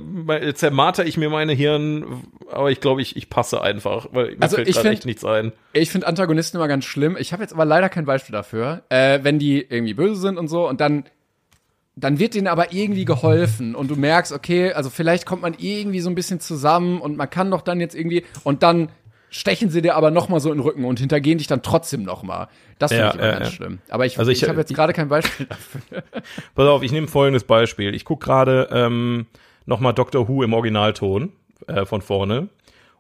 [0.55, 4.57] zermarter ich mir meine Hirn, aber ich glaube, ich, ich passe einfach, weil mir Also
[4.57, 5.53] fällt ich gerade echt nichts ein.
[5.73, 7.17] Ich finde Antagonisten immer ganz schlimm.
[7.19, 8.83] Ich habe jetzt aber leider kein Beispiel dafür.
[8.91, 11.05] Äh, wenn die irgendwie böse sind und so und dann
[12.01, 15.99] dann wird denen aber irgendwie geholfen und du merkst, okay, also vielleicht kommt man irgendwie
[15.99, 18.91] so ein bisschen zusammen und man kann doch dann jetzt irgendwie und dann
[19.31, 22.03] stechen sie dir aber noch mal so in den Rücken und hintergehen dich dann trotzdem
[22.03, 22.49] noch mal.
[22.79, 23.53] Das finde Ja, ich immer ja, ganz ja.
[23.53, 23.79] schlimm.
[23.89, 26.03] Aber ich, Also ich, ich- habe jetzt ich- gerade kein Beispiel dafür.
[26.55, 27.95] Pass auf, ich nehme folgendes Beispiel.
[27.95, 29.27] Ich gucke gerade ähm,
[29.67, 31.33] nochmal Doctor Who im Originalton
[31.67, 32.49] äh, von vorne.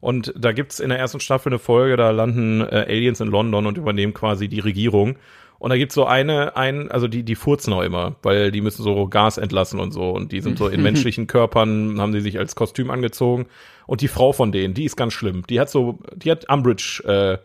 [0.00, 3.66] Und da gibt's in der ersten Staffel eine Folge, da landen äh, Aliens in London
[3.66, 5.16] und übernehmen quasi die Regierung.
[5.58, 8.82] Und da gibt's so eine, ein, also die, die furzen auch immer, weil die müssen
[8.82, 10.10] so Gas entlassen und so.
[10.10, 13.46] Und die sind so in menschlichen Körpern, haben sie sich als Kostüm angezogen.
[13.86, 15.44] Und die Frau von denen, die ist ganz schlimm.
[15.48, 17.38] Die hat so, die hat Umbridge, äh,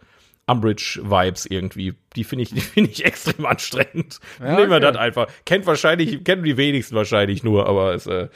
[0.45, 1.95] Umbridge-Vibes irgendwie.
[2.15, 4.19] Die finde ich, die finde ich extrem anstrengend.
[4.40, 4.91] Ja, Nehmen wir okay.
[4.91, 5.27] das einfach.
[5.45, 8.27] Kennt wahrscheinlich, kennen die wenigsten wahrscheinlich nur, aber ist, äh,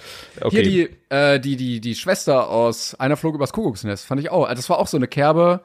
[0.42, 0.64] okay.
[0.64, 4.46] Hier die, äh, die, die, die Schwester aus Einer flog übers Kuckucksnest, fand ich auch.
[4.46, 5.62] Also Das war auch so eine Kerbe.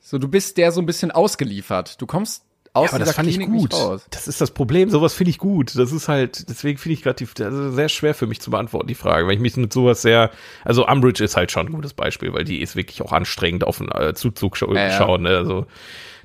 [0.00, 2.00] So, du bist der so ein bisschen ausgeliefert.
[2.00, 2.44] Du kommst
[2.78, 3.72] aus aber dieser das fand ich Klinik gut.
[3.72, 4.06] nicht raus.
[4.10, 4.90] Das ist das Problem.
[4.90, 5.76] Sowas finde ich gut.
[5.76, 8.86] Das ist halt, deswegen finde ich gerade die, ist sehr schwer für mich zu beantworten,
[8.86, 10.30] die Frage, weil ich mich mit sowas sehr,
[10.64, 13.78] also Umbridge ist halt schon ein gutes Beispiel, weil die ist wirklich auch anstrengend auf
[13.78, 14.90] den äh, Zuzug schau Ja, ja.
[14.92, 15.36] schauen, ne?
[15.36, 15.66] Also,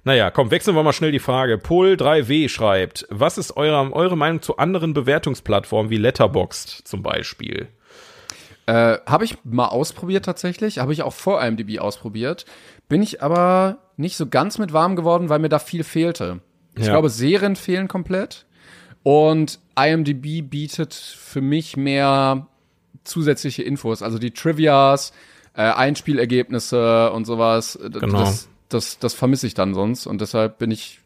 [0.05, 1.57] naja, komm, wechseln wir mal schnell die Frage.
[1.57, 7.69] Pol 3W schreibt, was ist eure, eure Meinung zu anderen Bewertungsplattformen wie Letterboxd zum Beispiel?
[8.65, 12.45] Äh, habe ich mal ausprobiert tatsächlich, habe ich auch vor IMDb ausprobiert.
[12.89, 16.41] Bin ich aber nicht so ganz mit warm geworden, weil mir da viel fehlte.
[16.75, 16.91] Ich Ja.
[16.93, 18.45] glaube, Serien fehlen komplett.
[19.03, 22.47] Und IMDb bietet für mich mehr
[23.03, 25.11] zusätzliche Infos, also die Trivias,
[25.55, 27.77] äh, Einspielergebnisse und sowas.
[27.81, 28.19] Genau.
[28.19, 30.99] Das, das, das vermisse ich dann sonst und deshalb bin ich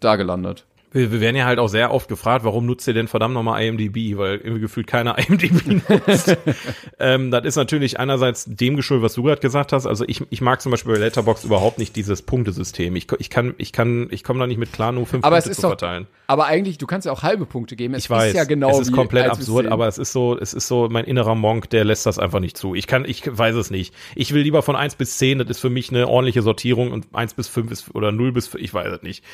[0.00, 0.64] da gelandet.
[0.92, 3.62] Wir, wir werden ja halt auch sehr oft gefragt, warum nutzt ihr denn verdammt nochmal
[3.64, 4.16] IMDb?
[4.18, 6.36] Weil irgendwie gefühlt keiner IMDb nutzt.
[6.98, 9.86] ähm, das ist natürlich einerseits dem geschuldet, was du gerade gesagt hast.
[9.86, 12.94] Also ich, ich mag zum Beispiel bei Letterboxd überhaupt nicht dieses Punktesystem.
[12.96, 15.50] Ich, ich kann, ich kann, ich komme da nicht mit klar, nur fünf Aber Punkte
[15.50, 16.06] es ist zu doch, verteilen.
[16.26, 17.94] aber eigentlich, du kannst ja auch halbe Punkte geben.
[17.94, 20.38] Es Ich weiß, ist ja genau es ist wie komplett absurd, aber es ist so,
[20.38, 22.74] es ist so, mein innerer Monk, der lässt das einfach nicht zu.
[22.74, 23.94] Ich kann, ich weiß es nicht.
[24.14, 25.38] Ich will lieber von eins bis zehn.
[25.38, 28.54] das ist für mich eine ordentliche Sortierung und eins bis fünf ist, oder null bis,
[28.54, 29.24] ich weiß es nicht.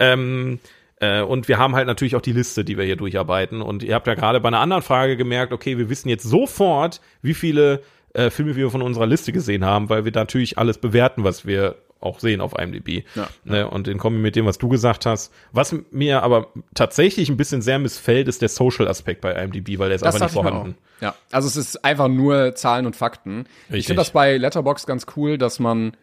[0.00, 0.83] Ähm, äh,
[1.22, 3.62] und wir haben halt natürlich auch die Liste, die wir hier durcharbeiten.
[3.62, 7.00] Und ihr habt ja gerade bei einer anderen Frage gemerkt, okay, wir wissen jetzt sofort,
[7.22, 7.82] wie viele
[8.12, 11.76] äh, Filme wir von unserer Liste gesehen haben, weil wir natürlich alles bewerten, was wir
[12.04, 13.04] auch sehen auf IMDb.
[13.14, 13.28] Ja.
[13.44, 15.32] Ne, und in Kombi mit dem, was du gesagt hast.
[15.52, 19.96] Was mir aber tatsächlich ein bisschen sehr missfällt, ist der Social-Aspekt bei IMDb, weil der
[19.96, 20.76] ist Das einfach nicht ich vorhanden.
[21.00, 23.46] Ja, also es ist einfach nur Zahlen und Fakten.
[23.68, 23.86] Ich Richtig.
[23.88, 25.96] finde das bei Letterbox ganz cool, dass man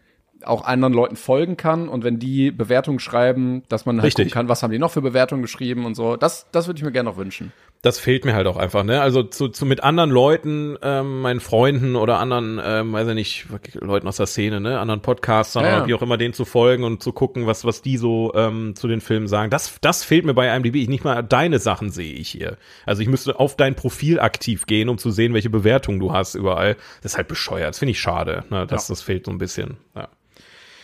[0.45, 4.25] auch anderen Leuten folgen kann und wenn die Bewertungen schreiben, dass man halt Richtig.
[4.25, 6.15] gucken kann, was haben die noch für Bewertungen geschrieben und so.
[6.15, 7.51] Das, das würde ich mir gerne noch wünschen.
[7.83, 9.01] Das fehlt mir halt auch einfach, ne?
[9.01, 13.47] Also zu, zu mit anderen Leuten, ähm, meinen Freunden oder anderen, ähm, weiß ich nicht,
[13.73, 15.77] Leuten aus der Szene, ne, anderen Podcastern Ja, ja.
[15.77, 18.75] oder wie auch immer, denen zu folgen und zu gucken, was was die so ähm,
[18.75, 19.49] zu den Filmen sagen.
[19.49, 20.75] Das das fehlt mir bei IMDb.
[20.75, 22.57] Ich nicht mal deine Sachen sehe ich hier.
[22.85, 26.35] Also ich müsste auf dein Profil aktiv gehen, um zu sehen, welche Bewertungen du hast
[26.35, 26.75] überall.
[27.01, 27.69] Das ist halt bescheuert.
[27.69, 28.67] Das finde ich schade, ne?
[28.67, 29.77] Das das fehlt so ein bisschen.
[29.95, 30.07] Ja.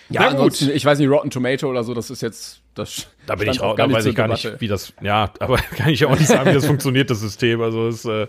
[0.10, 0.62] Ja, Na gut.
[0.62, 3.76] ich weiß nicht, Rotten Tomato oder so, das ist jetzt, das Da bin ich auch
[3.76, 4.52] da weiß ich gar Debatte.
[4.52, 7.62] nicht, wie das, ja, aber kann ich auch nicht sagen, wie das funktioniert, das System.
[7.62, 8.28] Also es äh,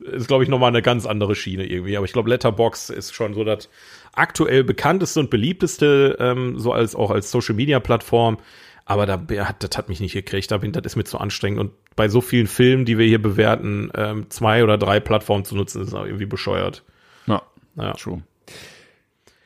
[0.00, 1.96] ist, glaube ich, nochmal eine ganz andere Schiene irgendwie.
[1.96, 3.68] Aber ich glaube, Letterbox ist schon so das
[4.12, 8.38] aktuell bekannteste und beliebteste, ähm, so als auch als Social Media Plattform.
[8.86, 10.50] Aber da, ja, das hat mich nicht gekriegt.
[10.50, 11.58] Da bin, das ist mir zu anstrengend.
[11.58, 15.56] Und bei so vielen Filmen, die wir hier bewerten, ähm, zwei oder drei Plattformen zu
[15.56, 16.82] nutzen, ist auch irgendwie bescheuert.
[17.26, 17.40] Ja,
[17.76, 17.92] Ja.
[17.92, 18.22] true.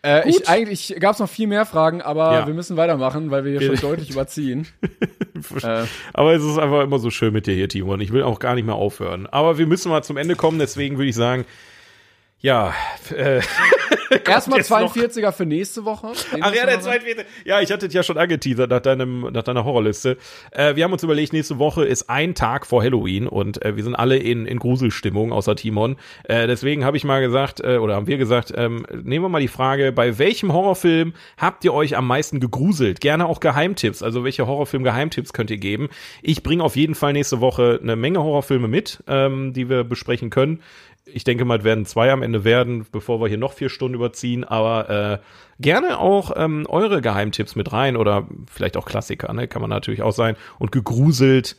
[0.09, 2.47] Äh, ich, eigentlich gab es noch viel mehr Fragen, aber Ja.
[2.47, 4.67] wir müssen weitermachen, weil wir hier schon deutlich überziehen.
[5.63, 8.01] Äh, Aber es ist einfach immer so schön mit dir hier, Timon.
[8.01, 9.29] Ich will auch gar nicht mehr aufhören.
[9.29, 11.45] Aber wir müssen mal zum Ende kommen, deswegen würde ich sagen,
[12.41, 12.75] ja,
[13.15, 13.41] äh,
[14.27, 16.13] Erstmal jetzt noch- 42er für nächste Woche.
[16.33, 17.05] Den Ach ja, der noch- zweite.
[17.45, 20.17] Ja, ich hatte dich ja schon angeteasert nach, deinem, nach deiner Horrorliste.
[20.51, 23.85] Äh, wir haben uns überlegt, nächste Woche ist ein Tag vor Halloween und äh, wir
[23.85, 25.97] sind alle in, in Gruselstimmung, außer Timon.
[26.25, 29.41] Äh, deswegen habe ich mal gesagt, äh, oder haben wir gesagt, ähm, nehmen wir mal
[29.41, 33.01] die Frage, bei welchem Horrorfilm habt ihr euch am meisten gegruselt?
[33.01, 34.03] Gerne auch Geheimtipps.
[34.03, 35.89] Also welche Horrorfilm-Geheimtipps könnt ihr geben?
[36.23, 40.31] Ich bringe auf jeden Fall nächste Woche eine Menge Horrorfilme mit, ähm, die wir besprechen
[40.31, 40.63] können.
[41.13, 43.95] Ich denke mal, es werden zwei am Ende werden, bevor wir hier noch vier Stunden
[43.95, 44.45] überziehen.
[44.45, 45.19] Aber äh,
[45.61, 49.49] gerne auch ähm, eure Geheimtipps mit rein oder vielleicht auch Klassiker, ne?
[49.49, 50.37] Kann man natürlich auch sein.
[50.59, 51.57] Und gegruselt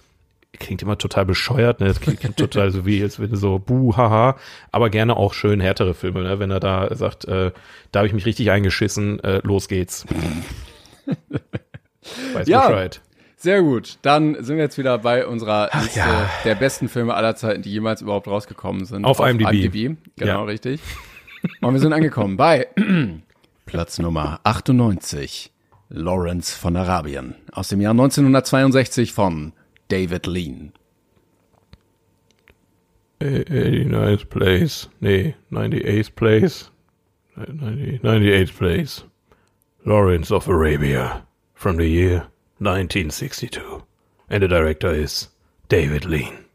[0.57, 1.88] klingt immer total bescheuert, ne?
[1.88, 4.38] Das klingt total so wie, als wenn du so buh, haha.
[4.71, 6.39] Aber gerne auch schön härtere Filme, ne?
[6.39, 7.51] Wenn er da sagt, äh,
[7.91, 10.05] da habe ich mich richtig eingeschissen, äh, los geht's.
[12.34, 12.67] Weiß Ja.
[12.67, 13.01] Bescheid.
[13.39, 13.99] Sehr gut.
[14.01, 16.29] Dann sind wir jetzt wieder bei unserer Liste ja.
[16.43, 19.05] der besten Filme aller Zeiten, die jemals überhaupt rausgekommen sind.
[19.05, 19.95] Auf IMDb.
[20.17, 20.43] Genau, Ja.
[20.43, 20.81] richtig.
[21.61, 22.67] Und wir sind angekommen bei
[23.65, 25.53] Platz Nummer 98.
[25.87, 27.35] Lawrence von Arabien.
[27.53, 29.53] Aus dem Jahr 1962 von
[29.87, 30.73] David Lean.
[33.21, 34.89] 89th place.
[34.99, 36.71] Nee, 98th place.
[37.37, 39.05] 90, 98th place.
[39.85, 41.25] Lawrence of Arabia.
[41.55, 42.29] From the year
[42.60, 43.60] 1962.
[44.30, 45.31] And the director is
[45.69, 46.45] David Lean.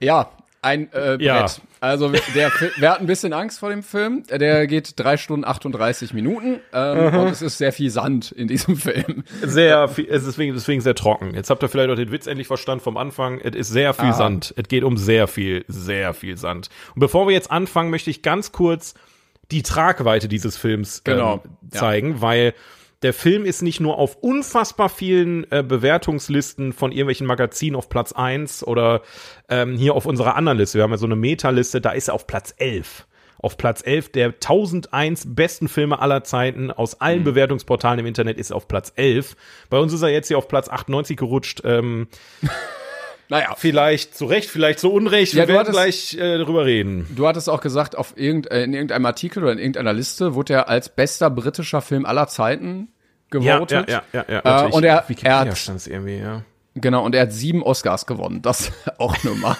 [0.00, 0.30] Ja,
[0.62, 1.40] ein äh, Ja.
[1.42, 1.60] Brett.
[1.80, 4.22] Also der, wir hatten ein bisschen Angst vor dem Film.
[4.30, 8.76] Der geht drei Stunden 38 Minuten ähm, und es ist sehr viel Sand in diesem
[8.78, 9.24] Film.
[9.42, 11.34] Sehr viel, es ist deswegen, deswegen sehr trocken.
[11.34, 13.38] Jetzt habt ihr vielleicht auch den Witz endlich verstanden vom Anfang.
[13.38, 14.12] Es ist sehr viel Ah.
[14.14, 14.54] Sand.
[14.56, 16.70] Es geht um sehr viel, sehr viel Sand.
[16.94, 18.94] Und bevor wir jetzt anfangen, möchte ich ganz kurz
[19.50, 21.42] die Tragweite dieses Films ähm, Genau.
[21.70, 21.80] Ja.
[21.80, 22.54] zeigen, weil
[23.04, 28.12] der Film ist nicht nur auf unfassbar vielen äh, Bewertungslisten von irgendwelchen Magazinen auf Platz
[28.12, 29.02] 1 oder
[29.50, 30.78] ähm, hier auf unserer anderen Liste.
[30.78, 33.06] Wir haben ja so eine Meta-Liste, da ist er auf Platz 11.
[33.36, 37.24] Auf Platz 11 der 1001 besten Filme aller Zeiten aus allen Mhm.
[37.24, 39.36] Bewertungsportalen im Internet ist er auf Platz 11.
[39.68, 41.60] Bei uns ist er jetzt hier auf Platz 98 gerutscht.
[41.62, 42.08] Ähm,
[43.28, 45.32] Naja, vielleicht zu Recht, vielleicht zu Unrecht.
[45.32, 47.06] Ja, Wir werden hattest- gleich äh, darüber reden.
[47.16, 50.52] Du hattest auch gesagt, auf irgend, äh, in irgendeinem Artikel oder in irgendeiner Liste wurde
[50.54, 52.88] er als bester britischer Film aller Zeiten
[53.30, 53.88] gewotet.
[53.88, 54.66] ja, ja, ja.
[54.66, 56.42] Äh, und er, er hat, irgendwie, ja.
[56.74, 58.42] genau, und er hat sieben Oscars gewonnen.
[58.42, 59.56] Das auch nur mal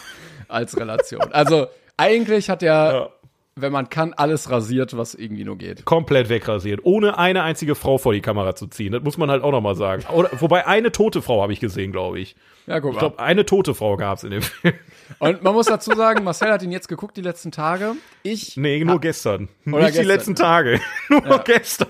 [0.49, 1.23] als Relation.
[1.33, 1.67] Also
[1.97, 3.09] eigentlich hat er, Ja.
[3.57, 5.85] Wenn man kann, alles rasiert, was irgendwie nur geht.
[5.85, 8.93] komplett wegrasiert, ohne eine einzige Frau vor die Kamera zu ziehen.
[8.93, 10.03] Das muss man halt auch noch mal sagen.
[10.13, 12.35] Oder, wobei eine tote Frau habe ich gesehen, glaube ich.
[12.67, 13.01] Ja, guck Ich mal.
[13.01, 14.75] glaube, eine tote Frau gab es in dem Film.
[15.19, 17.93] Und man muss dazu sagen, Marcel hat ihn jetzt geguckt die letzten Tage.
[18.23, 19.49] Ich, Nee, nur gestern.
[19.67, 20.07] Oder Nicht die gestern.
[20.07, 20.81] letzten Tage.
[21.09, 21.89] nur gestern.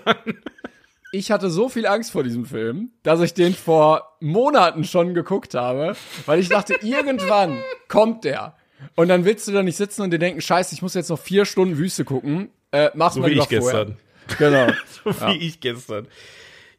[1.12, 5.54] ich hatte so viel Angst vor diesem Film, dass ich den vor Monaten schon geguckt
[5.54, 5.94] habe,
[6.26, 8.56] weil ich dachte, irgendwann kommt der.
[8.94, 11.18] Und dann willst du da nicht sitzen und dir denken, scheiße, ich muss jetzt noch
[11.18, 12.48] vier Stunden Wüste gucken.
[12.70, 13.96] Äh, mach's So mal wie ich gestern.
[14.26, 14.66] Vorher.
[14.66, 14.72] Genau.
[15.04, 16.06] So wie ich gestern.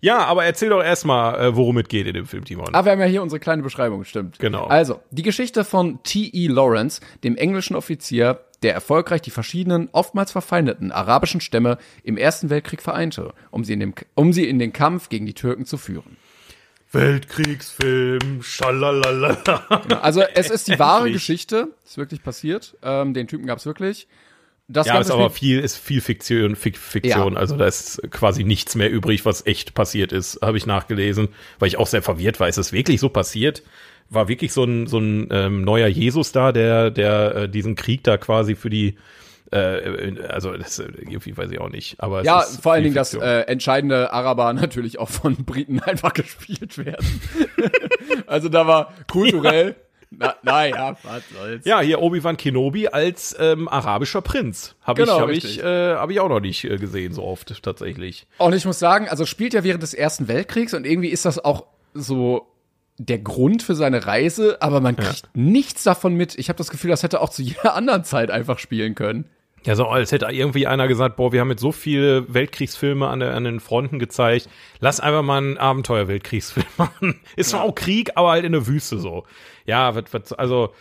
[0.02, 2.74] Ja, aber erzähl doch erstmal, äh, worum es geht in dem Film, Timon.
[2.74, 4.40] Ah, wir haben ja hier unsere kleine Beschreibung, stimmt.
[4.40, 4.66] Genau.
[4.66, 6.48] Also, die Geschichte von T.E.
[6.48, 12.82] Lawrence, dem englischen Offizier, der erfolgreich die verschiedenen, oftmals verfeindeten arabischen Stämme im Ersten Weltkrieg
[12.82, 16.18] vereinte, um sie in, dem, um sie in den Kampf gegen die Türken zu führen.
[16.96, 19.38] Weltkriegsfilm, schalalala.
[20.02, 21.12] Also es ist die wahre.
[21.12, 22.76] Geschichte, ist wirklich passiert.
[22.82, 24.08] Ähm, den Typen gab's wirklich.
[24.68, 27.34] Das Ja, ist aber viel, ist viel Fiktion, Fik Fiktion.
[27.34, 27.40] Ja.
[27.40, 31.28] Also da ist quasi nichts mehr übrig, was echt passiert ist, habe ich nachgelesen,
[31.60, 32.48] weil ich auch sehr verwirrt war.
[32.48, 33.62] Ist es wirklich so passiert?
[34.10, 38.04] War wirklich so ein, so ein ähm, neuer Jesus da, der, der äh, diesen Krieg
[38.04, 38.98] da quasi für die
[39.56, 41.96] Äh, also das äh, irgendwie weiß ich auch nicht.
[42.00, 46.14] Aber es Ja, vor allen Dingen, dass äh, entscheidende Araber natürlich auch von Briten einfach
[46.14, 47.22] gespielt werden.
[48.28, 49.76] also da war kulturell.
[50.12, 51.66] Na, naja, was soll's.
[51.66, 54.76] Ja, hier Obi-Wan Kenobi als ähm, arabischer Prinz.
[54.82, 55.58] Habe Genau, ich, hab richtig.
[55.58, 58.28] ich, äh, hab ich auch noch nicht äh, gesehen, so oft tatsächlich.
[58.38, 61.44] Und ich muss sagen, also spielt ja während des Ersten Weltkriegs und irgendwie ist das
[61.44, 62.48] auch so
[62.98, 66.38] der Grund für seine Reise, aber man kriegt nichts davon mit.
[66.38, 69.26] Ich habe das Gefühl, das hätte auch zu jeder anderen Zeit einfach spielen können.
[69.66, 73.20] Ja, so als hätte irgendwie einer gesagt, boah, wir haben jetzt so viele Weltkriegsfilme an,
[73.20, 74.48] der, an den Fronten gezeigt,
[74.80, 77.20] lass einfach mal einen Abenteuer-Weltkriegsfilm machen.
[77.36, 79.26] Ist zwar auch Krieg, aber halt in der Wüste so.
[79.66, 80.74] Ja, was, was, also,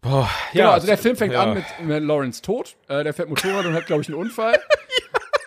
[0.00, 0.72] boah, Genau, ja.
[0.72, 1.42] also der Film fängt ja.
[1.42, 2.76] an mit, mit Lawrence tot.
[2.88, 4.58] Äh, der fährt Motorrad und hat, glaube ich, einen Unfall.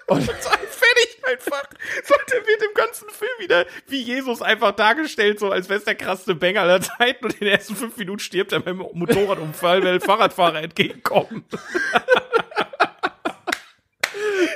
[0.07, 1.63] Und fertig einfach.
[2.03, 5.85] So, der wird im ganzen Film wieder wie Jesus einfach dargestellt, so als wäre es
[5.85, 9.83] der krasseste Banger aller Zeiten und in den ersten fünf Minuten stirbt er beim Motorradunfall,
[9.83, 11.45] weil Fahrradfahrer entgegenkommen.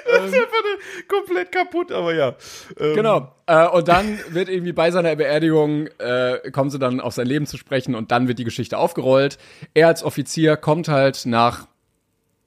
[0.05, 0.59] das ist einfach
[1.07, 2.35] komplett kaputt, aber ja.
[2.79, 3.35] Ähm, Genau.
[3.45, 7.45] Äh, und dann wird irgendwie bei seiner Beerdigung, äh, kommen sie dann auf sein Leben
[7.45, 9.37] zu sprechen und dann wird die Geschichte aufgerollt.
[9.73, 11.67] Er als Offizier kommt halt nach,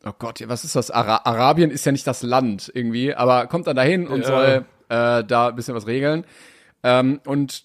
[0.04, 0.90] oh Gott, was ist das?
[0.90, 4.26] Ara Arabien ist ja nicht das Land irgendwie, aber kommt dann dahin und Ja.
[4.26, 6.24] soll äh, da ein bisschen was regeln.
[6.82, 7.64] Ähm, und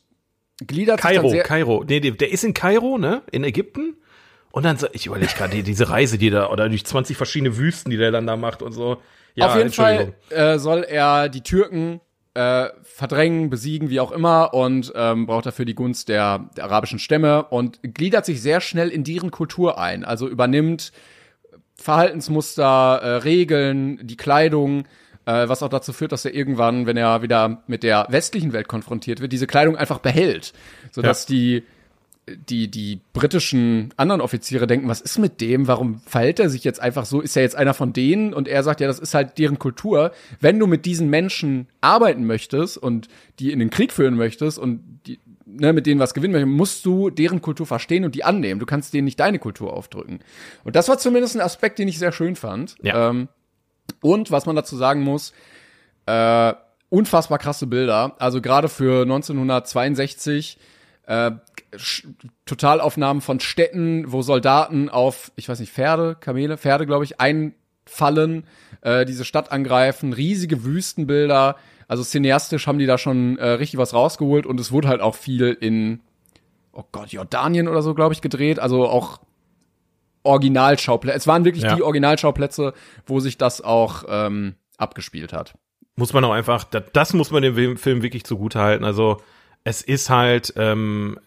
[0.66, 1.84] gliedert sich Kairo, dann sehr, Kairo.
[1.88, 3.22] Nee, der, ist in Kairo, ne?
[3.32, 3.96] In Ägypten.
[4.52, 7.58] Und dann, so- ich überlege gerade, die, diese Reise, die da, oder durch 20 verschiedene
[7.58, 8.98] Wüsten, die der dann da macht und so.
[9.36, 9.72] Ja, Auf jeden.
[9.72, 12.02] Fall äh, soll er die Türken
[12.34, 16.98] äh, verdrängen, besiegen, wie auch immer, und ähm, braucht dafür die Gunst der, der arabischen
[16.98, 20.04] Stämme und gliedert sich sehr schnell in deren Kultur ein.
[20.06, 20.92] Also übernimmt
[21.80, 24.86] Verhaltensmuster, äh, Regeln, die Kleidung,
[25.26, 28.68] äh, was auch dazu führt, dass er irgendwann, wenn er wieder mit der westlichen Welt
[28.68, 30.54] konfrontiert wird, diese Kleidung einfach behält,
[30.92, 31.64] sodass die
[32.28, 35.68] die, die britischen anderen Offiziere denken, was ist mit dem?
[35.68, 37.22] Warum verhält er sich jetzt einfach so?
[37.22, 38.34] Ist er jetzt einer von denen?
[38.34, 40.12] Und er sagt, ja, das ist halt deren Kultur.
[40.42, 43.08] Wenn du mit diesen Menschen arbeiten möchtest und
[43.40, 45.20] die in den Krieg führen möchtest und die,
[45.60, 48.60] ne, mit denen was gewinnen möchtest, musst du deren Kultur verstehen und die annehmen.
[48.60, 50.20] Du kannst denen nicht deine Kultur aufdrücken.
[50.64, 52.76] Und das war zumindest ein Aspekt, den ich sehr schön fand.
[52.82, 53.10] Ja.
[53.10, 53.28] Ähm,
[54.02, 55.34] und was man dazu sagen muss,
[56.06, 56.54] äh,
[56.90, 58.16] unfassbar krasse Bilder.
[58.20, 60.58] Also gerade für 1962
[61.08, 61.32] äh,
[62.46, 68.46] Totalaufnahmen von Städten, wo Soldaten auf, ich weiß nicht, Pferde, Kamele, Pferde, glaube ich, einfallen,
[68.82, 71.58] äh, diese Stadt angreifen, riesige Wüstenbilder.
[71.88, 75.16] Also cineastisch haben die da schon äh, richtig was rausgeholt und es wurde halt auch
[75.16, 76.02] viel in,
[76.74, 78.60] oh Gott, Jordanien oder so, glaube ich, gedreht.
[78.60, 79.20] Also auch
[80.24, 81.18] Originalschauplätze.
[81.18, 81.76] Es waren wirklich Ja.
[81.76, 82.74] die Originalschauplätze,
[83.06, 85.54] wo sich das auch ähm, abgespielt hat.
[85.96, 88.84] muss man auch einfach, das, muss man dem Film- wirklich zugute halten.
[88.84, 89.22] Also
[89.64, 91.18] es ist halt ähm,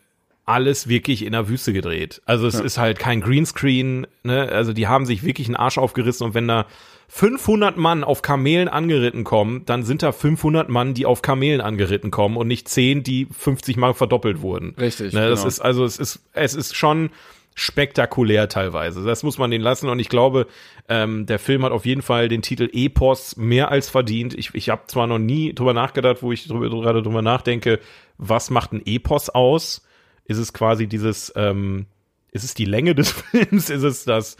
[0.45, 2.23] alles wirklich in der Wüste gedreht.
[2.27, 4.07] Also es ist halt kein Greenscreen.
[4.23, 4.49] Ne?
[4.49, 6.66] Also die haben sich wirklich einen Arsch aufgerissen und wenn da
[7.12, 12.12] 500 Mann auf Kamelen angeritten kommen, dann sind da 500 Mann, die auf Kamelen angeritten
[12.12, 14.77] kommen und nicht 10, die 50 Mal verdoppelt wurden.
[14.78, 15.28] Richtig, Ne?
[15.28, 15.49] Das genau.
[15.49, 17.11] ist also es ist es ist schon
[17.57, 19.03] spektakulär teilweise.
[19.03, 20.47] Das muss man den lassen und ich glaube,
[20.89, 24.32] ähm, der Film hat auf jeden Fall den Titel Epos mehr als verdient.
[24.35, 27.81] Ich, ich habe zwar noch nie drüber nachgedacht, wo ich drüber, gerade drüber nachdenke,
[28.19, 29.85] was macht ein Epos aus?
[30.24, 31.87] Ist es quasi dieses, ähm,
[32.31, 33.69] ist es die Länge des Films?
[33.69, 34.37] Ist es das,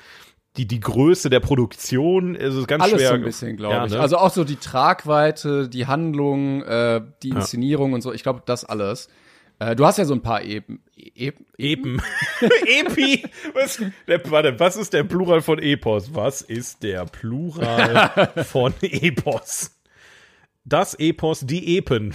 [0.57, 2.35] die, die Größe der Produktion?
[2.35, 3.09] Ist es ganz Alles schwer.
[3.09, 3.93] so ein bisschen, glaube Ja, ich.
[3.93, 4.01] ne?
[4.01, 8.13] Also auch so die Tragweite, die Handlung, äh, die Inszenierung und so.
[8.13, 9.09] Ich glaube, das alles.
[9.59, 10.83] Äh, du hast ja so ein paar Eben.
[10.97, 11.45] Eben.
[11.59, 12.03] Epen.
[12.67, 13.25] Epi.
[13.55, 16.15] Was, der, warte, was ist der Plural von Epos?
[16.15, 19.77] Was ist der Plural von Epos?
[20.65, 22.15] Das Epos, die Epen.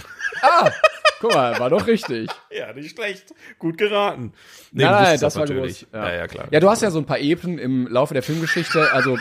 [1.20, 2.30] Guck mal, war doch richtig.
[2.50, 3.34] Ja, nicht schlecht.
[3.58, 4.32] Gut geraten.
[4.72, 5.80] Nee, nein, nein, das war natürlich.
[5.80, 5.86] gewusst.
[5.92, 6.14] Ja.
[6.14, 6.48] ja, klar.
[6.50, 8.92] Ja, du hast ja so ein paar Epen im Laufe der Filmgeschichte.
[8.92, 9.18] Also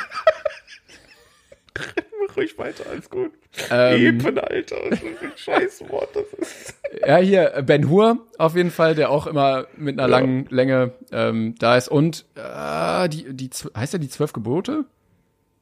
[2.28, 3.32] Mach ruhig weiter, alles gut.
[3.70, 4.78] Ähm, Epen, Alter.
[4.90, 6.16] Das ist ein Scheißwort.
[6.16, 6.76] Das ist.
[7.06, 11.56] ja, hier Ben Hur auf jeden Fall, der auch immer mit einer langen Länge ähm,
[11.60, 11.90] da ist.
[11.90, 14.86] Und äh, die, die heißt ja die zwölf Gebote?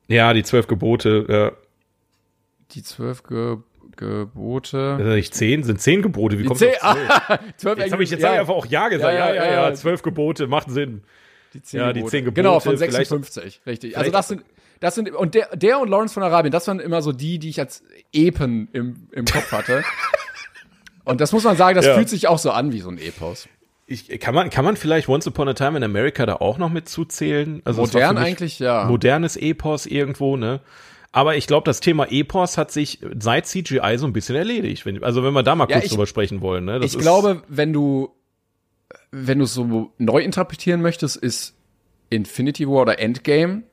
[0.08, 1.26] Ja, die zwölf Gebote.
[1.28, 1.52] Ja.
[2.72, 3.58] Die zwölf Ge
[3.98, 4.96] Gebote.
[4.98, 6.38] Das sind nicht zehn, sind zehn Gebote.
[6.38, 6.84] Wie Die kommt zehn, das?
[6.84, 9.14] ah, zwölf Jetzt habe ich jetzt ja, einfach auch Ja gesagt.
[9.14, 9.74] Ja, Ja, ja, ja, ja.
[9.74, 11.04] Zwölf Gebote, macht Sinn.
[11.54, 12.12] Die zehn Ja, die Gebote.
[12.12, 13.98] zehn Gebote, Genau, von vielleicht- 56, richtig.
[13.98, 14.44] Also das sind,
[14.80, 17.50] das sind, und der, der und Lawrence von Arabien, das waren immer so die, die
[17.50, 19.84] ich als Epen im, im Kopf hatte.
[21.06, 21.96] und das muss man sagen, das Ja.
[21.96, 23.48] fühlt sich auch so an wie so ein Epos.
[23.86, 26.70] Ich, kann man kann man vielleicht Once Upon a Time in America da auch noch
[26.70, 27.62] mit zuzählen?
[27.66, 28.86] Also Modern eigentlich, ja.
[28.86, 30.62] Modernes Epos irgendwo, ne?
[31.14, 34.86] Aber ich glaube, das Thema Epos hat sich seit CGI so ein bisschen erledigt.
[34.86, 36.80] Wenn, also wenn wir da mal Ja, kurz ich- drüber sprechen wollen, ne?
[36.84, 38.10] Ich glaube, wenn du,
[39.12, 41.56] wenn du es so neu interpretieren möchtest, ist
[42.10, 43.64] Infinity War oder Endgame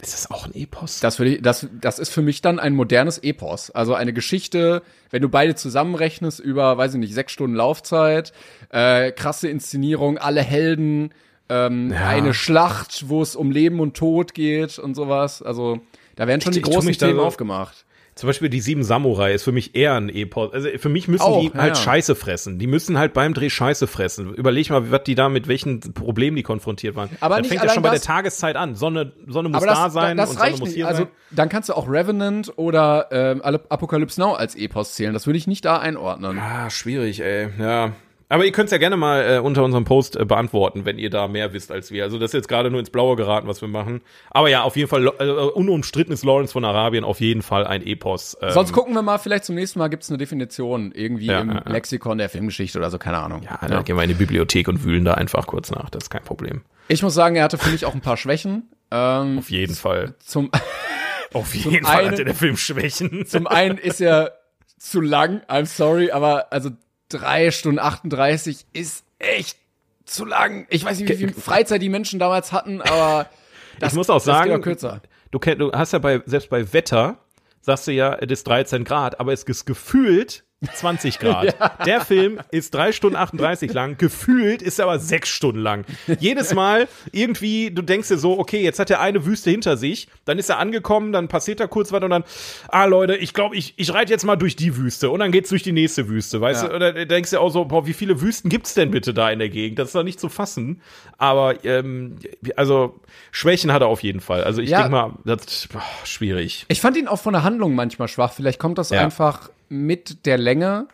[0.00, 1.00] Ist das auch ein Epos?
[1.00, 3.70] Das, würde ich, das, das ist für mich dann ein modernes Epos.
[3.70, 8.32] Also eine Geschichte, wenn du beide zusammenrechnest über, weiß ich nicht, sechs Stunden Laufzeit,
[8.70, 11.12] äh, krasse Inszenierung, alle Helden,
[11.48, 12.08] ähm, Ja.
[12.08, 15.42] eine Schlacht, wo es um Leben und Tod geht und sowas.
[15.42, 15.80] Also
[16.20, 17.86] da werden schon Ich- die großen da Themen so- aufgemacht.
[18.16, 20.52] Zum Beispiel die sieben Samurai ist für mich eher ein Epos.
[20.52, 21.78] Also für mich müssen Auch, die ja, halt.
[21.78, 22.58] Scheiße fressen.
[22.58, 24.34] Die müssen halt beim Dreh Scheiße fressen.
[24.34, 27.08] Überleg mal, was die da mit welchen Problemen die konfrontiert waren.
[27.20, 28.74] Aber das nicht fängt ja schon allein bei der das- Tageszeit an.
[28.74, 30.74] Sonne, Sonne muss Aber da das, sein das und Sonne muss nicht.
[30.74, 31.10] hier Also sein.
[31.30, 35.14] dann kannst du auch Revenant oder ähm, Apocalypse Now als Epos zählen.
[35.14, 36.38] Das würde ich nicht da einordnen.
[36.38, 37.48] Ah, schwierig, ey.
[37.58, 37.92] Ja.
[38.30, 41.10] Aber ihr könnt es ja gerne mal äh, unter unserem Post äh, beantworten, wenn ihr
[41.10, 42.04] da mehr wisst als wir.
[42.04, 44.00] Also das ist jetzt gerade nur ins Blaue geraten, was wir machen.
[44.30, 47.84] Aber ja, auf jeden Fall, äh, unumstritten ist Lawrence von Arabien auf jeden Fall ein
[47.84, 48.38] Epos.
[48.40, 51.40] Ähm, Sonst gucken wir mal, vielleicht zum nächsten Mal gibt es eine Definition irgendwie Ja,
[51.40, 51.70] im ja, ja.
[51.72, 53.42] Lexikon der Filmgeschichte oder so, keine Ahnung.
[53.42, 55.90] ja, dann gehen wir in die Bibliothek und wühlen da einfach kurz nach.
[55.90, 56.62] Das ist kein Problem.
[56.88, 58.70] Ich muss sagen, er hatte für mich auch ein paar Schwächen.
[58.92, 60.14] Ähm, Auf jeden Fall.
[60.20, 60.50] zum,
[61.32, 63.26] Auf jeden Fall einen- hatte der Film Schwächen.
[63.26, 64.32] zum einen ist er
[64.78, 66.70] zu lang, I'm sorry, aber also
[67.10, 69.58] drei Stunden 38 ist echt
[70.06, 70.66] zu lang.
[70.70, 73.28] Ich weiß nicht, wie viel Freizeit die Menschen damals hatten, aber
[73.78, 75.02] das, ich muss auch sagen, auch kürzer.
[75.30, 77.18] du, du hast ja bei, selbst bei Wetter,
[77.60, 81.56] sagst du ja, es ist 13 Grad, aber es ist gefühlt 20 Grad.
[81.86, 85.84] Der Film ist drei Stunden 38 lang, gefühlt ist er aber sechs Stunden lang.
[86.18, 90.08] Jedes Mal irgendwie, du denkst dir so, okay, jetzt hat er eine Wüste hinter sich,
[90.26, 92.24] dann ist er angekommen, dann passiert da kurz was und dann,
[92.68, 95.48] ah Leute, ich glaube, ich, ich reite jetzt mal durch die Wüste und dann geht's
[95.48, 96.68] durch die nächste Wüste, weißt Ja.
[96.68, 96.74] du?
[96.76, 99.48] Oder denkst du auch so, boah, wie viele Wüsten gibt's denn bitte da in der
[99.48, 99.78] Gegend?
[99.78, 100.82] Das ist doch nicht zu fassen.
[101.16, 102.16] Aber ähm,
[102.56, 103.00] also
[103.32, 104.44] Schwächen hat er auf jeden Fall.
[104.44, 104.80] Also ich Ja.
[104.80, 106.66] denk mal, das ist boah, schwierig.
[106.68, 108.32] Ich fand ihn auch von der Handlung manchmal schwach.
[108.32, 109.00] Vielleicht kommt das Ja.
[109.02, 110.88] einfach mit der Länge,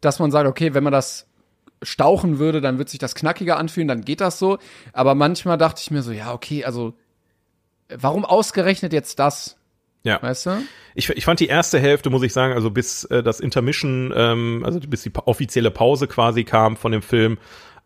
[0.00, 1.26] dass man sagt, okay, wenn man das
[1.82, 4.58] stauchen würde, dann wird sich das knackiger anfühlen, dann geht das so.
[4.92, 6.94] Aber manchmal dachte ich mir so, ja, okay, also
[7.88, 9.56] warum ausgerechnet jetzt das?
[10.04, 10.22] Ja.
[10.22, 10.62] Weißt du?
[10.94, 14.62] Ich, ich fand die erste Hälfte, muss ich sagen, also bis äh, das Intermission, ähm,
[14.64, 17.38] also bis die offizielle Pause quasi kam von dem Film,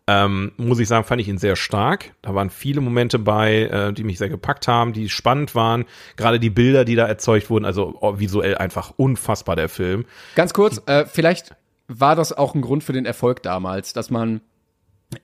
[0.07, 2.13] ähm, muss ich sagen, fand ich ihn sehr stark.
[2.21, 5.85] Da waren viele Momente bei, äh, die mich sehr gepackt haben, die spannend waren.
[6.17, 10.05] Gerade die Bilder, die da erzeugt wurden, also oh, visuell einfach unfassbar der Film.
[10.35, 11.55] Ganz kurz, äh, vielleicht
[11.87, 14.41] war das auch ein Grund für den Erfolg damals, dass man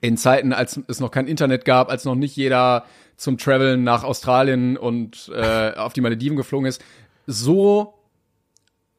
[0.00, 2.84] in Zeiten, als es noch kein Internet gab, als noch nicht jeder
[3.16, 6.82] zum Traveln nach Australien und äh, auf die Malediven geflogen ist,
[7.26, 7.99] so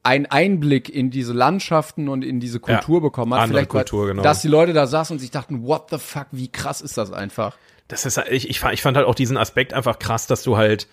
[0.04, 3.42] ein Einblick in diese Landschaften und in diese Kultur Ja, bekommen hat.
[3.42, 4.24] andere Vielleicht, Kultur, genau.
[4.24, 7.12] dass die Leute da saßen und sich dachten, what the fuck, wie krass ist das
[7.12, 7.56] einfach?
[7.88, 10.58] Das ist, ich, ich, fand, ich fand halt auch diesen Aspekt einfach krass, dass du
[10.58, 10.88] halt,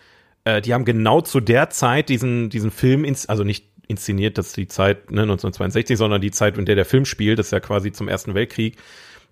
[0.44, 4.48] äh, die haben genau zu der Zeit diesen, diesen Film, ins, also nicht inszeniert, das
[4.48, 7.52] ist die Zeit ne, 1962, sondern die Zeit, in der der Film spielt, das ist
[7.52, 8.76] ja quasi zum Ersten Weltkrieg,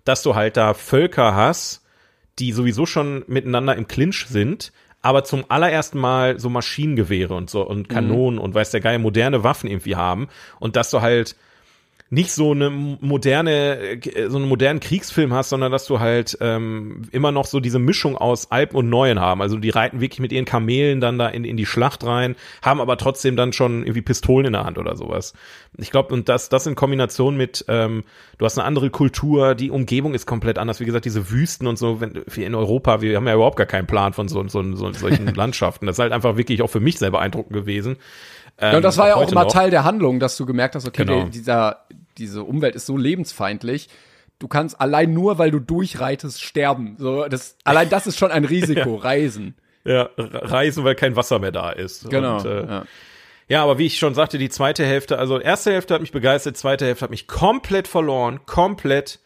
[0.03, 1.83] dass du halt da Völker hast,
[2.39, 4.71] die sowieso schon miteinander im Clinch sind,
[5.01, 9.43] aber zum allerersten Mal so Maschinengewehre und so und Kanonen und weiß der Geil moderne
[9.43, 10.27] Waffen irgendwie haben.
[10.59, 11.35] Und dass du halt
[12.09, 17.01] nicht so eine moderne, äh, so einen modernen Kriegsfilm hast, sondern dass du halt ähm,
[17.11, 19.41] immer noch so diese Mischung aus Alpen und Neuen haben.
[19.41, 22.79] Also die reiten wirklich mit ihren Kamelen dann da in, in die Schlacht rein, haben
[22.79, 25.33] aber trotzdem dann schon irgendwie Pistolen in der Hand oder sowas.
[25.77, 28.03] Ich glaube, und das, das in Kombination mit, ähm,
[28.37, 30.79] du hast eine andere Kultur, die Umgebung ist komplett anders.
[30.79, 33.67] Wie gesagt, diese Wüsten und so, wenn wir in Europa, wir haben ja überhaupt gar
[33.67, 35.85] keinen Plan von so, so, so solchen Landschaften.
[35.85, 37.97] Das ist halt einfach wirklich auch für mich sehr beeindruckend gewesen.
[38.59, 39.51] Ja, und das war ja auch immer noch.
[39.51, 41.21] Teil der Handlung, dass du gemerkt hast, okay, Genau.
[41.21, 41.85] der, dieser,
[42.17, 43.89] diese Umwelt ist so lebensfeindlich.
[44.39, 46.95] Du kannst allein nur, weil du durchreitest, sterben.
[46.99, 49.55] So, das, allein das ist schon ein Risiko, Reisen.
[49.83, 52.09] Ja, re- reisen, weil kein Wasser mehr da ist.
[52.09, 52.37] Genau.
[52.37, 52.85] Und, äh, ja.
[53.49, 56.57] Ja, aber wie ich schon sagte, die zweite Hälfte, also erste Hälfte hat mich begeistert,
[56.57, 59.19] zweite Hälfte hat mich komplett verloren, komplett.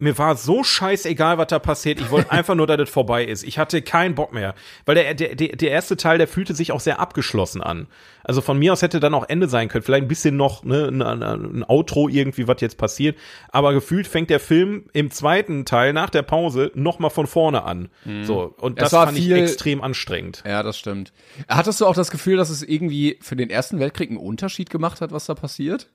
[0.00, 2.00] Mir war so scheißegal, was da passiert.
[2.00, 3.44] Ich wollte einfach nur, dass das vorbei ist.
[3.44, 4.54] Ich hatte keinen Bock mehr.
[4.86, 7.86] Weil der, der, der erste Teil, der fühlte sich auch sehr abgeschlossen an.
[8.24, 9.82] Also von mir aus hätte dann auch Ende sein können.
[9.82, 13.18] Vielleicht ein bisschen noch ne, ein, ein, Outro irgendwie, was jetzt passiert.
[13.50, 17.64] Aber gefühlt fängt der Film im zweiten Teil nach der Pause noch mal von vorne
[17.64, 17.88] an.
[18.22, 20.42] So Und das war fand ich viel- extrem anstrengend.
[20.46, 21.12] ja, das stimmt.
[21.48, 25.00] Hattest du auch das Gefühl, dass es irgendwie für den Ersten Weltkrieg einen Unterschied gemacht
[25.00, 25.88] hat, was da passiert?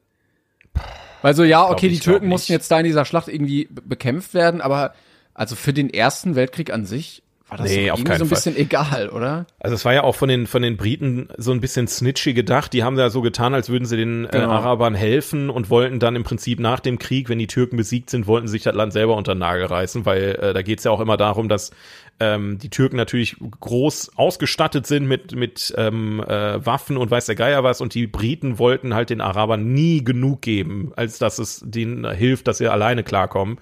[1.26, 3.66] Weil so, ja, okay, die ich glaub Türken mussten jetzt da in dieser Schlacht irgendwie
[3.72, 4.94] be- bekämpft werden, aber
[5.34, 8.28] also für den Ersten Weltkrieg an sich war das Nee, auf irgendwie keinen so ein
[8.30, 8.36] Fall.
[8.38, 9.46] bisschen egal, oder?
[9.60, 12.74] Also es war ja auch von den von den Briten so ein bisschen snitchy gedacht.
[12.74, 14.50] Die haben ja so getan, als würden sie den äh, Genau.
[14.50, 18.26] Arabern helfen und wollten dann im Prinzip nach dem Krieg, wenn die Türken besiegt sind,
[18.28, 21.00] wollten sich das Land selber unter den Nagel reißen, weil äh, da geht's ja auch
[21.02, 21.72] immer darum, dass
[22.20, 27.36] ähm, die Türken natürlich groß ausgestattet sind mit mit ähm, äh, Waffen und weiß der
[27.36, 31.62] Geier was und die Briten wollten halt den Arabern nie genug geben, als dass es
[31.66, 33.60] denen hilft, dass sie alleine klarkommen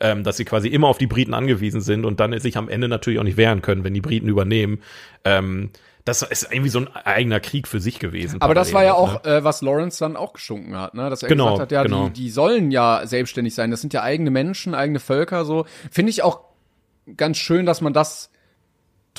[0.00, 2.88] ähm, dass sie quasi immer auf die Briten angewiesen sind und dann sich am Ende
[2.88, 4.80] natürlich auch nicht wehren können, wenn die Briten übernehmen.
[5.24, 5.70] Ähm,
[6.04, 8.42] das ist irgendwie so ein eigener Krieg für sich gewesen.
[8.42, 11.08] Aber das war ja auch, äh, was Lawrence dann auch gestunken hat, ne?
[11.08, 12.08] Dass er Genau, gesagt hat, ja, genau.
[12.08, 13.70] die, die sollen ja selbstständig sein.
[13.70, 15.64] Das sind ja eigene Menschen, eigene Völker, so.
[15.90, 16.40] Finde ich auch
[17.16, 18.30] ganz schön, dass man das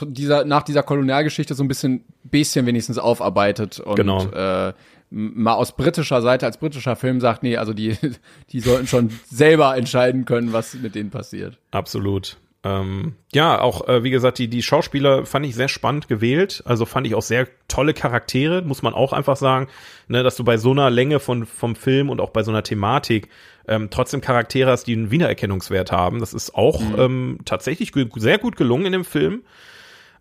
[0.02, 4.26] dieser, nach dieser Kolonialgeschichte so ein bisschen, bisschen wenigstens aufarbeitet und Genau.
[4.28, 4.74] äh,
[5.10, 7.98] mal aus britischer Seite als britischer Film sagt, nee, also die,
[8.52, 11.60] die sollten schon selber entscheiden können, was mit denen passiert.
[11.72, 12.38] Absolut.
[12.64, 16.64] Ähm, ja, auch äh, wie gesagt, die, die Schauspieler fand ich sehr spannend gewählt.
[16.66, 19.68] Also fand ich auch sehr tolle Charaktere, muss man auch einfach sagen,
[20.07, 22.64] ne, dass du bei so einer Länge von, vom Film und auch bei so einer
[22.64, 23.30] Thematik
[23.68, 26.20] ähm, trotzdem Charaktere hast, die einen Wiedererkennungswert haben.
[26.20, 29.44] Das ist auch ähm, tatsächlich sehr gut gelungen in dem Film.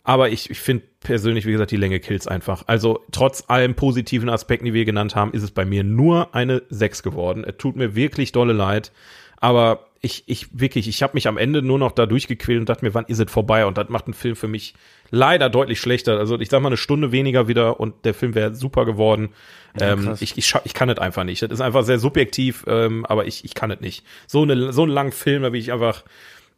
[0.07, 2.65] Aber ich, ich finde persönlich, wie gesagt, die Länge kills einfach.
[2.67, 6.63] Also trotz allem positiven Aspekten, die wir genannt haben, ist es bei mir nur eine
[6.69, 7.43] 6 geworden.
[7.43, 8.93] Es tut mir wirklich dolle leid.
[9.39, 12.85] Aber ich, ich wirklich, ich habe mich am Ende nur noch da durchgequält und dachte
[12.85, 13.65] mir, wann ist es vorbei?
[13.65, 14.75] Und das macht einen Film für mich
[15.11, 16.19] leider deutlich schlechter.
[16.19, 19.31] Also ich sag mal eine Stunde weniger wieder und der Film wäre super geworden.
[19.81, 20.21] ähm, krass.
[20.21, 21.41] ich, ich, ich kann es einfach nicht.
[21.41, 24.05] Das ist einfach sehr subjektiv, ähm, aber ich, ich kann es nicht.
[24.27, 26.05] So, eine, so einen langen Film, da bin ich einfach,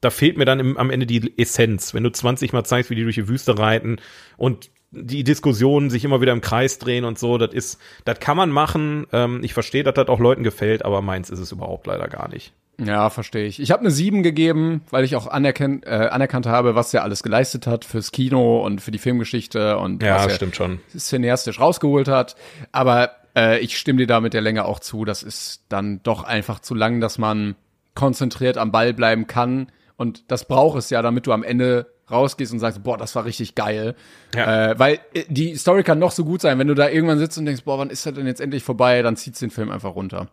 [0.00, 1.94] da fehlt mir dann im, am Ende die Essenz.
[1.94, 3.98] Wenn du 20 Mal zeigst, wie die durch die Wüste reiten
[4.36, 8.36] und die Diskussionen sich immer wieder im Kreis drehen und so, das ist, das kann
[8.36, 9.06] man machen.
[9.12, 12.28] Ähm, ich verstehe, dass das auch Leuten gefällt, aber meins ist es überhaupt leider gar
[12.28, 12.52] nicht.
[12.78, 13.58] Ja, verstehe ich.
[13.60, 17.22] Ich habe eine 7 gegeben, weil ich auch anerkennt, äh, anerkannt habe, was er alles
[17.22, 20.80] geleistet hat fürs Kino und für die Filmgeschichte und was er schon.
[20.96, 22.36] cineastisch rausgeholt hat.
[22.72, 25.06] Aber äh, ich stimme dir da mit der Länge auch zu.
[25.06, 27.54] Das ist dann doch einfach zu lang, dass man
[27.94, 29.68] konzentriert am Ball bleiben kann.
[29.96, 33.24] Und das braucht es ja, damit du am Ende rausgehst und sagst, boah, das war
[33.24, 33.94] richtig geil.
[34.34, 34.70] Ja.
[34.70, 37.38] Äh, weil äh, die Story kann noch so gut sein, wenn du da irgendwann sitzt
[37.38, 39.94] und denkst, boah, wann ist das denn jetzt endlich vorbei, dann zieht's den Film einfach
[39.94, 40.28] runter.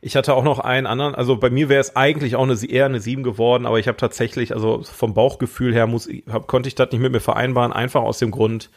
[0.00, 2.84] Ich hatte auch noch einen anderen, also bei mir wäre es eigentlich auch eine, eher
[2.84, 6.74] eine 7 geworden, aber ich habe tatsächlich, also vom Bauchgefühl her muss, hab, konnte ich
[6.74, 8.70] das nicht mit mir vereinbaren, einfach aus dem Grund,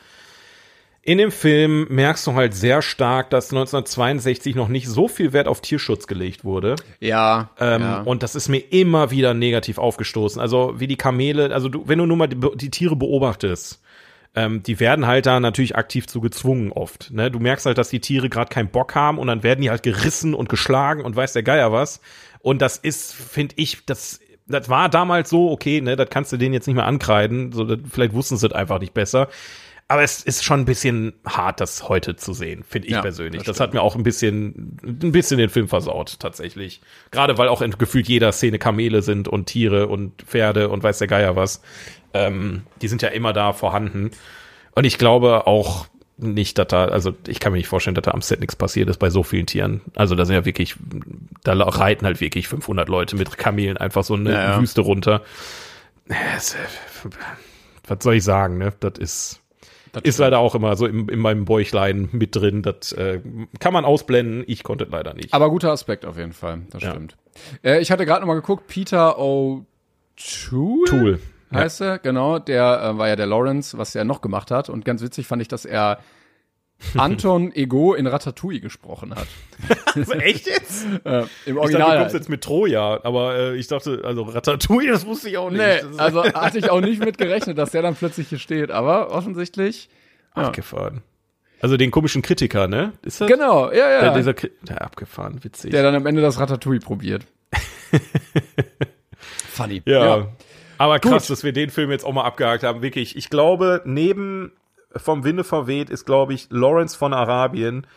[1.08, 5.48] in dem Film merkst du halt sehr stark, dass 1962 noch nicht so viel Wert
[5.48, 6.76] auf Tierschutz gelegt wurde.
[7.00, 8.02] Ja, Ähm, ja.
[8.02, 10.42] Und das ist mir immer wieder negativ aufgestoßen.
[10.42, 13.82] Also wie die Kamele, also du, wenn du nur mal die, die Tiere beobachtest,
[14.36, 17.10] ähm, die werden halt da natürlich aktiv zu gezwungen oft.
[17.12, 17.32] Ne?
[17.32, 19.84] Du merkst halt, dass die Tiere gerade keinen Bock haben und dann werden die halt
[19.84, 22.02] gerissen und geschlagen und weiß der Geier was.
[22.40, 26.38] Und das ist, finde ich, das, das war damals so, okay, ne, das kannst du
[26.38, 27.54] denen jetzt nicht mehr ankreiden.
[27.54, 29.30] So, das, vielleicht wussten sie es einfach nicht besser.
[29.90, 33.44] Aber es ist schon ein bisschen hart, das heute zu sehen, finde ich Ja, persönlich.
[33.44, 36.82] das Das, hat mir auch ein bisschen, ein bisschen den Film versaut, tatsächlich.
[37.12, 40.98] Gerade weil auch in gefühlt jeder Szene Kamele sind und Tiere und Pferde und weiß
[40.98, 41.62] der Geier was.
[42.14, 44.12] Ähm, die sind ja immer da vorhanden.
[44.72, 45.88] Und ich glaube auch
[46.18, 48.90] nicht, dass da, also ich kann mir nicht vorstellen, dass da am Set nichts passiert
[48.90, 49.82] ist bei so vielen Tieren.
[49.96, 50.76] Also da sind ja wirklich,
[51.44, 54.60] da reiten halt wirklich 500 Leute mit Kamelen einfach so eine Ja, ja.
[54.62, 55.22] Wüste runter.
[57.88, 58.74] Was soll ich sagen, ne?
[58.80, 59.42] Das ist,
[60.04, 62.62] Das ist leider auch immer so in, in meinem Bäuchlein mit drin.
[62.64, 63.20] Das äh,
[63.60, 64.44] kann man ausblenden.
[64.48, 65.34] Ich konnte es leider nicht.
[65.34, 66.92] Aber guter Aspekt auf jeden Fall, das Ja.
[66.92, 67.16] stimmt.
[67.64, 71.20] Äh, ich hatte gerade noch mal geguckt, Peter O'Toole Tool.
[71.54, 74.70] heißt er, genau, der äh, war ja der Lawrence, was er noch gemacht hat.
[74.70, 76.00] Und ganz witzig fand ich, dass er
[76.98, 79.28] Anton Ego in Ratatouille gesprochen hat.
[80.20, 80.86] Echt jetzt?
[81.06, 81.98] Äh, Im Ich dachte, du Original.
[82.00, 85.60] kommst jetzt mit Troja, aber äh, ich dachte, also Ratatouille, das wusste ich auch nicht.
[85.60, 88.70] nee, also hatte ich auch nicht mit gerechnet, dass der dann plötzlich hier steht.
[88.72, 89.90] Aber offensichtlich.
[90.36, 90.44] Ja.
[90.44, 91.02] abgefahren.
[91.62, 92.94] Also den komischen Kritiker, ne?
[93.02, 93.28] Ist das?
[93.28, 94.02] Genau, ja, ja.
[94.02, 95.72] Der, dieser Kri der abgefahren, witzig.
[95.72, 97.26] der dann am Ende das Ratatouille probiert.
[99.18, 99.82] Funny.
[99.86, 100.28] ja.
[100.78, 101.32] Aber krass, Gut.
[101.32, 102.84] dass wir den Film jetzt auch mal abgehakt haben.
[102.84, 104.52] Wirklich, ich glaube, neben
[105.00, 107.88] vom Winde verweht ist, glaube ich, Lawrence von Arabien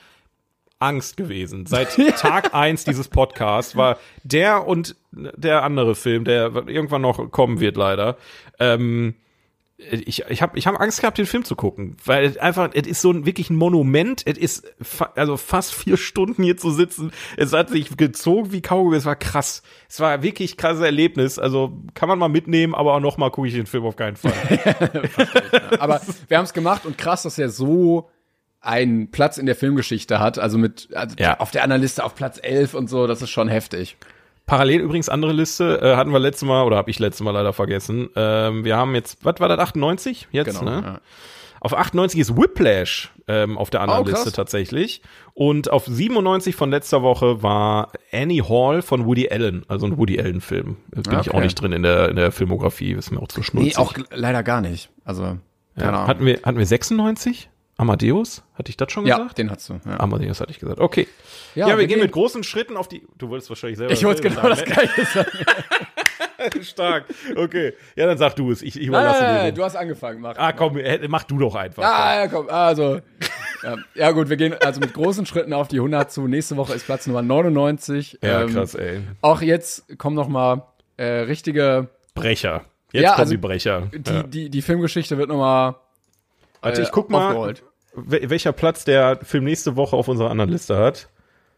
[0.79, 1.67] Angst gewesen.
[1.67, 7.61] Seit Tag eins dieses Podcasts war der und der andere Film, der irgendwann noch kommen
[7.61, 8.17] wird, leider.
[8.59, 9.15] Ähm,
[9.91, 12.87] ich, ich habe ich hab Angst gehabt, den Film zu gucken, weil es einfach, es
[12.87, 14.23] ist so ein wirklich ein Monument.
[14.27, 17.13] Es ist fa also fast vier Stunden hier zu sitzen.
[17.37, 18.97] Es hat sich gezogen wie Kaugummi.
[18.97, 19.63] Es war krass.
[19.89, 21.39] Es war wirklich krasses Erlebnis.
[21.39, 24.17] Also kann man mal mitnehmen, aber auch noch mal gucke ich den Film auf keinen
[24.17, 24.33] Fall.
[25.79, 28.11] Aber wir haben es gemacht und krass, dass er so
[28.61, 30.39] einen Platz in der Filmgeschichte hat.
[30.39, 31.39] Also mit also Ja.
[31.41, 33.97] auf der anderen Liste auf Platz 11 und so, das ist schon heftig.
[34.51, 37.53] Parallel übrigens andere Liste äh, hatten wir letztes Mal oder habe ich letztes Mal leider
[37.53, 38.11] vergessen.
[38.17, 40.59] Ähm, wir haben jetzt, was war das 98 jetzt?
[40.59, 40.71] Genau.
[40.81, 40.83] ne?
[40.85, 41.01] Ja.
[41.61, 44.09] Auf 98 ist Whiplash ähm, auf der anderen Oh.
[44.11, 45.03] Liste tatsächlich.
[45.35, 50.19] Und auf 97 von letzter Woche war Annie Hall von Woody Allen, also ein Woody
[50.19, 50.77] Allen-Film.
[50.89, 51.31] Bin ich Okay.
[51.31, 53.77] auch nicht drin in der, in der Filmografie, ist mir auch zu schnulzig.
[53.77, 54.91] Nee, auch leider gar nicht.
[55.05, 55.39] Also, keine
[55.77, 55.89] ja.
[55.91, 56.07] Ahnung.
[56.09, 57.51] hatten, wir, hatten wir 96?
[57.81, 58.43] Amadeus?
[58.55, 59.39] Hatte ich das schon ja, gesagt?
[59.39, 59.81] den hast du.
[59.87, 59.99] Ja.
[60.01, 60.81] Amadeus hatte ich gesagt.
[60.81, 61.09] Okay.
[61.55, 63.03] Ja, wir, gehen mit großen Schritten auf die.
[63.17, 63.93] Du wolltest wahrscheinlich selber.
[63.93, 64.75] Ich wollte genau das sagen, ne?
[64.75, 66.63] Gleiche sagen.
[66.63, 67.05] Stark.
[67.37, 67.73] Okay.
[67.97, 68.61] Ja, dann sag du es.
[68.63, 69.53] Ich, ich überlasse nein, dir.
[69.53, 70.21] du hast angefangen.
[70.21, 70.37] Mach.
[70.37, 71.83] Ah, komm, äh, mach du doch einfach.
[71.83, 72.49] Ah, ja, komm.
[72.49, 73.01] Also,
[73.63, 73.77] ja.
[73.95, 76.29] ja, gut, wir gehen also mit großen Schritten auf die 100 zu.
[76.29, 78.19] Nächste Woche ist Platz Nummer 99.
[78.23, 79.01] Ja, Ähm, krass, ey.
[79.23, 80.67] Auch jetzt kommen noch mal
[80.99, 82.65] äh, richtige, Brecher.
[82.93, 83.89] Jetzt Ja, kommen also die Brecher.
[83.93, 84.23] die, ja.
[84.23, 85.77] die, die Filmgeschichte wird noch mal
[86.61, 87.63] Warte, äh, ich guck mal, aufgerollt.
[87.95, 91.09] Wel- welcher Platz der Film nächste Woche auf unserer anderen Liste hat.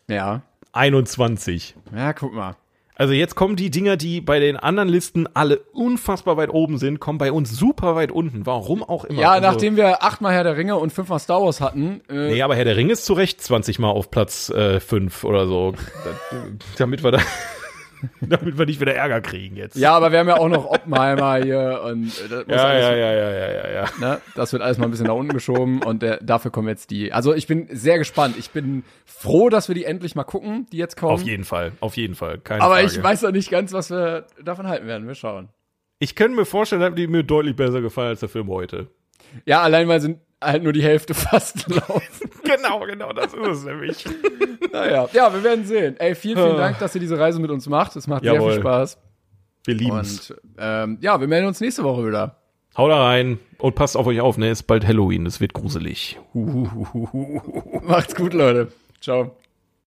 [0.08, 0.42] Ja.
[0.72, 1.74] 21.
[1.94, 2.56] Ja, guck mal.
[2.94, 7.00] Also jetzt kommen die Dinger, die bei den anderen Listen alle unfassbar weit oben sind,
[7.00, 8.44] kommen bei uns super weit unten.
[8.46, 9.20] Warum auch immer.
[9.22, 12.42] Ja, Also- nachdem wir achtmal Herr der Ringe und fünfmal Star Wars hatten, äh, Nee,
[12.42, 15.72] aber Herr der Ring ist zu Recht 20 Mal auf Platz äh, 5 oder so.
[15.72, 16.36] Da-
[16.78, 17.20] damit wir da,
[18.20, 19.76] damit wir nicht wieder Ärger kriegen jetzt.
[19.76, 22.82] ja, aber wir haben ja auch noch Oppenheimer hier und äh, das, muss ja, alles,
[22.84, 23.84] ja, ja, ja, ja, ja, ja.
[24.00, 26.90] Ne, das wird alles mal ein bisschen nach unten geschoben und der, dafür kommen jetzt
[26.90, 27.12] die.
[27.12, 28.36] Also ich bin sehr gespannt.
[28.38, 31.12] Ich bin froh, dass wir die endlich mal gucken, die jetzt kommen.
[31.12, 32.38] Auf jeden Fall, auf jeden Fall.
[32.38, 32.86] Keine aber Frage.
[32.86, 35.06] ich weiß noch nicht ganz, was wir davon halten werden.
[35.06, 35.48] Wir schauen.
[35.98, 38.88] Ich könnte mir vorstellen, dass die mir deutlich besser gefallen als der Film heute.
[39.46, 42.02] Ja, allein weil sind halt nur die Hälfte fast gelaufen.
[42.44, 44.04] Genau, genau, das ist es nämlich.
[44.72, 45.94] naja, ja, wir werden sehen.
[45.98, 47.94] Ey, vielen, vielen Dank, dass ihr diese Reise mit uns macht.
[47.94, 48.54] Es macht sehr Jawohl.
[48.54, 48.98] viel Spaß.
[49.64, 50.32] Wir lieben's.
[50.32, 52.36] Und ähm, ja, wir melden uns nächste Woche wieder.
[52.76, 54.50] Haut da rein und passt auf euch auf, ne?
[54.50, 56.18] Ist bald Halloween, es wird gruselig.
[57.82, 58.72] Macht's gut, Leute.
[59.00, 59.36] Ciao.